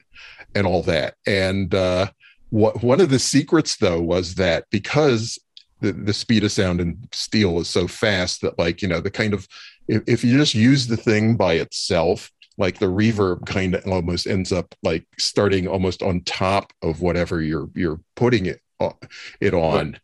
and 0.56 0.66
all 0.66 0.82
that 0.82 1.16
and 1.28 1.76
uh 1.76 2.08
what 2.49 2.84
one 2.84 2.99
of 2.99 3.10
the 3.10 3.20
secrets 3.20 3.78
though 3.78 4.02
was 4.02 4.36
that 4.36 4.66
because 4.72 5.39
the, 5.80 5.91
the 5.91 6.14
speed 6.14 6.43
of 6.43 6.52
sound 6.52 6.80
in 6.80 6.97
steel 7.12 7.60
is 7.60 7.68
so 7.68 7.88
fast 7.88 8.41
that 8.41 8.58
like 8.58 8.82
you 8.82 8.88
know 8.88 8.99
the 8.99 9.12
kind 9.12 9.34
of 9.34 9.47
if, 9.88 10.04
if 10.08 10.24
you 10.24 10.38
just 10.38 10.56
use 10.56 10.88
the 10.88 10.97
thing 10.97 11.36
by 11.36 11.54
itself 11.54 12.32
like 12.58 12.80
the 12.80 12.88
reverb 12.88 13.45
kind 13.45 13.76
of 13.76 13.86
almost 13.88 14.28
ends 14.28 14.52
up 14.52 14.76
like 14.84 15.06
starting 15.18 15.68
almost 15.68 16.04
on 16.04 16.22
top 16.22 16.74
of 16.82 17.02
whatever 17.02 17.41
you're 17.41 17.70
you're 17.76 17.99
putting 18.16 18.45
it 18.45 18.62
uh, 18.80 18.91
it 19.39 19.54
on. 19.54 19.99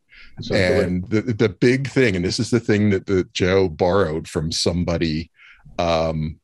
And 0.51 1.07
the, 1.09 1.21
the 1.21 1.49
big 1.49 1.87
thing 1.87 2.15
and 2.15 2.23
this 2.23 2.39
is 2.39 2.51
the 2.51 2.59
thing 2.59 2.91
that 2.91 3.07
the 3.07 3.27
joe 3.33 3.67
borrowed 3.67 4.27
from 4.27 4.51
somebody 4.51 5.31
um 5.79 6.39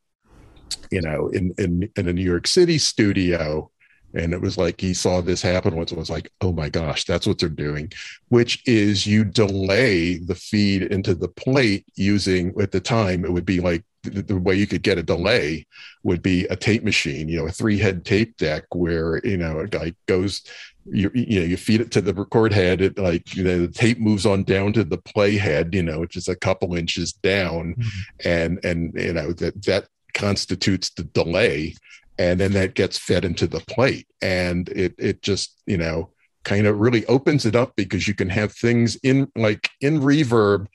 you 0.90 1.02
know 1.02 1.28
in 1.30 1.54
in 1.58 1.90
in 1.96 2.08
a 2.08 2.14
new 2.14 2.24
york 2.24 2.48
city 2.48 2.80
studio 2.80 3.70
and 4.16 4.34
it 4.34 4.42
was 4.42 4.58
like 4.58 4.80
he 4.80 4.94
saw 4.94 5.22
this 5.22 5.42
happen 5.42 5.76
once 5.76 5.92
and 5.92 6.00
was 6.00 6.10
like 6.10 6.32
oh 6.42 6.52
my 6.52 6.70
gosh 6.70 7.04
that's 7.06 7.28
what 7.28 7.38
they're 7.40 7.50
doing 7.50 7.92
which 8.30 8.62
is 8.68 9.06
you 9.06 9.24
delay 9.24 10.18
the 10.18 10.36
feed 10.36 10.84
into 10.84 11.14
the 11.14 11.28
plate 11.28 11.86
using 11.96 12.54
at 12.60 12.72
the 12.72 12.80
time 12.80 13.26
it 13.26 13.32
would 13.32 13.46
be 13.46 13.60
like 13.60 13.84
the, 14.04 14.22
the 14.22 14.38
way 14.38 14.56
you 14.56 14.68
could 14.68 14.84
get 14.84 14.98
a 14.98 15.04
delay 15.04 15.66
would 16.04 16.22
be 16.22 16.46
a 16.46 16.56
tape 16.56 16.84
machine 16.84 17.28
you 17.30 17.38
know 17.38 17.48
a 17.48 17.52
three 17.52 17.78
head 17.78 18.06
tape 18.06 18.36
deck 18.38 18.64
where 18.74 19.26
you 19.26 19.38
know 19.38 19.60
a 19.60 19.68
guy 19.68 19.94
goes 20.08 20.44
you 20.86 21.10
you 21.14 21.40
know 21.40 21.46
you 21.46 21.58
feed 21.58 21.82
it 21.82 21.92
to 21.92 22.02
the 22.02 22.14
record 22.14 22.52
head 22.52 22.82
it 22.82 22.98
like 22.98 23.36
you 23.36 23.44
know 23.44 23.60
the 23.60 23.72
tape 23.72 24.00
moves 24.00 24.26
on 24.26 24.44
down 24.44 24.74
to 24.74 24.84
the 24.84 24.98
play 24.98 25.38
head 25.38 25.74
you 25.74 25.84
know 25.84 26.00
which 26.00 26.16
is 26.16 26.28
a 26.28 26.36
couple 26.36 26.76
inches 26.76 27.14
down 27.14 27.76
mm-hmm. 27.76 28.30
and 28.30 28.64
and 28.66 28.94
you 28.96 29.14
know 29.14 29.32
that 29.32 29.62
that 29.64 29.88
constitutes 30.14 30.90
the 30.92 31.04
delay 31.04 31.74
and 32.20 32.40
then 32.40 32.52
that 32.52 32.76
gets 32.76 32.98
fed 32.98 33.26
into 33.26 33.48
the 33.48 33.62
plate 33.62 34.08
and 34.22 34.70
it 34.70 34.94
it 34.98 35.22
just 35.22 35.62
you 35.66 35.78
know 35.78 36.10
kind 36.44 36.68
of 36.68 36.80
really 36.80 37.06
opens 37.06 37.46
it 37.46 37.56
up 37.56 37.74
because 37.76 38.08
you 38.08 38.14
can 38.14 38.30
have 38.30 38.52
things 38.52 38.96
in 38.98 39.32
like 39.36 39.70
in 39.82 40.02
reverb 40.02 40.68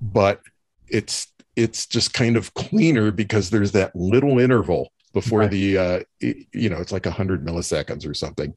but 0.00 0.40
it's 0.88 1.26
it's 1.56 1.86
just 1.86 2.12
kind 2.12 2.36
of 2.36 2.54
cleaner 2.54 3.10
because 3.10 3.50
there's 3.50 3.72
that 3.72 3.96
little 3.96 4.38
interval 4.38 4.92
before 5.12 5.40
right. 5.40 5.50
the 5.50 5.78
uh 5.78 6.00
you 6.20 6.68
know 6.68 6.76
it's 6.76 6.92
like 6.92 7.06
100 7.06 7.44
milliseconds 7.44 8.06
or 8.06 8.12
something 8.12 8.54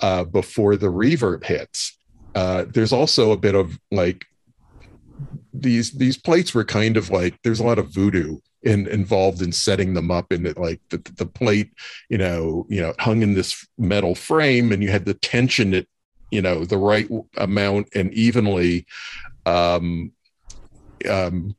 uh 0.00 0.22
before 0.24 0.76
the 0.76 0.88
reverb 0.88 1.42
hits 1.42 1.98
uh 2.34 2.66
there's 2.68 2.92
also 2.92 3.32
a 3.32 3.36
bit 3.36 3.54
of 3.54 3.78
like 3.90 4.26
these 5.54 5.92
these 5.92 6.18
plates 6.18 6.54
were 6.54 6.64
kind 6.64 6.96
of 6.96 7.10
like 7.10 7.40
there's 7.42 7.60
a 7.60 7.64
lot 7.64 7.78
of 7.78 7.88
voodoo 7.88 8.38
in, 8.62 8.86
involved 8.88 9.42
in 9.42 9.52
setting 9.52 9.94
them 9.94 10.10
up 10.10 10.30
and 10.30 10.56
like 10.56 10.80
the, 10.90 10.98
the 11.16 11.26
plate 11.26 11.72
you 12.08 12.18
know 12.18 12.66
you 12.68 12.80
know 12.80 12.94
hung 12.98 13.22
in 13.22 13.34
this 13.34 13.66
metal 13.78 14.14
frame 14.14 14.70
and 14.70 14.82
you 14.82 14.90
had 14.90 15.06
to 15.06 15.14
tension 15.14 15.72
it 15.72 15.88
you 16.30 16.42
know 16.42 16.64
the 16.64 16.78
right 16.78 17.08
amount 17.38 17.88
and 17.94 18.12
evenly 18.12 18.86
um 19.46 20.12
um 21.08 21.56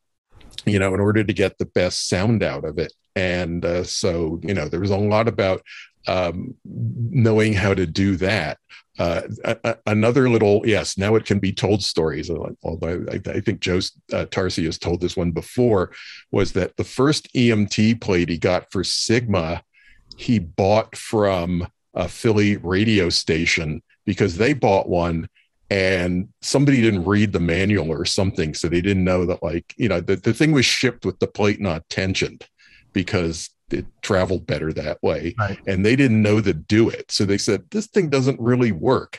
you 0.66 0.78
know 0.78 0.94
in 0.94 1.00
order 1.00 1.24
to 1.24 1.32
get 1.32 1.58
the 1.58 1.66
best 1.66 2.08
sound 2.08 2.42
out 2.42 2.64
of 2.64 2.78
it. 2.78 2.92
And 3.16 3.64
uh, 3.64 3.84
so 3.84 4.40
you 4.42 4.54
know 4.54 4.68
there 4.68 4.80
was 4.80 4.90
a 4.90 4.96
lot 4.96 5.28
about 5.28 5.62
um 6.06 6.54
knowing 6.64 7.52
how 7.52 7.74
to 7.74 7.86
do 7.86 8.16
that. 8.16 8.58
Uh, 8.96 9.22
a, 9.44 9.76
another 9.86 10.28
little 10.28 10.62
yes 10.64 10.96
now 10.96 11.16
it 11.16 11.24
can 11.24 11.40
be 11.40 11.52
told 11.52 11.82
stories. 11.82 12.30
Although 12.62 13.04
i, 13.10 13.20
I 13.30 13.40
think 13.40 13.60
joe 13.60 13.78
uh, 14.12 14.26
Tarsia 14.26 14.66
has 14.66 14.78
told 14.78 15.00
this 15.00 15.16
one 15.16 15.32
before 15.32 15.90
was 16.30 16.52
that 16.52 16.76
the 16.76 16.84
first 16.84 17.32
emt 17.34 18.00
plate 18.00 18.28
he 18.28 18.38
got 18.38 18.70
for 18.70 18.84
sigma 18.84 19.64
he 20.16 20.38
bought 20.38 20.94
from 20.96 21.66
a 21.94 22.08
philly 22.08 22.56
radio 22.58 23.08
station 23.08 23.82
because 24.04 24.36
they 24.36 24.52
bought 24.52 24.88
one 24.88 25.28
and 25.74 26.28
somebody 26.40 26.80
didn't 26.80 27.04
read 27.04 27.32
the 27.32 27.40
manual 27.40 27.90
or 27.90 28.04
something 28.04 28.54
so 28.54 28.68
they 28.68 28.80
didn't 28.80 29.02
know 29.02 29.26
that 29.26 29.42
like 29.42 29.74
you 29.76 29.88
know 29.88 30.00
the, 30.00 30.14
the 30.14 30.32
thing 30.32 30.52
was 30.52 30.64
shipped 30.64 31.04
with 31.04 31.18
the 31.18 31.26
plate 31.26 31.60
not 31.60 31.88
tensioned 31.88 32.46
because 32.92 33.50
it 33.72 33.84
traveled 34.00 34.46
better 34.46 34.72
that 34.72 35.02
way 35.02 35.34
right. 35.36 35.58
and 35.66 35.84
they 35.84 35.96
didn't 35.96 36.22
know 36.22 36.40
to 36.40 36.52
do 36.52 36.88
it 36.88 37.10
so 37.10 37.24
they 37.24 37.38
said 37.38 37.64
this 37.72 37.88
thing 37.88 38.08
doesn't 38.08 38.38
really 38.38 38.70
work 38.70 39.18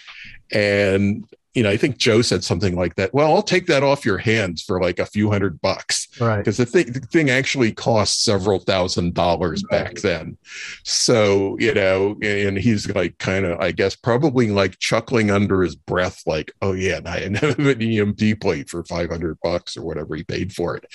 and 0.53 1.27
you 1.55 1.63
know, 1.63 1.69
I 1.69 1.77
think 1.77 1.97
Joe 1.97 2.21
said 2.21 2.43
something 2.43 2.75
like 2.75 2.95
that. 2.95 3.13
Well, 3.13 3.33
I'll 3.33 3.41
take 3.41 3.65
that 3.67 3.81
off 3.81 4.05
your 4.05 4.17
hands 4.17 4.61
for 4.61 4.81
like 4.81 4.99
a 4.99 5.05
few 5.05 5.31
hundred 5.31 5.61
bucks, 5.61 6.09
right? 6.19 6.39
Because 6.39 6.57
the 6.57 6.65
thing, 6.65 6.91
the 6.91 6.99
thing 6.99 7.29
actually 7.29 7.71
cost 7.71 8.25
several 8.25 8.59
thousand 8.59 9.13
dollars 9.13 9.63
right. 9.71 9.85
back 9.85 9.95
then. 10.01 10.37
So 10.83 11.57
you 11.57 11.73
know, 11.73 12.17
and 12.21 12.57
he's 12.57 12.93
like 12.93 13.17
kind 13.19 13.45
of, 13.45 13.57
I 13.61 13.71
guess, 13.71 13.95
probably 13.95 14.51
like 14.51 14.79
chuckling 14.79 15.31
under 15.31 15.61
his 15.61 15.75
breath, 15.75 16.23
like, 16.25 16.51
"Oh 16.61 16.73
yeah, 16.73 16.99
I 17.05 17.21
have 17.21 17.33
an 17.59 17.79
EMT 17.79 18.41
plate 18.41 18.69
for 18.69 18.83
five 18.83 19.09
hundred 19.09 19.37
bucks 19.41 19.77
or 19.77 19.83
whatever 19.83 20.13
he 20.13 20.23
paid 20.23 20.51
for 20.51 20.75
it." 20.75 20.85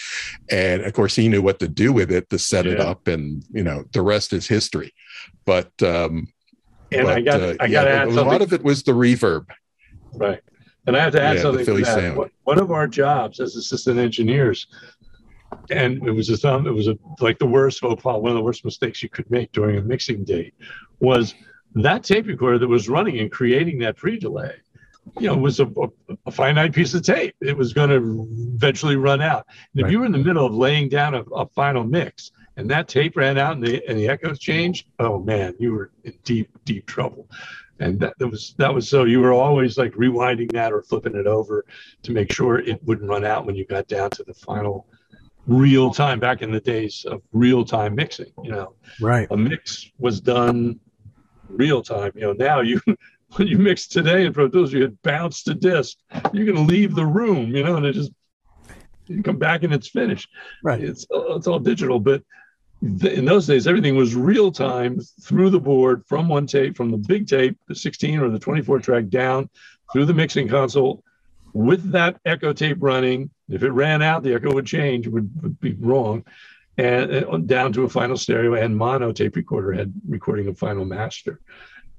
And 0.51 0.83
of 0.83 0.93
course, 0.93 1.17
he 1.17 1.31
knew 1.31 1.41
what 1.41 1.59
to 1.61 1.69
do 1.69 1.91
with 1.95 2.13
it 2.13 2.29
to 2.29 2.39
set 2.39 2.67
yeah. 2.67 2.73
it 2.73 2.81
up, 2.81 3.09
and 3.09 3.43
you 3.51 3.63
know, 3.65 3.85
the 3.95 4.03
rest 4.03 4.35
is 4.35 4.47
history. 4.47 4.93
But 5.47 5.73
um, 5.83 6.29
and 6.93 7.07
but, 7.07 7.17
I 7.17 7.21
got, 7.23 7.41
uh, 7.41 7.55
I 7.61 7.69
got 7.69 7.87
yeah, 7.87 8.05
a 8.05 8.07
lot 8.07 8.43
of 8.43 8.53
it 8.53 8.63
was 8.63 8.83
the 8.83 8.93
reverb. 8.93 9.47
Right. 10.13 10.43
And 10.87 10.97
I 10.97 11.01
have 11.01 11.13
to 11.13 11.23
add 11.23 11.37
yeah, 11.37 11.43
something 11.43 11.65
to 11.65 11.75
that. 11.85 12.31
One 12.45 12.59
of 12.59 12.71
our 12.71 12.87
jobs 12.87 13.41
as 13.41 13.57
assistant 13.57 13.99
engineers, 13.99 14.67
and 15.71 16.07
it 16.07 16.13
was 16.13 16.31
a 16.31 16.37
thumb, 16.37 16.67
it 16.67 16.73
was 16.73 16.89
a, 16.89 16.99
like 17.21 17.39
the 17.39 17.47
worst 17.47 17.81
faux 17.81 18.03
pas, 18.03 18.21
one 18.21 18.31
of 18.31 18.37
the 18.37 18.43
worst 18.43 18.65
mistakes 18.65 19.03
you 19.03 19.09
could 19.09 19.31
make 19.31 19.53
during 19.53 19.77
a 19.77 19.83
mixing 19.83 20.25
day, 20.25 20.53
was 21.01 21.35
that 21.75 22.03
tape 22.03 22.27
recorder 22.27 22.59
that 22.59 22.69
was 22.69 22.89
running 22.89 23.21
and 23.21 23.31
creating 23.31 23.79
that 23.81 23.97
pre-delay. 23.97 24.55
You 25.19 25.29
know, 25.29 25.37
was 25.37 25.61
a, 25.61 25.67
a, 25.67 25.89
a 26.27 26.31
finite 26.31 26.75
piece 26.75 26.95
of 26.95 27.03
tape. 27.03 27.35
It 27.41 27.57
was 27.57 27.73
going 27.73 27.89
to 27.91 28.29
eventually 28.55 28.97
run 28.97 29.23
out. 29.23 29.47
And 29.75 29.85
if 29.85 29.91
you 29.91 30.01
were 30.01 30.07
in 30.07 30.13
the 30.13 30.19
middle 30.19 30.47
of 30.47 30.55
laying 30.55 30.89
down 30.89 31.15
a, 31.15 31.23
a 31.23 31.47
final 31.49 31.85
mix, 31.85 32.33
and 32.57 32.71
that 32.71 32.87
tape 32.87 33.17
ran 33.17 33.39
out 33.39 33.55
and 33.55 33.65
the 33.65 33.83
and 33.89 33.99
the 33.99 34.09
echoes 34.09 34.39
changed, 34.39 34.87
oh 34.99 35.19
man, 35.19 35.55
you 35.59 35.73
were 35.73 35.91
in 36.05 36.13
deep, 36.23 36.51
deep 36.65 36.87
trouble 36.87 37.29
and 37.81 37.99
that, 37.99 38.15
that, 38.19 38.29
was 38.29 38.55
that 38.59 38.73
was 38.73 38.89
so 38.89 39.05
you 39.05 39.21
were 39.21 39.33
always 39.33 39.79
like 39.79 39.93
rewinding 39.95 40.53
that 40.53 40.73
or 40.73 40.83
flipping 40.83 41.17
it 41.17 41.27
over 41.27 41.65
to 42.03 42.13
make 42.13 42.33
sure 42.33 42.59
it 42.61 42.83
wouldn't 42.85 43.09
run 43.09 43.25
out 43.25 43.47
when 43.47 43.57
you 43.57 43.65
got 43.65 43.89
down 43.89 44.11
to 44.11 44.23
the 44.25 44.35
final 44.35 44.87
real 45.47 45.93
time 45.93 46.21
back 46.21 46.43
in 46.43 46.53
the 46.53 46.61
days 46.61 47.05
of 47.09 47.23
real 47.33 47.65
time 47.65 47.95
mixing 47.95 48.33
you 48.45 48.51
know? 48.51 48.75
Right. 49.01 49.27
A 49.31 49.37
mix 49.37 49.91
was 49.99 50.21
done 50.21 50.79
real 51.49 51.83
time 51.83 52.13
you 52.15 52.23
know? 52.23 52.33
Now 52.33 52.61
you 52.61 52.81
when 53.37 53.49
you 53.49 53.59
mix 53.59 53.87
today 53.87 54.27
in 54.27 54.33
pro 54.33 54.49
tools 54.49 54.73
you 54.73 54.83
hit 54.83 55.03
bounce 55.03 55.43
to 55.45 55.55
disk. 55.55 55.97
You're 56.33 56.47
going 56.47 56.57
to 56.57 56.73
leave 56.73 56.95
the 56.95 57.07
room 57.07 57.57
you 57.57 57.65
know 57.65 57.77
and 57.77 57.87
it 57.87 57.95
just 57.95 58.13
you 59.07 59.23
come 59.23 59.39
back 59.39 59.65
and 59.65 59.73
it's 59.73 59.89
finished. 59.89 60.29
Right. 60.63 60.83
It's 60.83 61.07
it's 61.11 61.47
all 61.47 61.59
digital 61.59 61.99
but 61.99 62.23
in 62.83 63.25
those 63.27 63.47
days, 63.47 63.67
everything 63.67 63.95
was 63.95 64.15
real 64.15 64.51
time 64.51 65.01
through 65.23 65.51
the 65.51 65.61
board 65.61 66.03
from 66.07 66.29
one 66.29 66.47
tape, 66.47 66.77
from 66.77 66.91
the 66.91 66.97
big 66.97 67.27
tape, 67.27 67.59
the 67.69 67.75
16 67.75 68.21
or 68.21 68.31
the 68.31 68.39
24 68.39 68.79
track 68.79 69.09
down 69.09 69.51
through 69.93 70.07
the 70.07 70.15
mixing 70.15 70.49
console 70.49 71.03
with 71.53 71.93
that 71.93 72.19
echo 72.25 72.53
tape 72.53 72.79
running. 72.81 73.31
If 73.49 73.63
it 73.63 73.71
ran 73.71 74.03
out, 74.03 74.23
the 74.23 74.35
echo 74.35 74.55
would 74.55 74.67
change, 74.67 75.07
would, 75.09 75.31
would 75.43 75.61
be 75.61 75.75
wrong. 75.75 76.25
And, 76.79 77.11
and, 77.11 77.47
down 77.47 77.73
to 77.75 77.83
a 77.83 77.89
final 77.89 78.17
stereo 78.17 78.55
and 78.55 78.75
mono 78.75 79.13
tape 79.13 79.37
recorder 79.37 79.73
had 79.73 79.93
recording 80.09 80.49
a 80.49 80.55
final 80.55 80.87
master. 80.87 81.41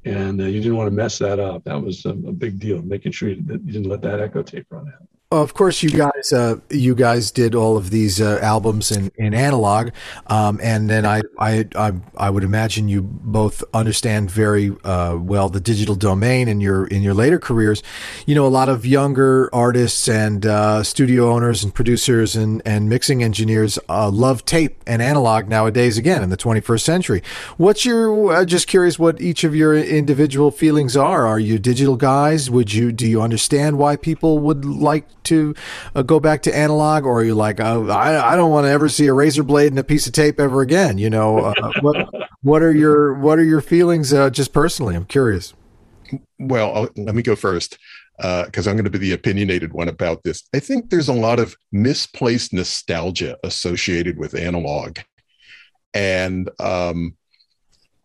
And 0.04 0.42
uh, 0.42 0.46
you 0.46 0.62
didn't 0.62 0.78
want 0.78 0.88
to 0.88 0.96
mess 0.96 1.20
that 1.20 1.40
up. 1.40 1.64
That 1.66 1.80
was 1.80 2.06
a, 2.06 2.10
a 2.10 2.32
big 2.32 2.60
deal, 2.60 2.82
making 2.82 3.12
sure 3.12 3.36
that 3.36 3.62
you 3.64 3.72
didn't 3.72 3.90
let 3.90 4.02
that 4.02 4.20
echo 4.20 4.42
tape 4.42 4.66
run 4.72 4.88
out. 4.88 5.08
Of 5.32 5.54
course, 5.54 5.82
you 5.82 5.92
guys, 5.92 6.34
uh, 6.34 6.58
you 6.70 6.94
guys 6.94 7.32
did 7.32 7.56
all 7.56 7.78
of 7.78 7.90
these 7.90 8.20
uh, 8.20 8.40
albums 8.42 8.92
in, 8.92 9.14
in 9.16 9.34
analog, 9.34 9.92
um, 10.28 10.60
and 10.62 10.90
then 10.90 11.06
I, 11.06 11.22
I, 11.40 11.66
I, 11.74 11.94
I, 12.18 12.30
would 12.30 12.44
imagine 12.44 12.90
you 12.90 13.02
both 13.02 13.64
understand 13.74 14.30
very 14.30 14.76
uh, 14.84 15.16
well 15.16 15.48
the 15.48 15.62
digital 15.62 15.96
domain 15.96 16.50
in 16.50 16.60
your 16.60 16.86
in 16.86 17.02
your 17.02 17.14
later 17.14 17.40
careers. 17.40 17.82
You 18.26 18.36
know, 18.36 18.46
a 18.46 18.50
lot 18.50 18.68
of 18.68 18.86
younger 18.86 19.50
artists 19.54 20.10
and 20.10 20.46
uh, 20.46 20.84
studio 20.84 21.32
owners 21.32 21.64
and 21.64 21.74
producers 21.74 22.36
and 22.36 22.62
and 22.66 22.90
mixing 22.90 23.24
engineers 23.24 23.80
uh, 23.88 24.10
love 24.10 24.44
tape 24.44 24.84
and 24.86 25.02
analog 25.02 25.48
nowadays. 25.48 25.98
Again, 25.98 26.24
in 26.24 26.30
the 26.30 26.36
21st 26.36 26.82
century, 26.82 27.24
what's 27.56 27.86
your? 27.86 28.34
Uh, 28.34 28.44
just 28.44 28.68
curious, 28.68 29.00
what 29.00 29.22
each 29.22 29.46
of 29.46 29.56
your 29.56 29.78
individual 29.78 30.52
feelings 30.52 30.98
are. 30.98 31.26
Are 31.26 31.40
you 31.40 31.58
digital 31.58 31.96
guys? 31.96 32.50
Would 32.52 32.74
you 32.74 32.92
do 32.92 33.08
you 33.08 33.22
understand 33.22 33.78
why 33.78 33.96
people 33.96 34.38
would 34.40 34.66
like 34.66 35.08
to 35.26 35.56
uh, 35.96 36.02
go 36.02 36.20
back 36.20 36.42
to 36.44 36.56
analog, 36.56 37.06
or 37.06 37.20
are 37.20 37.24
you 37.24 37.36
like, 37.36 37.60
oh, 37.60 37.90
I, 37.90 38.34
I 38.34 38.36
don't 38.36 38.52
want 38.52 38.66
to 38.66 38.72
ever 38.72 38.90
see 38.90 39.08
a 39.08 39.14
razor 39.14 39.44
blade 39.44 39.72
and 39.72 39.80
a 39.80 39.84
piece 39.84 40.08
of 40.08 40.14
tape 40.14 40.40
ever 40.40 40.62
again? 40.62 40.98
You 40.98 41.10
know, 41.10 41.40
uh, 41.40 41.72
what, 41.82 42.08
what 42.42 42.62
are 42.62 42.74
your 42.74 43.14
what 43.16 43.40
are 43.40 43.44
your 43.44 43.62
feelings 43.62 44.14
uh, 44.14 44.30
just 44.30 44.54
personally? 44.54 44.96
I'm 44.96 45.06
curious. 45.06 45.54
Well, 46.40 46.76
I'll, 46.76 46.90
let 46.96 47.16
me 47.16 47.22
go 47.22 47.36
first 47.36 47.78
because 48.18 48.68
uh, 48.68 48.70
I'm 48.70 48.76
going 48.76 48.86
to 48.86 48.92
be 48.92 48.98
the 48.98 49.14
opinionated 49.14 49.74
one 49.74 49.88
about 49.88 50.24
this. 50.24 50.44
I 50.54 50.60
think 50.60 50.90
there's 50.90 51.08
a 51.08 51.14
lot 51.14 51.40
of 51.40 51.56
misplaced 51.72 52.54
nostalgia 52.54 53.38
associated 53.44 54.18
with 54.18 54.36
analog, 54.36 55.00
and 55.94 56.50
um, 56.60 57.16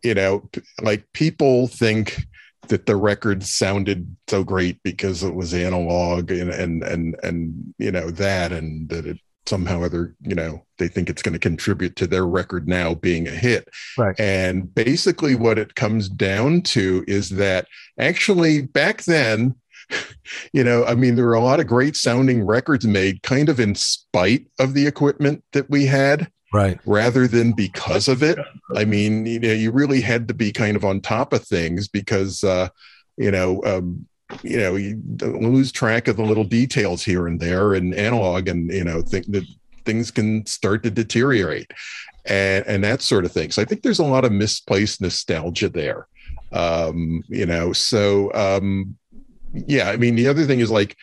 you 0.02 0.14
know, 0.14 0.48
like 0.80 1.04
people 1.12 1.66
think 1.66 2.26
that 2.68 2.86
the 2.86 2.96
record 2.96 3.42
sounded 3.42 4.16
so 4.28 4.44
great 4.44 4.82
because 4.82 5.22
it 5.22 5.34
was 5.34 5.54
analog 5.54 6.30
and 6.30 6.50
and 6.50 6.82
and 6.82 7.16
and 7.22 7.74
you 7.78 7.90
know 7.90 8.10
that 8.10 8.52
and 8.52 8.88
that 8.88 9.06
it 9.06 9.18
somehow 9.46 9.82
other 9.82 10.14
you 10.22 10.34
know 10.34 10.64
they 10.78 10.88
think 10.88 11.08
it's 11.08 11.22
going 11.22 11.32
to 11.32 11.38
contribute 11.38 11.96
to 11.96 12.06
their 12.06 12.26
record 12.26 12.68
now 12.68 12.94
being 12.94 13.28
a 13.28 13.32
hit. 13.32 13.68
Right. 13.96 14.18
And 14.18 14.74
basically 14.74 15.34
what 15.34 15.58
it 15.58 15.74
comes 15.74 16.08
down 16.08 16.62
to 16.62 17.04
is 17.06 17.30
that 17.30 17.66
actually 17.98 18.62
back 18.62 19.04
then 19.04 19.54
you 20.52 20.64
know 20.64 20.84
i 20.84 20.96
mean 20.96 21.14
there 21.14 21.26
were 21.26 21.34
a 21.34 21.40
lot 21.40 21.60
of 21.60 21.66
great 21.68 21.94
sounding 21.94 22.44
records 22.44 22.84
made 22.84 23.22
kind 23.22 23.48
of 23.48 23.60
in 23.60 23.72
spite 23.76 24.44
of 24.58 24.74
the 24.74 24.84
equipment 24.84 25.44
that 25.52 25.70
we 25.70 25.86
had 25.86 26.28
right. 26.52 26.78
rather 26.86 27.26
than 27.26 27.52
because 27.52 28.08
of 28.08 28.22
it. 28.22 28.38
I 28.74 28.84
mean 28.84 29.26
you 29.26 29.40
know 29.40 29.52
you 29.52 29.70
really 29.70 30.00
had 30.00 30.28
to 30.28 30.34
be 30.34 30.52
kind 30.52 30.76
of 30.76 30.84
on 30.84 31.00
top 31.00 31.32
of 31.32 31.44
things 31.44 31.88
because 31.88 32.44
uh 32.44 32.68
you 33.16 33.30
know 33.30 33.62
um 33.64 34.06
you 34.42 34.58
know 34.58 34.76
you 34.76 35.00
lose 35.20 35.70
track 35.70 36.08
of 36.08 36.16
the 36.16 36.24
little 36.24 36.44
details 36.44 37.04
here 37.04 37.26
and 37.26 37.40
there 37.40 37.74
and 37.74 37.94
analog 37.94 38.48
and 38.48 38.70
you 38.72 38.84
know 38.84 39.02
think 39.02 39.26
that 39.26 39.44
things 39.84 40.10
can 40.10 40.44
start 40.46 40.82
to 40.82 40.90
deteriorate 40.90 41.70
and 42.24 42.66
and 42.66 42.84
that 42.84 43.02
sort 43.02 43.24
of 43.24 43.32
thing. 43.32 43.50
So 43.50 43.62
i 43.62 43.64
think 43.64 43.82
there's 43.82 44.00
a 44.00 44.04
lot 44.04 44.24
of 44.24 44.32
misplaced 44.32 45.00
nostalgia 45.00 45.68
there. 45.68 46.06
Um 46.52 47.22
you 47.28 47.46
know 47.46 47.72
so 47.72 48.32
um 48.34 48.96
yeah 49.52 49.88
i 49.88 49.96
mean 49.96 50.16
the 50.16 50.28
other 50.28 50.44
thing 50.44 50.60
is 50.60 50.70
like 50.70 50.96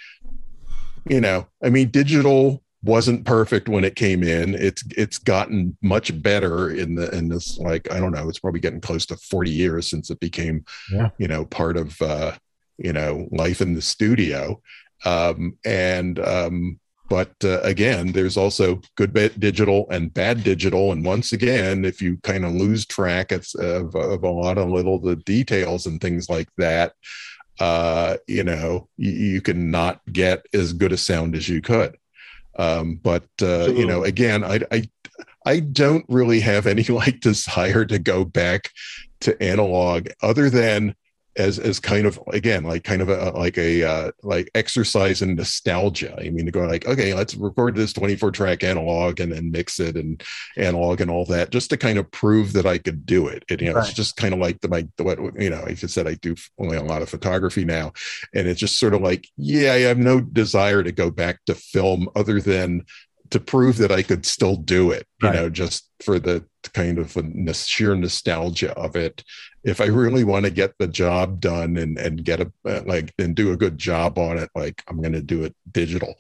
you 1.10 1.20
know 1.20 1.48
i 1.64 1.70
mean 1.70 1.90
digital 1.90 2.63
wasn't 2.84 3.26
perfect 3.26 3.70
when 3.70 3.84
it 3.84 3.96
came 3.96 4.24
in. 4.24 4.56
It's 4.56 4.84
it's 4.98 5.18
gotten 5.18 5.78
much 5.82 6.22
better 6.22 6.72
in 6.72 6.96
the 6.96 7.10
in 7.16 7.30
this 7.30 7.58
like 7.58 7.92
I 7.92 8.00
don't 8.00 8.12
know. 8.12 8.28
It's 8.30 8.40
probably 8.40 8.60
getting 8.60 8.82
close 8.82 9.06
to 9.08 9.18
forty 9.18 9.52
years 9.52 9.90
since 9.90 10.10
it 10.10 10.20
became, 10.20 10.66
yeah. 10.92 11.10
you 11.18 11.28
know, 11.28 11.46
part 11.46 11.78
of 11.78 12.00
uh, 12.02 12.34
you 12.78 12.94
know 12.94 13.28
life 13.32 13.62
in 13.62 13.74
the 13.74 13.82
studio. 13.82 14.62
Um, 15.06 15.58
and 15.66 16.20
um, 16.20 16.80
but 17.10 17.34
uh, 17.44 17.62
again, 17.62 18.12
there's 18.12 18.38
also 18.38 18.82
good 18.96 19.14
digital 19.40 19.88
and 19.90 20.14
bad 20.14 20.44
digital. 20.44 20.92
And 20.92 21.06
once 21.06 21.32
again, 21.32 21.86
if 21.86 22.02
you 22.02 22.18
kind 22.24 22.46
of 22.46 22.54
lose 22.54 22.86
track 22.86 23.32
of, 23.32 23.48
of, 23.60 23.96
of 23.96 24.24
a 24.24 24.30
lot 24.30 24.58
of 24.58 24.70
little 24.70 25.00
the 25.00 25.18
details 25.18 25.86
and 25.86 26.00
things 26.02 26.30
like 26.30 26.50
that, 26.58 26.94
uh, 27.60 28.18
you 28.28 28.44
know, 28.44 28.88
you, 28.98 29.12
you 29.12 29.42
can 29.42 29.70
not 29.70 30.02
get 30.12 30.46
as 30.54 30.74
good 30.74 30.92
a 30.92 30.98
sound 30.98 31.36
as 31.36 31.48
you 31.48 31.62
could. 31.62 31.98
Um, 32.58 32.96
but 32.96 33.26
uh, 33.42 33.72
you 33.72 33.86
know, 33.86 34.04
again, 34.04 34.44
I, 34.44 34.60
I 34.72 34.84
I 35.46 35.60
don't 35.60 36.06
really 36.08 36.40
have 36.42 36.68
any 36.68 36.84
like 36.90 37.20
desire 37.20 37.86
to 37.86 38.00
go 38.00 38.26
back 38.26 38.70
to 39.22 39.42
analog, 39.42 40.08
other 40.22 40.50
than 40.50 40.96
as 41.36 41.60
as 41.60 41.80
kind 41.80 42.06
of 42.06 42.20
again 42.32 42.64
like 42.64 42.84
kind 42.84 43.02
of 43.02 43.10
a 43.10 43.32
like 43.32 43.58
a 43.58 43.84
uh, 43.84 44.12
like 44.22 44.50
exercise 44.56 45.22
in 45.22 45.36
nostalgia. 45.36 46.16
I 46.20 46.30
mean, 46.30 46.46
to 46.46 46.52
go 46.52 46.62
like, 46.62 46.88
okay, 46.88 47.14
let's 47.14 47.36
record 47.36 47.76
this 47.76 47.94
24 47.94 48.32
track 48.32 48.64
analog 48.64 49.20
and 49.20 49.32
then 49.32 49.52
mix 49.52 49.80
it 49.80 49.96
and 49.96 50.22
analog 50.58 51.02
and 51.02 51.10
all 51.10 51.26
that, 51.26 51.52
just 51.52 51.70
to 51.72 51.78
kind 51.78 51.98
of 51.98 52.10
prove 52.12 52.54
that 52.54 52.66
I 52.66 52.78
could 52.78 53.06
do 53.06 53.28
it. 53.28 53.44
And 53.50 53.62
you 53.62 53.70
know, 53.70 53.76
right. 53.76 53.88
it's 53.88 53.94
just 53.94 54.18
kind 54.18 54.34
of 54.34 54.40
like 54.40 54.62
the 54.62 54.68
my 54.68 54.88
the, 54.98 55.04
what 55.04 55.20
you 55.42 55.50
know, 55.50 55.64
I 55.66 55.74
said, 55.76 56.08
I 56.08 56.16
do 56.16 56.36
only 56.60 56.78
a 56.78 56.84
lot 56.84 57.02
of 57.02 57.10
photography 57.10 57.66
now, 57.66 57.94
and 58.34 58.48
it's 58.48 58.60
just 58.60 58.80
sort 58.80 58.94
of 58.94 59.02
like, 59.02 59.28
yeah, 59.38 59.74
I 59.74 59.80
have 59.82 59.98
no 59.98 60.22
desire 60.22 60.84
to 60.84 60.92
go 60.92 61.10
back 61.10 61.40
to 61.46 61.56
film 61.56 62.10
other 62.16 62.40
than 62.40 62.86
to 63.34 63.40
prove 63.40 63.78
that 63.78 63.92
I 63.92 64.04
could 64.04 64.28
still 64.28 64.56
do 64.56 64.92
it, 64.92 65.08
you 65.20 65.28
right. 65.28 65.36
know, 65.36 65.50
just 65.50 65.90
for 66.04 66.20
the 66.20 66.46
kind 66.74 67.00
of 67.00 67.18
a 67.18 67.54
sheer 67.54 67.96
nostalgia 67.96 68.74
of 68.78 68.96
it. 68.96 69.24
If 69.64 69.80
I 69.82 69.86
really 69.86 70.24
want 70.24 70.46
to 70.46 70.52
get 70.52 70.78
the 70.78 70.88
job 70.88 71.40
done 71.40 71.78
and 71.78 71.98
and 71.98 72.24
get 72.24 72.42
a 72.42 72.52
uh, 72.66 72.82
like 72.86 73.14
and 73.18 73.36
do 73.36 73.52
a 73.52 73.58
good 73.58 73.78
job 73.78 74.18
on 74.18 74.38
it, 74.38 74.50
like 74.56 74.84
I'm 74.88 75.02
going 75.02 75.14
to 75.14 75.22
do 75.22 75.44
it 75.44 75.56
digital. 75.72 76.16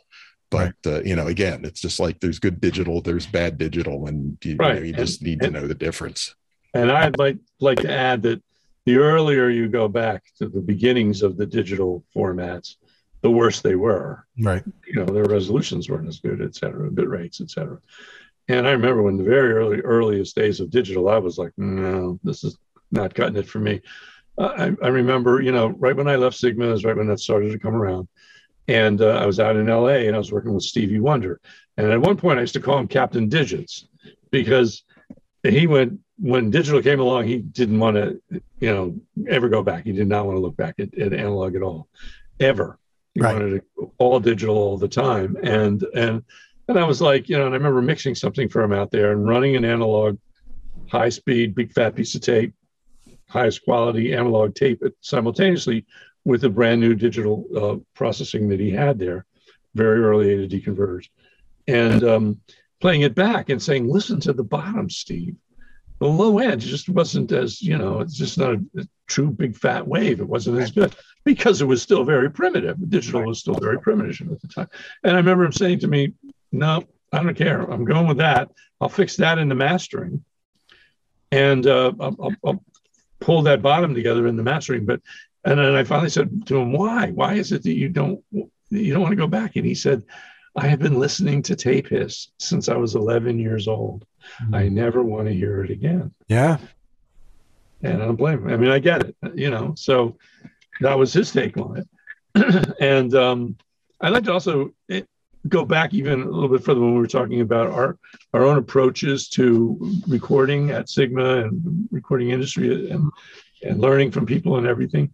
But 0.49 0.75
right. 0.85 0.93
uh, 0.93 1.01
you 1.01 1.15
know, 1.15 1.27
again, 1.27 1.65
it's 1.65 1.81
just 1.81 1.99
like 1.99 2.19
there's 2.19 2.39
good 2.39 2.61
digital, 2.61 3.01
there's 3.01 3.25
bad 3.25 3.57
digital, 3.57 4.07
and 4.07 4.37
you, 4.43 4.55
right. 4.57 4.75
you, 4.75 4.79
know, 4.79 4.85
you 4.85 4.93
just 4.93 5.21
need 5.21 5.43
and, 5.43 5.53
to 5.53 5.61
know 5.61 5.67
the 5.67 5.73
difference. 5.73 6.35
And 6.73 6.91
I'd 6.91 7.17
like 7.17 7.37
like 7.59 7.79
to 7.79 7.91
add 7.91 8.21
that 8.23 8.41
the 8.85 8.97
earlier 8.97 9.49
you 9.49 9.67
go 9.67 9.87
back 9.87 10.23
to 10.37 10.47
the 10.47 10.61
beginnings 10.61 11.21
of 11.21 11.37
the 11.37 11.45
digital 11.45 12.03
formats, 12.15 12.75
the 13.21 13.31
worse 13.31 13.61
they 13.61 13.75
were. 13.75 14.25
Right. 14.39 14.63
You 14.85 14.95
know, 14.95 15.05
their 15.05 15.23
resolutions 15.23 15.89
weren't 15.89 16.07
as 16.07 16.19
good, 16.19 16.41
et 16.41 16.55
cetera, 16.55 16.91
bit 16.91 17.07
rates, 17.07 17.41
et 17.41 17.49
cetera. 17.49 17.79
And 18.47 18.67
I 18.67 18.71
remember 18.71 19.01
when 19.01 19.17
the 19.17 19.23
very 19.23 19.53
early, 19.53 19.79
earliest 19.79 20.35
days 20.35 20.59
of 20.59 20.69
digital, 20.69 21.07
I 21.07 21.17
was 21.17 21.37
like, 21.37 21.53
no, 21.57 22.19
this 22.23 22.43
is 22.43 22.57
not 22.93 23.13
cutting 23.13 23.37
it 23.37 23.47
for 23.47 23.59
me. 23.59 23.81
Uh, 24.37 24.53
I, 24.81 24.85
I, 24.85 24.87
remember, 24.89 25.41
you 25.41 25.51
know, 25.51 25.67
right 25.67 25.95
when 25.95 26.07
I 26.07 26.15
left 26.15 26.37
Sigma 26.37 26.71
is 26.71 26.85
right 26.85 26.95
when 26.95 27.07
that 27.07 27.19
started 27.19 27.51
to 27.51 27.59
come 27.59 27.75
around. 27.75 28.07
And 28.67 29.01
uh, 29.01 29.17
I 29.17 29.25
was 29.25 29.39
out 29.39 29.57
in 29.57 29.67
LA 29.67 30.05
and 30.07 30.15
I 30.15 30.17
was 30.17 30.31
working 30.31 30.53
with 30.53 30.63
Stevie 30.63 30.99
Wonder. 30.99 31.41
And 31.77 31.91
at 31.91 32.01
one 32.01 32.17
point 32.17 32.37
I 32.37 32.41
used 32.41 32.53
to 32.53 32.61
call 32.61 32.77
him 32.77 32.87
Captain 32.87 33.27
Digits 33.27 33.87
because 34.31 34.83
he 35.43 35.67
went, 35.67 35.99
when 36.17 36.49
digital 36.49 36.81
came 36.81 36.99
along, 36.99 37.27
he 37.27 37.39
didn't 37.39 37.79
want 37.79 37.97
to, 37.97 38.21
you 38.59 38.73
know, 38.73 38.95
ever 39.27 39.49
go 39.49 39.63
back. 39.63 39.83
He 39.83 39.91
did 39.91 40.07
not 40.07 40.25
want 40.25 40.37
to 40.37 40.41
look 40.41 40.55
back 40.55 40.75
at, 40.79 40.97
at 40.97 41.13
analog 41.13 41.55
at 41.55 41.61
all, 41.61 41.89
ever. 42.39 42.79
He 43.13 43.21
right. 43.21 43.33
wanted 43.33 43.53
it 43.53 43.63
all 43.97 44.19
digital 44.19 44.57
all 44.57 44.77
the 44.77 44.87
time. 44.87 45.35
And 45.43 45.83
and 45.95 46.23
and 46.67 46.79
I 46.79 46.85
was 46.85 47.01
like, 47.01 47.29
you 47.29 47.37
know, 47.37 47.45
and 47.45 47.53
I 47.53 47.57
remember 47.57 47.81
mixing 47.81 48.15
something 48.15 48.47
for 48.47 48.61
him 48.61 48.71
out 48.71 48.91
there 48.91 49.11
and 49.11 49.27
running 49.27 49.55
an 49.55 49.65
analog, 49.65 50.17
high 50.89 51.09
speed, 51.09 51.55
big 51.55 51.73
fat 51.73 51.95
piece 51.95 52.15
of 52.15 52.21
tape, 52.21 52.53
highest 53.33 53.65
quality 53.65 54.13
analog 54.13 54.53
tape 54.53 54.83
simultaneously 55.01 55.85
with 56.23 56.41
the 56.41 56.49
brand 56.49 56.79
new 56.79 56.93
digital 56.93 57.45
uh, 57.57 57.75
processing 57.95 58.47
that 58.47 58.59
he 58.59 58.69
had 58.69 58.99
there, 58.99 59.25
very 59.73 60.01
early 60.01 60.33
A 60.33 60.37
to 60.37 60.47
D 60.47 60.61
converters, 60.61 61.09
and 61.67 62.03
um, 62.03 62.39
playing 62.79 63.01
it 63.01 63.15
back 63.15 63.49
and 63.49 63.61
saying, 63.61 63.89
listen 63.89 64.19
to 64.21 64.33
the 64.33 64.43
bottom, 64.43 64.89
Steve. 64.89 65.35
The 65.99 66.07
low 66.07 66.37
end 66.39 66.61
just 66.61 66.89
wasn't 66.89 67.31
as, 67.31 67.61
you 67.61 67.77
know, 67.77 68.01
it's 68.01 68.15
just 68.15 68.37
not 68.37 68.53
a, 68.53 68.63
a 68.77 68.87
true 69.07 69.31
big 69.31 69.55
fat 69.55 69.87
wave. 69.87 70.19
It 70.19 70.27
wasn't 70.27 70.59
as 70.59 70.71
good 70.71 70.95
because 71.23 71.61
it 71.61 71.65
was 71.65 71.81
still 71.81 72.03
very 72.03 72.29
primitive. 72.29 72.77
Digital 72.89 73.23
was 73.23 73.39
still 73.39 73.55
very 73.55 73.79
primitive 73.79 74.31
at 74.31 74.41
the 74.41 74.47
time. 74.47 74.67
And 75.03 75.13
I 75.13 75.17
remember 75.17 75.45
him 75.45 75.53
saying 75.53 75.79
to 75.79 75.87
me, 75.87 76.13
No, 76.51 76.83
I 77.11 77.23
don't 77.23 77.35
care. 77.35 77.61
I'm 77.61 77.85
going 77.85 78.07
with 78.07 78.17
that. 78.17 78.51
I'll 78.81 78.89
fix 78.89 79.15
that 79.17 79.37
in 79.37 79.47
the 79.47 79.55
mastering. 79.55 80.23
And 81.31 81.65
uh, 81.65 81.93
I'll, 81.99 82.35
I'll, 82.45 82.63
I'll, 83.23 83.25
pull 83.25 83.41
that 83.43 83.61
bottom 83.61 83.93
together 83.93 84.27
in 84.27 84.35
the 84.35 84.43
mastering. 84.43 84.85
But 84.85 85.01
and 85.45 85.59
then 85.59 85.75
I 85.75 85.83
finally 85.83 86.09
said 86.09 86.45
to 86.47 86.57
him, 86.57 86.73
Why? 86.73 87.11
Why 87.11 87.33
is 87.35 87.51
it 87.51 87.63
that 87.63 87.73
you 87.73 87.89
don't 87.89 88.23
you 88.31 88.93
don't 88.93 89.01
want 89.01 89.11
to 89.11 89.17
go 89.17 89.27
back? 89.27 89.55
And 89.55 89.65
he 89.65 89.75
said, 89.75 90.03
I 90.55 90.67
have 90.67 90.79
been 90.79 90.99
listening 90.99 91.41
to 91.43 91.55
tape 91.55 91.89
hiss 91.89 92.29
since 92.37 92.69
I 92.69 92.75
was 92.75 92.95
11 92.95 93.39
years 93.39 93.67
old. 93.67 94.05
Mm-hmm. 94.41 94.55
I 94.55 94.67
never 94.67 95.03
want 95.03 95.27
to 95.27 95.33
hear 95.33 95.63
it 95.63 95.71
again. 95.71 96.13
Yeah. 96.27 96.57
And 97.81 98.01
I 98.01 98.05
don't 98.05 98.15
blame 98.15 98.39
him. 98.39 98.53
I 98.53 98.57
mean, 98.57 98.69
I 98.69 98.79
get 98.79 99.03
it, 99.03 99.15
you 99.33 99.49
know. 99.49 99.73
So 99.75 100.17
that 100.79 100.97
was 100.97 101.11
his 101.11 101.31
take 101.31 101.57
on 101.57 101.77
it. 101.77 102.75
and 102.79 103.13
um, 103.15 103.57
I'd 103.99 104.13
like 104.13 104.23
to 104.25 104.33
also 104.33 104.73
go 105.49 105.65
back 105.65 105.93
even 105.93 106.21
a 106.21 106.29
little 106.29 106.49
bit 106.49 106.63
further 106.63 106.79
when 106.79 106.93
we 106.93 106.99
were 106.99 107.07
talking 107.07 107.41
about 107.41 107.71
our 107.71 107.97
our 108.33 108.43
own 108.43 108.57
approaches 108.57 109.27
to 109.29 109.77
recording 110.07 110.71
at 110.71 110.89
Sigma 110.89 111.43
and 111.43 111.87
recording 111.91 112.29
industry 112.29 112.89
and 112.89 113.11
and 113.63 113.79
learning 113.79 114.11
from 114.11 114.25
people 114.25 114.57
and 114.57 114.67
everything. 114.67 115.09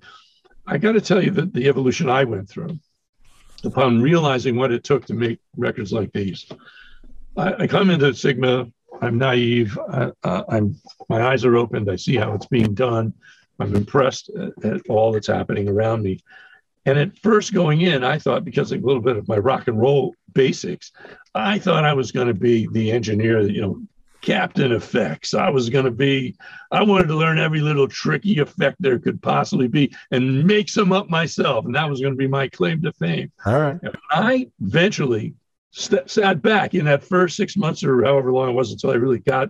I 0.65 0.77
got 0.77 0.93
to 0.93 1.01
tell 1.01 1.23
you 1.23 1.31
that 1.31 1.53
the 1.53 1.67
evolution 1.67 2.09
I 2.09 2.23
went 2.23 2.49
through 2.49 2.79
upon 3.63 4.01
realizing 4.01 4.55
what 4.55 4.71
it 4.71 4.83
took 4.83 5.05
to 5.05 5.13
make 5.13 5.39
records 5.57 5.91
like 5.91 6.11
these. 6.13 6.47
I, 7.37 7.63
I 7.63 7.67
come 7.67 7.89
into 7.89 8.13
Sigma. 8.13 8.67
I'm 9.01 9.17
naive. 9.17 9.77
I, 9.91 10.11
am 10.23 10.75
my 11.09 11.27
eyes 11.27 11.45
are 11.45 11.57
opened. 11.57 11.89
I 11.89 11.95
see 11.95 12.15
how 12.15 12.33
it's 12.33 12.45
being 12.45 12.73
done. 12.73 13.13
I'm 13.59 13.75
impressed 13.75 14.29
at, 14.29 14.65
at, 14.65 14.81
all 14.89 15.11
that's 15.11 15.27
happening 15.27 15.67
around 15.67 16.03
me. 16.03 16.19
And 16.85 16.97
at 16.97 17.17
first 17.19 17.53
going 17.53 17.81
in, 17.81 18.03
I 18.03 18.17
thought 18.17 18.45
because 18.45 18.71
of 18.71 18.81
a 18.81 18.85
little 18.85 19.01
bit 19.01 19.17
of 19.17 19.27
my 19.27 19.37
rock 19.37 19.67
and 19.67 19.79
roll 19.79 20.15
basics, 20.33 20.91
I 21.35 21.59
thought 21.59 21.85
I 21.85 21.93
was 21.93 22.11
going 22.11 22.27
to 22.27 22.33
be 22.33 22.67
the 22.71 22.91
engineer, 22.91 23.41
you 23.41 23.61
know, 23.61 23.81
captain 24.21 24.71
effects. 24.73 25.33
I 25.33 25.49
was 25.49 25.69
going 25.69 25.85
to 25.85 25.91
be, 25.91 26.35
I 26.71 26.83
wanted 26.83 27.07
to 27.07 27.15
learn 27.15 27.39
every 27.39 27.61
little 27.61 27.87
tricky 27.87 28.39
effect 28.39 28.77
there 28.79 28.99
could 28.99 29.21
possibly 29.21 29.67
be 29.67 29.93
and 30.11 30.45
make 30.45 30.69
some 30.69 30.91
up 30.91 31.09
myself. 31.09 31.65
And 31.65 31.75
that 31.75 31.89
was 31.89 32.01
going 32.01 32.13
to 32.13 32.17
be 32.17 32.27
my 32.27 32.47
claim 32.49 32.81
to 32.81 32.91
fame. 32.93 33.31
All 33.45 33.59
right. 33.59 33.79
And 33.81 33.95
I 34.11 34.49
eventually 34.61 35.35
st- 35.71 36.09
sat 36.09 36.41
back 36.41 36.73
in 36.73 36.85
that 36.85 37.03
first 37.03 37.37
six 37.37 37.55
months 37.55 37.83
or 37.83 38.03
however 38.03 38.31
long 38.31 38.49
it 38.49 38.53
was 38.53 38.71
until 38.71 38.91
I 38.91 38.95
really 38.95 39.19
got 39.19 39.49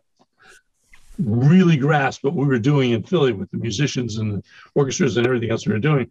really 1.17 1.77
grasped 1.77 2.23
what 2.23 2.35
we 2.35 2.45
were 2.45 2.59
doing 2.59 2.91
in 2.91 3.03
Philly 3.03 3.33
with 3.33 3.51
the 3.51 3.57
musicians 3.57 4.17
and 4.17 4.35
the 4.35 4.43
orchestras 4.75 5.17
and 5.17 5.25
everything 5.25 5.51
else 5.51 5.67
we 5.67 5.73
were 5.73 5.79
doing, 5.79 6.09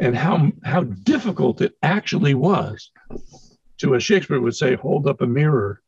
and 0.00 0.14
how 0.16 0.50
how 0.64 0.82
difficult 0.82 1.60
it 1.60 1.74
actually 1.82 2.34
was 2.34 2.90
to, 3.80 3.94
as 3.94 4.02
Shakespeare 4.02 4.40
would 4.40 4.56
say, 4.56 4.74
hold 4.74 5.06
up 5.06 5.20
a 5.20 5.26
mirror 5.26 5.80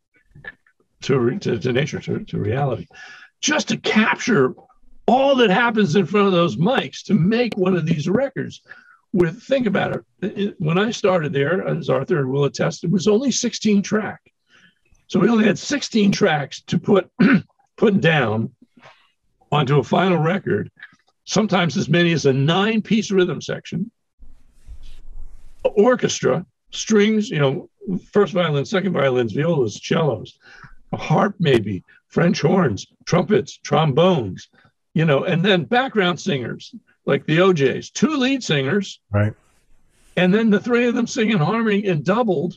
to, 1.03 1.39
to, 1.39 1.59
to 1.59 1.73
nature, 1.73 2.01
to, 2.01 2.25
to 2.25 2.39
reality, 2.39 2.87
just 3.41 3.69
to 3.69 3.77
capture 3.77 4.55
all 5.07 5.37
that 5.37 5.51
happens 5.51 5.97
in 5.97 6.07
front 6.07 6.27
of 6.27 6.33
those 6.33 6.57
mics 6.57 7.05
to 7.05 7.15
make 7.15 7.57
one 7.57 7.77
of 7.77 7.87
these 7.87 8.09
records. 8.09 8.63
With 9.13 9.43
think 9.43 9.67
about 9.67 9.97
it, 10.23 10.37
it 10.37 10.55
when 10.59 10.79
I 10.79 10.91
started 10.91 11.35
there, 11.35 11.67
as 11.67 11.91
Arthur 11.91 12.27
will 12.27 12.45
attest, 12.45 12.85
it 12.85 12.91
was 12.91 13.09
only 13.09 13.31
16 13.31 13.83
track. 13.83 14.21
So 15.07 15.21
we 15.21 15.29
only 15.29 15.45
had 15.45 15.59
16 15.59 16.13
tracks 16.13 16.63
to 16.63 16.79
put 16.79 17.11
put 17.77 18.01
down 18.01 18.53
onto 19.51 19.79
a 19.79 19.83
final 19.83 20.17
record, 20.17 20.71
sometimes 21.25 21.77
as 21.77 21.91
many 21.91 22.13
as 22.13 22.25
a 22.25 22.33
nine 22.33 22.81
piece 22.81 23.11
rhythm 23.11 23.43
section, 23.43 23.91
orchestra, 25.63 26.47
strings, 26.71 27.29
you 27.29 27.39
know, 27.39 27.69
first 28.13 28.33
violin, 28.33 28.65
second 28.65 28.93
violins, 28.93 29.33
violas, 29.33 29.81
cellos, 29.83 30.39
a 30.93 30.97
harp, 30.97 31.35
maybe, 31.39 31.85
French 32.09 32.41
horns, 32.41 32.87
trumpets, 33.07 33.59
trombones, 33.59 34.49
you 34.95 35.05
know, 35.05 35.25
and 35.25 35.45
then 35.45 35.65
background 35.65 36.21
singers 36.21 36.75
like 37.07 37.27
the 37.27 37.39
OJs, 37.39 37.93
two 37.93 38.17
lead 38.17 38.43
singers. 38.43 39.01
Right. 39.11 39.33
And 40.17 40.33
then 40.33 40.51
the 40.51 40.61
three 40.61 40.87
of 40.87 40.95
them 40.95 41.07
singing 41.07 41.39
harmony 41.39 41.87
and 41.87 42.05
doubled. 42.05 42.55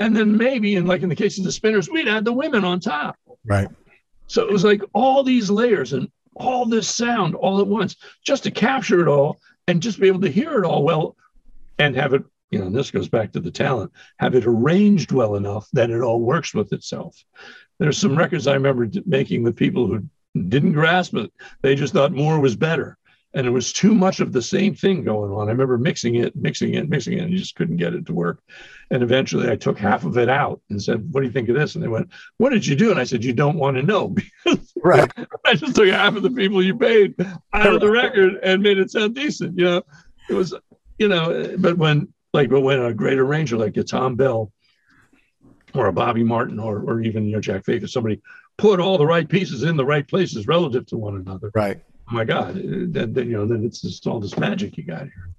And 0.00 0.16
then 0.16 0.36
maybe, 0.36 0.76
and 0.76 0.86
like 0.86 1.02
in 1.02 1.08
the 1.08 1.16
case 1.16 1.38
of 1.38 1.44
the 1.44 1.52
spinners, 1.52 1.88
we'd 1.88 2.08
add 2.08 2.24
the 2.24 2.32
women 2.32 2.64
on 2.64 2.80
top. 2.80 3.16
Right. 3.46 3.68
So 4.26 4.42
it 4.42 4.52
was 4.52 4.64
like 4.64 4.82
all 4.92 5.22
these 5.22 5.50
layers 5.50 5.92
and 5.92 6.10
all 6.34 6.66
this 6.66 6.88
sound 6.88 7.34
all 7.34 7.60
at 7.60 7.66
once 7.66 7.96
just 8.24 8.44
to 8.44 8.50
capture 8.50 9.00
it 9.00 9.08
all 9.08 9.40
and 9.66 9.82
just 9.82 10.00
be 10.00 10.08
able 10.08 10.20
to 10.20 10.30
hear 10.30 10.62
it 10.62 10.66
all 10.66 10.84
well 10.84 11.16
and 11.78 11.96
have 11.96 12.14
it, 12.14 12.24
you 12.50 12.58
know, 12.58 12.66
and 12.66 12.74
this 12.74 12.90
goes 12.90 13.08
back 13.08 13.32
to 13.32 13.40
the 13.40 13.50
talent, 13.50 13.92
have 14.18 14.34
it 14.34 14.46
arranged 14.46 15.12
well 15.12 15.36
enough 15.36 15.68
that 15.72 15.90
it 15.90 16.00
all 16.00 16.20
works 16.20 16.54
with 16.54 16.72
itself. 16.72 17.16
There's 17.78 17.98
some 17.98 18.16
records 18.16 18.46
I 18.46 18.54
remember 18.54 18.88
making 19.06 19.42
with 19.42 19.56
people 19.56 19.86
who 19.86 20.04
didn't 20.48 20.72
grasp 20.72 21.14
it. 21.14 21.32
They 21.62 21.74
just 21.74 21.92
thought 21.92 22.12
more 22.12 22.40
was 22.40 22.56
better 22.56 22.98
and 23.34 23.46
it 23.46 23.50
was 23.50 23.72
too 23.72 23.94
much 23.94 24.20
of 24.20 24.32
the 24.32 24.40
same 24.40 24.74
thing 24.74 25.04
going 25.04 25.30
on. 25.30 25.48
I 25.48 25.52
remember 25.52 25.76
mixing 25.76 26.14
it, 26.16 26.34
mixing 26.34 26.74
it, 26.74 26.88
mixing 26.88 27.14
it, 27.14 27.22
and 27.22 27.30
you 27.30 27.38
just 27.38 27.56
couldn't 27.56 27.76
get 27.76 27.94
it 27.94 28.06
to 28.06 28.14
work. 28.14 28.40
And 28.90 29.02
eventually 29.02 29.50
I 29.50 29.56
took 29.56 29.78
half 29.78 30.04
of 30.04 30.16
it 30.16 30.30
out 30.30 30.62
and 30.70 30.82
said, 30.82 31.12
What 31.12 31.20
do 31.20 31.26
you 31.26 31.32
think 31.32 31.48
of 31.50 31.54
this? 31.54 31.74
And 31.74 31.84
they 31.84 31.88
went, 31.88 32.10
What 32.38 32.50
did 32.50 32.66
you 32.66 32.74
do? 32.74 32.90
And 32.90 32.98
I 32.98 33.04
said, 33.04 33.22
You 33.22 33.34
don't 33.34 33.58
want 33.58 33.76
to 33.76 33.82
know 33.82 34.08
because 34.44 34.72
right. 34.82 35.10
I 35.44 35.54
just 35.54 35.76
took 35.76 35.88
half 35.88 36.16
of 36.16 36.22
the 36.22 36.30
people 36.30 36.62
you 36.62 36.76
paid 36.76 37.14
out 37.52 37.74
of 37.74 37.80
the 37.80 37.90
record 37.92 38.38
and 38.42 38.62
made 38.62 38.78
it 38.78 38.90
sound 38.90 39.14
decent. 39.14 39.58
You 39.58 39.64
know, 39.64 39.82
it 40.30 40.34
was, 40.34 40.54
you 40.98 41.08
know, 41.08 41.54
but 41.58 41.76
when 41.76 42.12
like 42.32 42.50
but 42.50 42.60
when 42.60 42.80
a 42.80 42.92
great 42.92 43.18
arranger 43.18 43.56
like 43.56 43.76
a 43.76 43.84
Thom 43.84 44.16
Bell 44.16 44.52
or 45.74 45.86
a 45.86 45.92
Bobby 45.92 46.22
Martin 46.22 46.58
or 46.58 46.78
or 46.78 47.00
even 47.00 47.26
you 47.26 47.32
know 47.32 47.40
Jack 47.40 47.64
Faith 47.64 47.82
or 47.82 47.88
somebody 47.88 48.20
put 48.56 48.80
all 48.80 48.98
the 48.98 49.06
right 49.06 49.28
pieces 49.28 49.62
in 49.62 49.76
the 49.76 49.84
right 49.84 50.06
places 50.06 50.46
relative 50.46 50.86
to 50.86 50.96
one 50.96 51.16
another. 51.16 51.50
Right 51.54 51.82
oh 52.10 52.14
my 52.14 52.24
God, 52.24 52.54
then, 52.54 53.12
then 53.12 53.26
you 53.26 53.32
know, 53.32 53.46
then 53.46 53.64
it's 53.64 53.80
just 53.80 54.06
all 54.06 54.20
this 54.20 54.36
magic 54.38 54.76
you 54.76 54.84
got 54.84 55.02
here. 55.02 55.30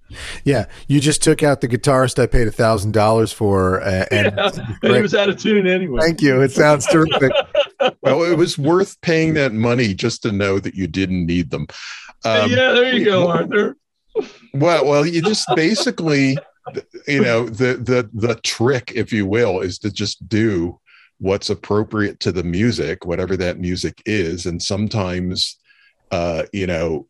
Yeah, 0.43 0.65
you 0.87 0.99
just 0.99 1.21
took 1.21 1.43
out 1.43 1.61
the 1.61 1.67
guitarist 1.67 2.21
I 2.21 2.25
paid 2.25 2.47
a 2.47 2.51
thousand 2.51 2.93
dollars 2.93 3.31
for, 3.31 3.81
uh, 3.81 4.05
and, 4.09 4.33
yeah, 4.35 4.51
and 4.81 4.95
he 4.95 5.01
was 5.01 5.13
out 5.13 5.29
of 5.29 5.37
tune 5.37 5.67
anyway. 5.67 6.01
Thank 6.01 6.21
you. 6.21 6.41
It 6.41 6.51
sounds 6.51 6.87
terrific. 6.87 7.31
well, 8.01 8.23
it 8.23 8.35
was 8.35 8.57
worth 8.57 8.99
paying 9.01 9.35
that 9.35 9.53
money 9.53 9.93
just 9.93 10.23
to 10.23 10.31
know 10.31 10.59
that 10.59 10.73
you 10.73 10.87
didn't 10.87 11.25
need 11.25 11.51
them. 11.51 11.67
Um, 12.25 12.49
yeah, 12.49 12.71
there 12.71 12.95
you 12.95 13.05
go, 13.05 13.29
Arthur. 13.29 13.77
Well, 14.53 14.85
well, 14.85 15.05
you 15.05 15.21
just 15.21 15.47
basically, 15.55 16.37
you 17.07 17.21
know, 17.21 17.47
the 17.47 17.75
the 17.75 18.09
the 18.13 18.35
trick, 18.35 18.91
if 18.95 19.11
you 19.11 19.25
will, 19.25 19.61
is 19.61 19.79
to 19.79 19.91
just 19.91 20.27
do 20.27 20.79
what's 21.19 21.49
appropriate 21.49 22.19
to 22.21 22.31
the 22.31 22.43
music, 22.43 23.05
whatever 23.05 23.35
that 23.37 23.59
music 23.59 24.01
is, 24.05 24.45
and 24.45 24.61
sometimes, 24.61 25.57
uh, 26.11 26.43
you 26.53 26.67
know, 26.67 27.07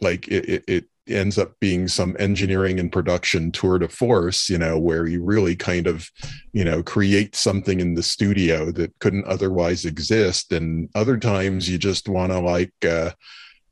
like 0.00 0.26
it, 0.28 0.64
it 0.66 0.84
ends 1.06 1.38
up 1.38 1.52
being 1.60 1.86
some 1.86 2.16
engineering 2.18 2.80
and 2.80 2.90
production 2.90 3.52
tour 3.52 3.78
de 3.78 3.88
force, 3.88 4.48
you 4.48 4.58
know, 4.58 4.78
where 4.78 5.06
you 5.06 5.22
really 5.22 5.54
kind 5.54 5.86
of, 5.86 6.10
you 6.52 6.64
know, 6.64 6.82
create 6.82 7.36
something 7.36 7.80
in 7.80 7.94
the 7.94 8.02
studio 8.02 8.70
that 8.70 8.98
couldn't 9.00 9.26
otherwise 9.26 9.84
exist. 9.84 10.52
And 10.52 10.88
other 10.94 11.18
times 11.18 11.68
you 11.68 11.78
just 11.78 12.08
want 12.08 12.32
to 12.32 12.40
like, 12.40 12.72
uh, 12.84 13.10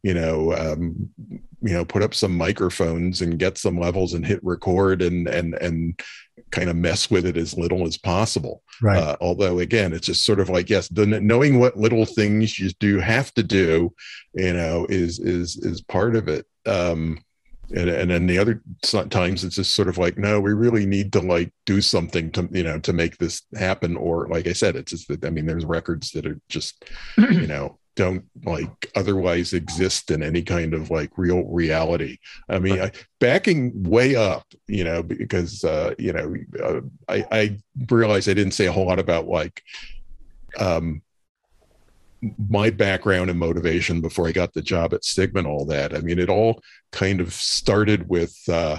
you 0.02 0.14
know, 0.14 0.52
um, 0.54 1.10
you 1.62 1.72
know, 1.72 1.84
put 1.84 2.02
up 2.02 2.12
some 2.12 2.36
microphones 2.36 3.22
and 3.22 3.38
get 3.38 3.56
some 3.56 3.78
levels 3.78 4.14
and 4.14 4.26
hit 4.26 4.40
record 4.42 5.00
and 5.00 5.28
and 5.28 5.54
and 5.54 6.00
kind 6.50 6.68
of 6.68 6.76
mess 6.76 7.10
with 7.10 7.24
it 7.24 7.36
as 7.36 7.56
little 7.56 7.86
as 7.86 7.96
possible. 7.96 8.62
Right. 8.82 9.00
Uh, 9.00 9.16
although 9.20 9.60
again, 9.60 9.92
it's 9.92 10.06
just 10.06 10.24
sort 10.24 10.40
of 10.40 10.48
like 10.48 10.68
yes, 10.68 10.88
the, 10.88 11.06
knowing 11.06 11.60
what 11.60 11.76
little 11.76 12.04
things 12.04 12.58
you 12.58 12.70
do 12.80 12.98
have 12.98 13.32
to 13.34 13.44
do, 13.44 13.94
you 14.34 14.52
know, 14.52 14.86
is 14.88 15.20
is 15.20 15.56
is 15.56 15.80
part 15.80 16.16
of 16.16 16.28
it. 16.28 16.46
Um, 16.66 17.18
and 17.74 17.88
and 17.88 18.10
then 18.10 18.26
the 18.26 18.38
other 18.38 18.60
times 19.08 19.44
it's 19.44 19.56
just 19.56 19.74
sort 19.74 19.88
of 19.88 19.98
like 19.98 20.18
no, 20.18 20.40
we 20.40 20.52
really 20.52 20.84
need 20.84 21.12
to 21.12 21.20
like 21.20 21.52
do 21.64 21.80
something 21.80 22.32
to 22.32 22.48
you 22.50 22.64
know 22.64 22.80
to 22.80 22.92
make 22.92 23.18
this 23.18 23.42
happen. 23.56 23.96
Or 23.96 24.26
like 24.26 24.48
I 24.48 24.52
said, 24.52 24.74
it's 24.74 24.90
just 24.90 25.08
that 25.08 25.24
I 25.24 25.30
mean, 25.30 25.46
there's 25.46 25.64
records 25.64 26.10
that 26.10 26.26
are 26.26 26.40
just 26.48 26.84
you 27.16 27.46
know 27.46 27.78
don't 27.94 28.24
like 28.44 28.90
otherwise 28.94 29.52
exist 29.52 30.10
in 30.10 30.22
any 30.22 30.42
kind 30.42 30.74
of 30.74 30.90
like 30.90 31.10
real 31.16 31.44
reality. 31.44 32.18
I 32.48 32.58
mean, 32.58 32.80
I, 32.80 32.92
backing 33.18 33.82
way 33.82 34.16
up, 34.16 34.46
you 34.66 34.84
know, 34.84 35.02
because 35.02 35.64
uh, 35.64 35.94
you 35.98 36.12
know, 36.12 36.34
uh, 36.62 36.80
I, 37.08 37.26
I 37.30 37.58
realized 37.90 38.28
I 38.28 38.34
didn't 38.34 38.52
say 38.54 38.66
a 38.66 38.72
whole 38.72 38.86
lot 38.86 38.98
about 38.98 39.26
like 39.26 39.62
um, 40.58 41.02
my 42.48 42.70
background 42.70 43.30
and 43.30 43.38
motivation 43.38 44.00
before 44.00 44.26
I 44.28 44.32
got 44.32 44.54
the 44.54 44.62
job 44.62 44.94
at 44.94 45.04
Sigma 45.04 45.40
and 45.40 45.48
all 45.48 45.66
that. 45.66 45.94
I 45.94 46.00
mean, 46.00 46.18
it 46.18 46.30
all 46.30 46.62
kind 46.92 47.20
of 47.20 47.32
started 47.32 48.08
with, 48.08 48.36
uh, 48.48 48.78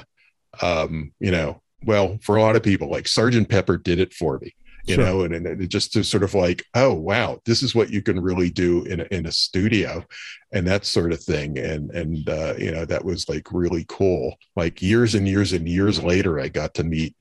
um, 0.61 1.13
you 1.19 1.31
know, 1.31 1.61
well, 1.85 2.17
for 2.21 2.37
a 2.37 2.41
lot 2.41 2.55
of 2.55 2.63
people, 2.63 2.89
like 2.89 3.07
Sergeant 3.07 3.49
Pepper 3.49 3.77
did 3.77 3.99
it 3.99 4.13
for 4.13 4.39
me 4.39 4.55
you 4.85 4.95
sure. 4.95 5.05
know, 5.05 5.21
and, 5.21 5.33
and 5.33 5.61
it 5.61 5.67
just 5.67 5.93
to 5.93 6.03
sort 6.03 6.23
of 6.23 6.33
like, 6.33 6.65
oh 6.75 6.93
wow, 6.93 7.39
this 7.45 7.63
is 7.63 7.73
what 7.73 7.89
you 7.89 8.01
can 8.01 8.19
really 8.19 8.49
do 8.49 8.83
in 8.83 8.99
a, 8.99 9.07
in 9.11 9.25
a 9.25 9.31
studio, 9.31 10.03
and 10.51 10.67
that 10.67 10.85
sort 10.85 11.13
of 11.13 11.21
thing, 11.21 11.57
and 11.57 11.89
and 11.91 12.27
uh, 12.29 12.53
you 12.57 12.71
know 12.71 12.85
that 12.85 13.05
was 13.05 13.29
like 13.29 13.47
really 13.51 13.85
cool. 13.87 14.35
Like 14.55 14.81
years 14.81 15.15
and 15.15 15.27
years 15.27 15.53
and 15.53 15.67
years 15.67 16.03
later, 16.03 16.39
I 16.39 16.49
got 16.49 16.73
to 16.75 16.83
meet. 16.83 17.15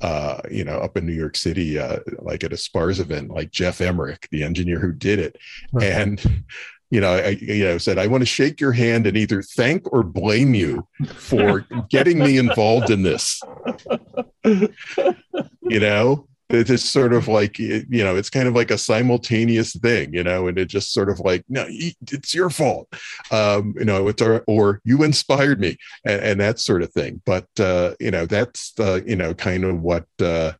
Uh, 0.00 0.40
you 0.50 0.64
know, 0.64 0.78
up 0.80 0.98
in 0.98 1.06
New 1.06 1.14
York 1.14 1.34
City, 1.34 1.78
uh, 1.78 2.00
like 2.18 2.44
at 2.44 2.52
a 2.52 2.58
SPARS 2.58 3.00
event, 3.00 3.30
like 3.30 3.52
Geoff 3.52 3.80
Emerick, 3.80 4.28
the 4.30 4.42
engineer 4.42 4.78
who 4.78 4.92
did 4.92 5.18
it, 5.18 5.36
okay. 5.74 5.92
and 5.92 6.44
you 6.90 7.00
know, 7.00 7.12
I 7.12 7.28
you 7.40 7.64
know 7.64 7.78
said 7.78 7.98
I 7.98 8.06
want 8.08 8.22
to 8.22 8.26
shake 8.26 8.60
your 8.60 8.72
hand 8.72 9.06
and 9.06 9.16
either 9.16 9.40
thank 9.40 9.92
or 9.92 10.02
blame 10.02 10.52
you 10.52 10.86
for 11.14 11.66
getting 11.90 12.18
me 12.18 12.38
involved 12.38 12.90
in 12.90 13.02
this. 13.02 13.40
You 14.44 15.80
know, 15.80 16.28
it's 16.50 16.68
just 16.68 16.92
sort 16.92 17.12
of 17.12 17.26
like 17.26 17.58
you 17.58 17.84
know 17.90 18.16
it's 18.16 18.30
kind 18.30 18.46
of 18.46 18.54
like 18.54 18.70
a 18.70 18.78
simultaneous 18.78 19.74
thing 19.76 20.12
you 20.12 20.22
know 20.22 20.46
and 20.46 20.58
it 20.58 20.66
just 20.66 20.92
sort 20.92 21.08
of 21.08 21.18
like 21.20 21.42
no 21.48 21.66
it's 21.68 22.34
your 22.34 22.50
fault. 22.50 22.88
Um 23.30 23.74
you 23.78 23.84
know 23.84 24.08
it's 24.08 24.22
our, 24.22 24.44
or 24.46 24.80
you 24.84 25.02
inspired 25.02 25.60
me 25.60 25.76
and, 26.04 26.20
and, 26.20 26.40
that 26.40 26.58
sort 26.60 26.82
of 26.82 26.92
thing. 26.92 27.22
But 27.24 27.46
uh 27.58 27.94
you 27.98 28.10
know 28.10 28.26
that's 28.26 28.72
the 28.72 29.02
you 29.06 29.16
know 29.16 29.32
kind 29.34 29.64
of 29.64 29.80
what 29.80 30.06
uh 30.20 30.52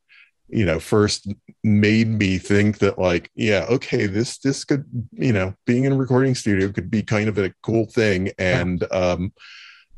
you 0.49 0.64
know 0.64 0.80
first 0.80 1.32
made 1.62 2.09
me 2.09 2.39
think 2.39 2.78
that 2.78 2.99
like 2.99 3.30
yeah 3.35 3.66
okay 3.68 4.07
this 4.07 4.39
this 4.39 4.64
could 4.64 4.85
you 5.12 5.32
know 5.32 5.55
being 5.66 5.85
in 5.85 5.93
a 5.93 5.97
recording 5.97 6.35
studio 6.35 6.70
could 6.70 6.91
be 6.91 7.03
kind 7.03 7.28
of 7.28 7.39
a 7.39 7.53
cool 7.62 7.87
thing. 7.87 8.30
And 8.39 8.85
um 8.91 9.32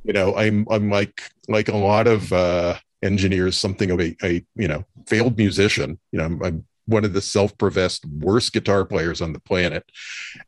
you 0.06 0.12
know 0.12 0.36
i'm 0.36 0.64
i'm 0.70 0.88
like 0.88 1.20
like 1.48 1.68
a 1.68 1.76
lot 1.76 2.06
of 2.06 2.32
uh 2.32 2.76
engineers 3.02 3.56
something 3.58 3.90
of 3.90 4.00
a, 4.00 4.16
a 4.22 4.44
you 4.54 4.68
know 4.68 4.84
failed 5.06 5.36
musician. 5.36 5.98
You 6.12 6.18
know 6.18 6.24
I'm, 6.24 6.42
I'm 6.42 6.66
one 6.86 7.04
of 7.04 7.12
the 7.12 7.20
self-professed 7.20 8.06
worst 8.06 8.52
guitar 8.52 8.84
players 8.84 9.20
on 9.20 9.32
the 9.32 9.40
planet 9.40 9.84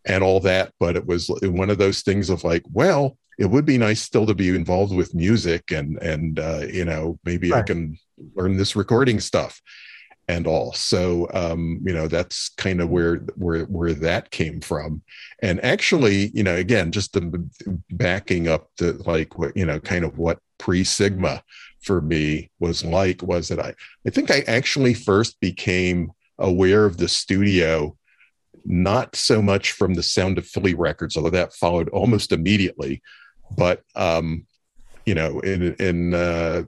and 0.07 0.23
all 0.23 0.41
that. 0.41 0.73
But 0.79 0.97
it 0.97 1.07
was 1.07 1.29
one 1.43 1.71
of 1.71 1.79
those 1.79 2.03
things 2.03 2.31
of 2.31 2.45
like 2.45 2.63
well 2.73 3.17
it 3.39 3.47
would 3.47 3.65
be 3.65 3.79
nice 3.79 4.03
still 4.03 4.27
to 4.27 4.35
be 4.35 4.49
involved 4.49 4.95
with 4.95 5.15
music 5.15 5.71
and 5.71 5.99
and 6.03 6.39
uh, 6.39 6.67
you 6.71 6.85
know 6.85 7.19
maybe 7.25 7.51
right. 7.51 7.61
i 7.61 7.63
can 7.63 7.97
learn 8.35 8.57
this 8.57 8.75
recording 8.75 9.21
stuff 9.21 9.61
and 10.29 10.47
all. 10.47 10.73
So 10.75 11.27
um, 11.33 11.81
you 11.85 11.93
know 11.93 12.07
that's 12.07 12.51
kind 12.51 12.81
of 12.81 12.91
where 12.91 13.17
where 13.37 13.65
where 13.65 13.95
that 13.95 14.31
came 14.31 14.61
from. 14.61 15.03
And 15.43 15.63
actually 15.65 16.31
you 16.35 16.43
know 16.43 16.55
again 16.55 16.93
just 16.93 17.15
the 17.15 17.49
backing 17.91 18.47
up 18.47 18.69
to 18.77 18.93
like 19.07 19.39
what 19.39 19.57
you 19.57 19.65
know 19.65 19.81
kind 19.81 20.05
of 20.05 20.19
what 20.19 20.39
pre 20.59 20.85
sigma 20.85 21.43
for 21.89 22.03
me 22.03 22.51
was 22.61 22.85
like 22.85 23.23
was 23.23 23.49
that 23.49 23.59
I 23.59 23.75
I 24.07 24.11
think 24.11 24.31
I 24.31 24.41
actually 24.41 24.93
first 24.93 25.41
became 25.41 26.13
aware 26.39 26.85
of 26.85 26.99
the 26.99 27.09
studio 27.09 27.97
not 28.67 29.17
so 29.17 29.41
much 29.41 29.73
from 29.73 29.95
the 29.95 30.03
sound 30.03 30.37
of 30.37 30.47
Philly 30.47 30.75
records, 30.75 31.17
although 31.17 31.31
that 31.31 31.55
followed 31.55 31.89
almost 31.89 32.31
immediately, 32.33 33.01
but 33.57 33.81
um, 33.95 34.47
you 35.07 35.15
know, 35.15 35.41
in 35.41 35.75
in 35.77 36.13
uh, 36.13 36.65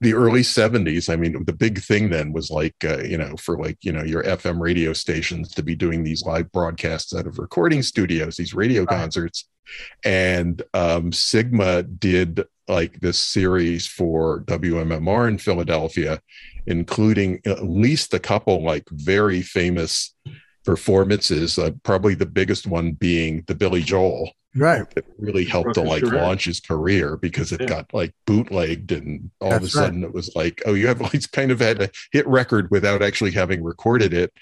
the 0.00 0.14
early 0.14 0.40
70s 0.40 1.08
i 1.08 1.14
mean 1.14 1.44
the 1.44 1.52
big 1.52 1.80
thing 1.80 2.10
then 2.10 2.32
was 2.32 2.50
like 2.50 2.74
uh, 2.84 2.98
you 3.04 3.16
know 3.16 3.36
for 3.36 3.56
like 3.56 3.78
you 3.82 3.92
know 3.92 4.02
your 4.02 4.24
fm 4.24 4.60
radio 4.60 4.92
stations 4.92 5.48
to 5.52 5.62
be 5.62 5.76
doing 5.76 6.02
these 6.02 6.24
live 6.24 6.50
broadcasts 6.50 7.14
out 7.14 7.24
of 7.28 7.38
recording 7.38 7.82
studios 7.82 8.36
these 8.36 8.52
radio 8.52 8.82
right. 8.82 8.98
concerts 8.98 9.46
and 10.04 10.62
um, 10.74 11.12
sigma 11.12 11.82
did 11.82 12.44
like 12.68 13.00
this 13.00 13.18
series 13.18 13.86
for 13.86 14.40
WMMR 14.42 15.28
in 15.28 15.38
Philadelphia, 15.38 16.20
including 16.66 17.40
at 17.44 17.64
least 17.64 18.14
a 18.14 18.18
couple 18.18 18.62
like 18.62 18.84
very 18.90 19.42
famous 19.42 20.14
performances. 20.64 21.58
Uh, 21.58 21.70
probably 21.82 22.14
the 22.14 22.26
biggest 22.26 22.66
one 22.66 22.92
being 22.92 23.44
the 23.46 23.54
Billy 23.54 23.82
Joel, 23.82 24.32
right? 24.54 24.88
That 24.94 25.04
really 25.18 25.44
helped 25.44 25.74
to 25.74 25.82
like 25.82 26.02
career. 26.02 26.22
launch 26.22 26.44
his 26.44 26.60
career 26.60 27.16
because 27.16 27.52
it 27.52 27.62
yeah. 27.62 27.66
got 27.66 27.94
like 27.94 28.14
bootlegged, 28.26 28.92
and 28.92 29.30
all 29.40 29.50
That's 29.50 29.64
of 29.64 29.68
a 29.68 29.70
sudden 29.70 30.02
right. 30.02 30.08
it 30.08 30.14
was 30.14 30.34
like, 30.34 30.62
oh, 30.66 30.74
you 30.74 30.86
have 30.86 31.00
like 31.12 31.30
kind 31.32 31.50
of 31.50 31.60
had 31.60 31.82
a 31.82 31.90
hit 32.12 32.26
record 32.26 32.70
without 32.70 33.02
actually 33.02 33.32
having 33.32 33.62
recorded 33.62 34.12
it. 34.14 34.32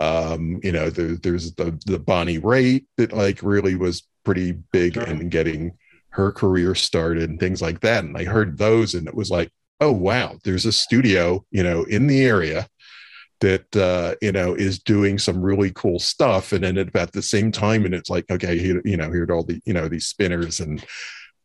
Um, 0.00 0.60
you 0.62 0.72
know, 0.72 0.90
there, 0.90 1.16
there's 1.16 1.54
the 1.54 1.78
the 1.86 1.98
Bonnie 1.98 2.40
Raitt 2.40 2.86
that 2.96 3.12
like 3.12 3.42
really 3.42 3.74
was 3.76 4.02
pretty 4.24 4.52
big 4.72 4.94
sure. 4.94 5.04
in 5.04 5.28
getting 5.28 5.72
her 6.10 6.32
career 6.32 6.74
started 6.74 7.30
and 7.30 7.38
things 7.38 7.62
like 7.62 7.80
that. 7.80 8.04
And 8.04 8.16
I 8.16 8.24
heard 8.24 8.58
those 8.58 8.94
and 8.94 9.06
it 9.06 9.14
was 9.14 9.30
like, 9.30 9.50
oh, 9.80 9.92
wow, 9.92 10.38
there's 10.44 10.66
a 10.66 10.72
studio, 10.72 11.44
you 11.50 11.62
know, 11.62 11.84
in 11.84 12.06
the 12.06 12.24
area 12.24 12.66
that, 13.40 13.74
uh, 13.76 14.16
you 14.20 14.32
know, 14.32 14.54
is 14.54 14.78
doing 14.78 15.18
some 15.18 15.40
really 15.40 15.72
cool 15.74 15.98
stuff. 15.98 16.52
And 16.52 16.64
then 16.64 16.76
at 16.76 16.88
about 16.88 17.12
the 17.12 17.22
same 17.22 17.50
time, 17.50 17.86
and 17.86 17.94
it's 17.94 18.10
like, 18.10 18.30
okay, 18.30 18.54
you 18.56 18.96
know, 18.96 19.10
here's 19.10 19.30
all 19.30 19.44
the, 19.44 19.60
you 19.64 19.72
know, 19.72 19.88
these 19.88 20.06
spinners 20.06 20.60
and, 20.60 20.84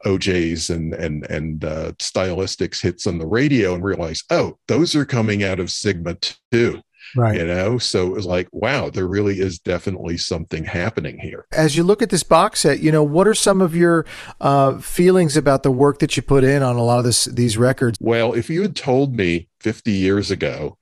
OJs 0.06 0.76
and 0.76 0.94
and 0.94 1.26
and 1.32 1.66
uh, 1.66 1.92
stylistics 1.94 2.80
hits 2.80 3.08
on 3.08 3.18
the 3.18 3.26
radio 3.26 3.74
and 3.74 3.84
realize, 3.84 4.24
oh, 4.30 4.58
those 4.68 4.96
are 4.96 5.06
coming 5.06 5.44
out 5.44 5.60
of 5.60 5.72
Sigma 5.72 6.16
too 6.52 6.82
right. 7.16 7.38
you 7.38 7.46
know? 7.46 7.78
So 7.78 8.08
it 8.08 8.14
was 8.14 8.26
like 8.26 8.48
wow 8.52 8.90
there 8.90 9.08
really 9.08 9.40
is 9.40 9.60
definitely 9.60 10.18
something 10.18 10.64
happening 10.64 11.20
here. 11.20 11.46
As 11.52 11.76
you 11.76 11.84
look 11.84 12.02
at 12.02 12.10
this 12.10 12.24
box 12.24 12.62
set 12.62 12.80
you 12.80 12.92
know 12.92 13.04
what 13.04 13.28
are 13.28 13.34
some 13.34 13.62
of 13.62 13.76
your 13.76 14.06
uh, 14.42 14.78
feelings 14.80 15.38
about 15.38 15.64
the 15.64 15.72
work 15.72 16.00
that 16.00 16.16
you 16.16 16.24
put 16.24 16.44
in 16.44 16.64
on 16.64 16.76
a 16.76 16.84
lot 16.84 17.00
of 17.00 17.06
this 17.06 17.26
these 17.26 17.58
records? 17.58 17.98
Well 18.02 18.34
if 18.34 18.50
you 18.50 18.62
had 18.62 18.76
told 18.76 19.16
me 19.16 19.48
50 19.60 19.92
years 19.92 20.32
ago 20.32 20.78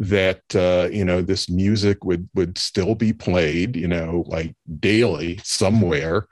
that 0.00 0.42
uh, 0.56 0.88
you 0.90 1.04
know 1.04 1.20
this 1.20 1.48
music 1.48 2.04
would 2.04 2.28
would 2.34 2.56
still 2.56 2.94
be 2.94 3.12
played 3.12 3.76
you 3.76 3.86
know 3.86 4.24
like 4.26 4.54
daily 4.78 5.38
somewhere 5.44 6.26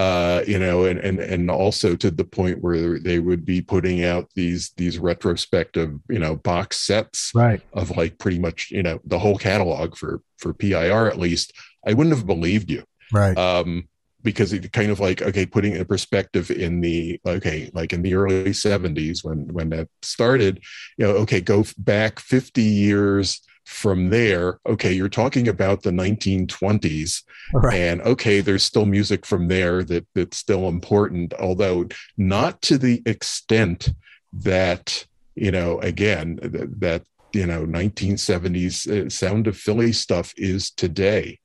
uh, 0.00 0.42
you 0.46 0.58
know, 0.58 0.84
and 0.84 0.98
and 1.00 1.18
and 1.18 1.50
also 1.50 1.94
to 1.94 2.10
the 2.10 2.24
point 2.24 2.62
where 2.62 2.98
they 2.98 3.18
would 3.18 3.44
be 3.44 3.60
putting 3.60 4.02
out 4.02 4.30
these 4.34 4.70
these 4.78 4.98
retrospective, 4.98 5.92
you 6.08 6.18
know, 6.18 6.36
box 6.36 6.80
sets 6.80 7.30
right. 7.34 7.60
of 7.74 7.94
like 7.98 8.16
pretty 8.16 8.38
much, 8.38 8.70
you 8.70 8.82
know, 8.82 8.98
the 9.04 9.18
whole 9.18 9.36
catalog 9.36 9.94
for 9.94 10.22
for 10.38 10.54
PIR 10.54 11.08
at 11.08 11.18
least. 11.18 11.52
I 11.86 11.92
wouldn't 11.92 12.16
have 12.16 12.26
believed 12.26 12.70
you, 12.70 12.82
right? 13.12 13.36
Um, 13.36 13.90
because 14.22 14.54
it 14.54 14.72
kind 14.72 14.90
of 14.90 15.00
like 15.00 15.20
okay 15.20 15.44
putting 15.44 15.76
in 15.76 15.84
perspective 15.84 16.50
in 16.50 16.80
the 16.80 17.20
okay 17.26 17.70
like 17.74 17.92
in 17.92 18.00
the 18.00 18.14
early 18.14 18.50
70s 18.50 19.22
when 19.24 19.48
when 19.52 19.70
that 19.70 19.88
started 20.02 20.62
you 20.98 21.06
know 21.06 21.12
okay 21.12 21.40
go 21.40 21.64
back 21.78 22.20
50 22.20 22.62
years 22.62 23.40
from 23.64 24.10
there 24.10 24.58
okay 24.66 24.92
you're 24.92 25.08
talking 25.08 25.48
about 25.48 25.82
the 25.82 25.90
1920s 25.90 27.22
right. 27.54 27.74
and 27.74 28.00
okay 28.02 28.40
there's 28.40 28.64
still 28.64 28.86
music 28.86 29.24
from 29.24 29.48
there 29.48 29.84
that 29.84 30.06
that's 30.14 30.36
still 30.36 30.68
important 30.68 31.32
although 31.34 31.86
not 32.16 32.60
to 32.62 32.78
the 32.78 33.02
extent 33.06 33.90
that 34.32 35.06
you 35.34 35.50
know 35.50 35.78
again 35.80 36.38
that, 36.42 36.80
that 36.80 37.02
you 37.32 37.46
know 37.46 37.64
1970s 37.64 39.06
uh, 39.06 39.08
sound 39.08 39.46
of 39.46 39.56
philly 39.56 39.92
stuff 39.92 40.34
is 40.36 40.70
today 40.70 41.38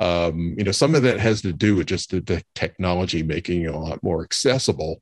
um, 0.00 0.54
you 0.58 0.64
know, 0.64 0.72
some 0.72 0.94
of 0.94 1.02
that 1.02 1.20
has 1.20 1.40
to 1.42 1.52
do 1.52 1.76
with 1.76 1.86
just 1.86 2.10
the, 2.10 2.20
the 2.20 2.42
technology 2.54 3.22
making 3.22 3.62
it 3.62 3.74
a 3.74 3.78
lot 3.78 4.02
more 4.02 4.22
accessible. 4.22 5.00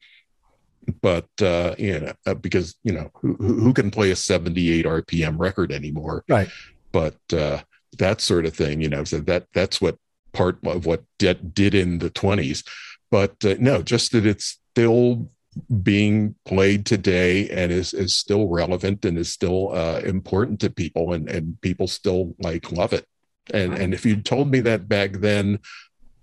But 1.00 1.28
uh, 1.40 1.74
you 1.78 2.00
know, 2.00 2.12
uh, 2.26 2.34
because 2.34 2.76
you 2.82 2.92
know, 2.92 3.10
who, 3.14 3.34
who 3.34 3.72
can 3.72 3.90
play 3.90 4.10
a 4.10 4.16
78 4.16 4.84
RPM 4.84 5.38
record 5.38 5.72
anymore? 5.72 6.24
Right. 6.28 6.48
But 6.90 7.18
uh, 7.32 7.60
that 7.98 8.20
sort 8.20 8.46
of 8.46 8.54
thing, 8.54 8.80
you 8.80 8.88
know, 8.88 9.04
so 9.04 9.20
that 9.20 9.46
that's 9.54 9.80
what 9.80 9.96
part 10.32 10.58
of 10.64 10.86
what 10.86 11.04
did, 11.18 11.54
did 11.54 11.74
in 11.74 11.98
the 11.98 12.10
20s. 12.10 12.66
But 13.10 13.44
uh, 13.44 13.56
no, 13.58 13.82
just 13.82 14.12
that 14.12 14.26
it's 14.26 14.58
still 14.72 15.30
being 15.82 16.34
played 16.46 16.86
today 16.86 17.48
and 17.50 17.70
is 17.70 17.92
is 17.92 18.16
still 18.16 18.48
relevant 18.48 19.04
and 19.04 19.18
is 19.18 19.30
still 19.30 19.74
uh, 19.74 20.00
important 20.00 20.60
to 20.60 20.70
people 20.70 21.12
and 21.12 21.28
and 21.28 21.60
people 21.60 21.86
still 21.86 22.34
like 22.38 22.72
love 22.72 22.94
it 22.94 23.06
and 23.50 23.74
and 23.74 23.94
if 23.94 24.06
you'd 24.06 24.24
told 24.24 24.50
me 24.50 24.60
that 24.60 24.88
back 24.88 25.14
then, 25.14 25.58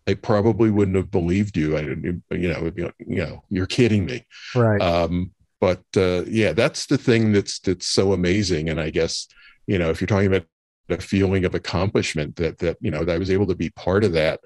I 0.09 0.15
probably 0.15 0.71
wouldn't 0.71 0.97
have 0.97 1.11
believed 1.11 1.55
you. 1.55 1.77
I, 1.77 1.81
you 1.81 2.21
know, 2.31 2.71
you 2.75 2.93
know, 2.99 3.43
you're 3.49 3.67
kidding 3.67 4.05
me. 4.05 4.25
Right. 4.55 4.81
Um, 4.81 5.31
but 5.61 5.83
uh, 5.95 6.23
yeah, 6.25 6.53
that's 6.53 6.85
the 6.85 6.97
thing 6.97 7.31
that's 7.31 7.59
that's 7.59 7.85
so 7.87 8.13
amazing. 8.13 8.69
And 8.69 8.79
I 8.79 8.89
guess 8.89 9.27
you 9.67 9.77
know, 9.77 9.89
if 9.89 10.01
you're 10.01 10.07
talking 10.07 10.27
about 10.27 10.45
a 10.89 10.99
feeling 10.99 11.45
of 11.45 11.53
accomplishment, 11.53 12.35
that 12.37 12.57
that 12.59 12.77
you 12.81 12.91
know, 12.91 13.03
that 13.05 13.15
I 13.15 13.19
was 13.19 13.31
able 13.31 13.47
to 13.47 13.55
be 13.55 13.69
part 13.69 14.03
of 14.03 14.13
that. 14.13 14.39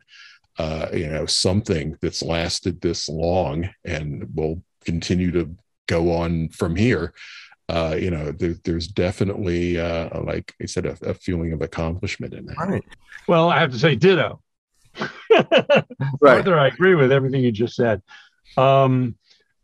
Uh, 0.60 0.88
you 0.94 1.10
know, 1.10 1.26
something 1.26 1.98
that's 2.00 2.22
lasted 2.22 2.80
this 2.80 3.10
long 3.10 3.68
and 3.86 4.30
will 4.36 4.62
continue 4.86 5.32
to 5.32 5.56
go 5.88 6.12
on 6.12 6.48
from 6.50 6.76
here 6.76 7.12
uh, 7.70 7.96
you 8.00 8.12
know, 8.12 8.32
there, 8.32 8.56
there's 8.64 8.88
definitely, 8.88 9.80
uh, 9.80 10.22
like 10.22 10.54
I 10.62 10.66
said, 10.66 10.86
a, 10.86 10.98
a, 11.02 11.14
feeling 11.14 11.54
of 11.54 11.62
accomplishment 11.62 12.34
in 12.34 12.46
that. 12.46 12.58
Right. 12.58 12.84
Well, 13.28 13.50
I 13.50 13.60
have 13.60 13.72
to 13.72 13.80
say, 13.80 13.96
ditto. 13.96 14.42
Right. 16.22 16.48
I 16.48 16.68
agree 16.68 16.96
with 16.96 17.12
everything 17.12 17.44
you 17.44 17.52
just 17.52 17.76
said. 17.76 18.02
Um, 18.58 19.16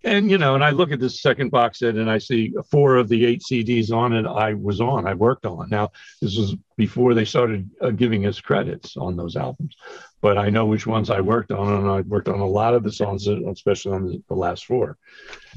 and 0.04 0.32
you 0.32 0.38
know, 0.38 0.56
and 0.56 0.64
I 0.64 0.70
look 0.70 0.92
at 0.92 1.00
this 1.00 1.22
second 1.22 1.52
box 1.52 1.80
set 1.80 1.96
and 1.96 2.10
I 2.10 2.20
see 2.20 2.54
four 2.72 2.96
of 2.96 3.10
the 3.10 3.26
eight 3.26 3.42
CDs 3.42 3.92
on 3.92 4.14
it. 4.14 4.26
I 4.26 4.54
was 4.54 4.80
on, 4.80 5.06
I 5.06 5.14
worked 5.14 5.46
on. 5.46 5.70
Now, 5.70 5.92
this 6.22 6.38
was 6.38 6.56
before 6.78 7.14
they 7.14 7.26
started 7.26 7.70
uh, 7.82 7.90
giving 7.90 8.26
us 8.26 8.40
credits 8.40 8.96
on 8.96 9.18
those 9.18 9.36
albums, 9.36 9.76
but 10.22 10.38
I 10.38 10.50
know 10.50 10.66
which 10.66 10.88
ones 10.88 11.10
I 11.10 11.20
worked 11.20 11.52
on, 11.52 11.74
and 11.74 11.90
I 11.90 12.02
worked 12.02 12.30
on 12.30 12.40
a 12.40 12.48
lot 12.48 12.74
of 12.74 12.84
the 12.84 12.92
songs, 12.92 13.28
especially 13.28 13.92
on 13.92 14.06
the, 14.06 14.24
the 14.30 14.36
last 14.36 14.66
four. 14.66 14.98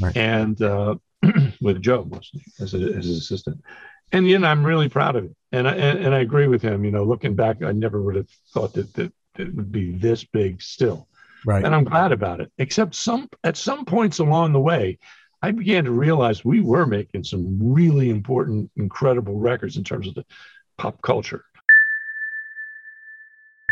Right. 0.01 0.17
And 0.17 0.61
uh, 0.61 0.97
with 1.61 1.81
Joe 1.81 2.05
mostly 2.11 2.45
as, 2.61 2.75
a, 2.75 2.79
as 2.79 3.05
his 3.05 3.19
assistant. 3.19 3.63
And 4.11 4.29
you 4.29 4.39
know, 4.39 4.49
I'm 4.49 4.67
really 4.67 4.89
proud 4.89 5.17
of 5.17 5.25
it. 5.27 5.37
And 5.53 5.69
I, 5.69 5.75
and, 5.75 5.99
and 6.07 6.15
I 6.15 6.19
agree 6.19 6.49
with 6.49 6.63
him. 6.63 6.85
You 6.85 6.91
know, 6.91 7.05
looking 7.05 7.35
back, 7.35 7.63
I 7.63 7.73
never 7.73 8.03
would 8.03 8.17
have 8.17 8.29
thought 8.53 8.75
that, 8.75 8.93
that 8.95 9.13
it 9.39 9.55
would 9.55 9.73
be 9.73 9.93
this 9.93 10.25
big 10.25 10.63
still. 10.63 11.09
Right. 11.45 11.65
And 11.65 11.75
I'm 11.75 11.85
glad 11.85 12.13
about 12.13 12.41
it. 12.41 12.53
Except 12.59 12.95
some 12.95 13.29
at 13.43 13.57
some 13.57 13.85
points 13.85 14.19
along 14.19 14.53
the 14.53 14.61
way, 14.61 14.99
I 15.43 15.51
began 15.51 15.85
to 15.85 15.91
realize 15.91 16.45
we 16.45 16.61
were 16.61 16.87
making 16.87 17.25
some 17.25 17.59
really 17.61 18.11
important, 18.11 18.71
incredible 18.77 19.39
records 19.39 19.77
in 19.77 19.85
terms 19.85 20.07
of 20.07 20.15
the 20.15 20.25
pop 20.79 21.03
culture. 21.03 21.45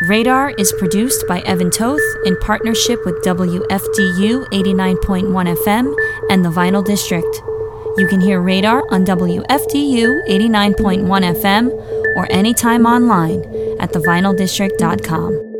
Radar 0.07 0.49
is 0.57 0.73
produced 0.73 1.27
by 1.27 1.41
Evan 1.41 1.69
Toth 1.69 2.01
in 2.25 2.35
partnership 2.39 2.99
with 3.05 3.23
WFDU 3.23 4.47
89.1 4.49 5.55
FM 5.63 5.95
and 6.31 6.43
the 6.43 6.49
Vinyl 6.49 6.83
District. 6.83 7.41
You 7.97 8.07
can 8.07 8.19
hear 8.19 8.41
Radar 8.41 8.83
on 8.91 9.05
WFDU 9.05 10.27
89.1 10.27 11.05
FM 11.05 11.71
or 12.15 12.31
anytime 12.31 12.85
online 12.85 13.43
at 13.79 13.91
thevinyldistrict.com. 13.91 15.50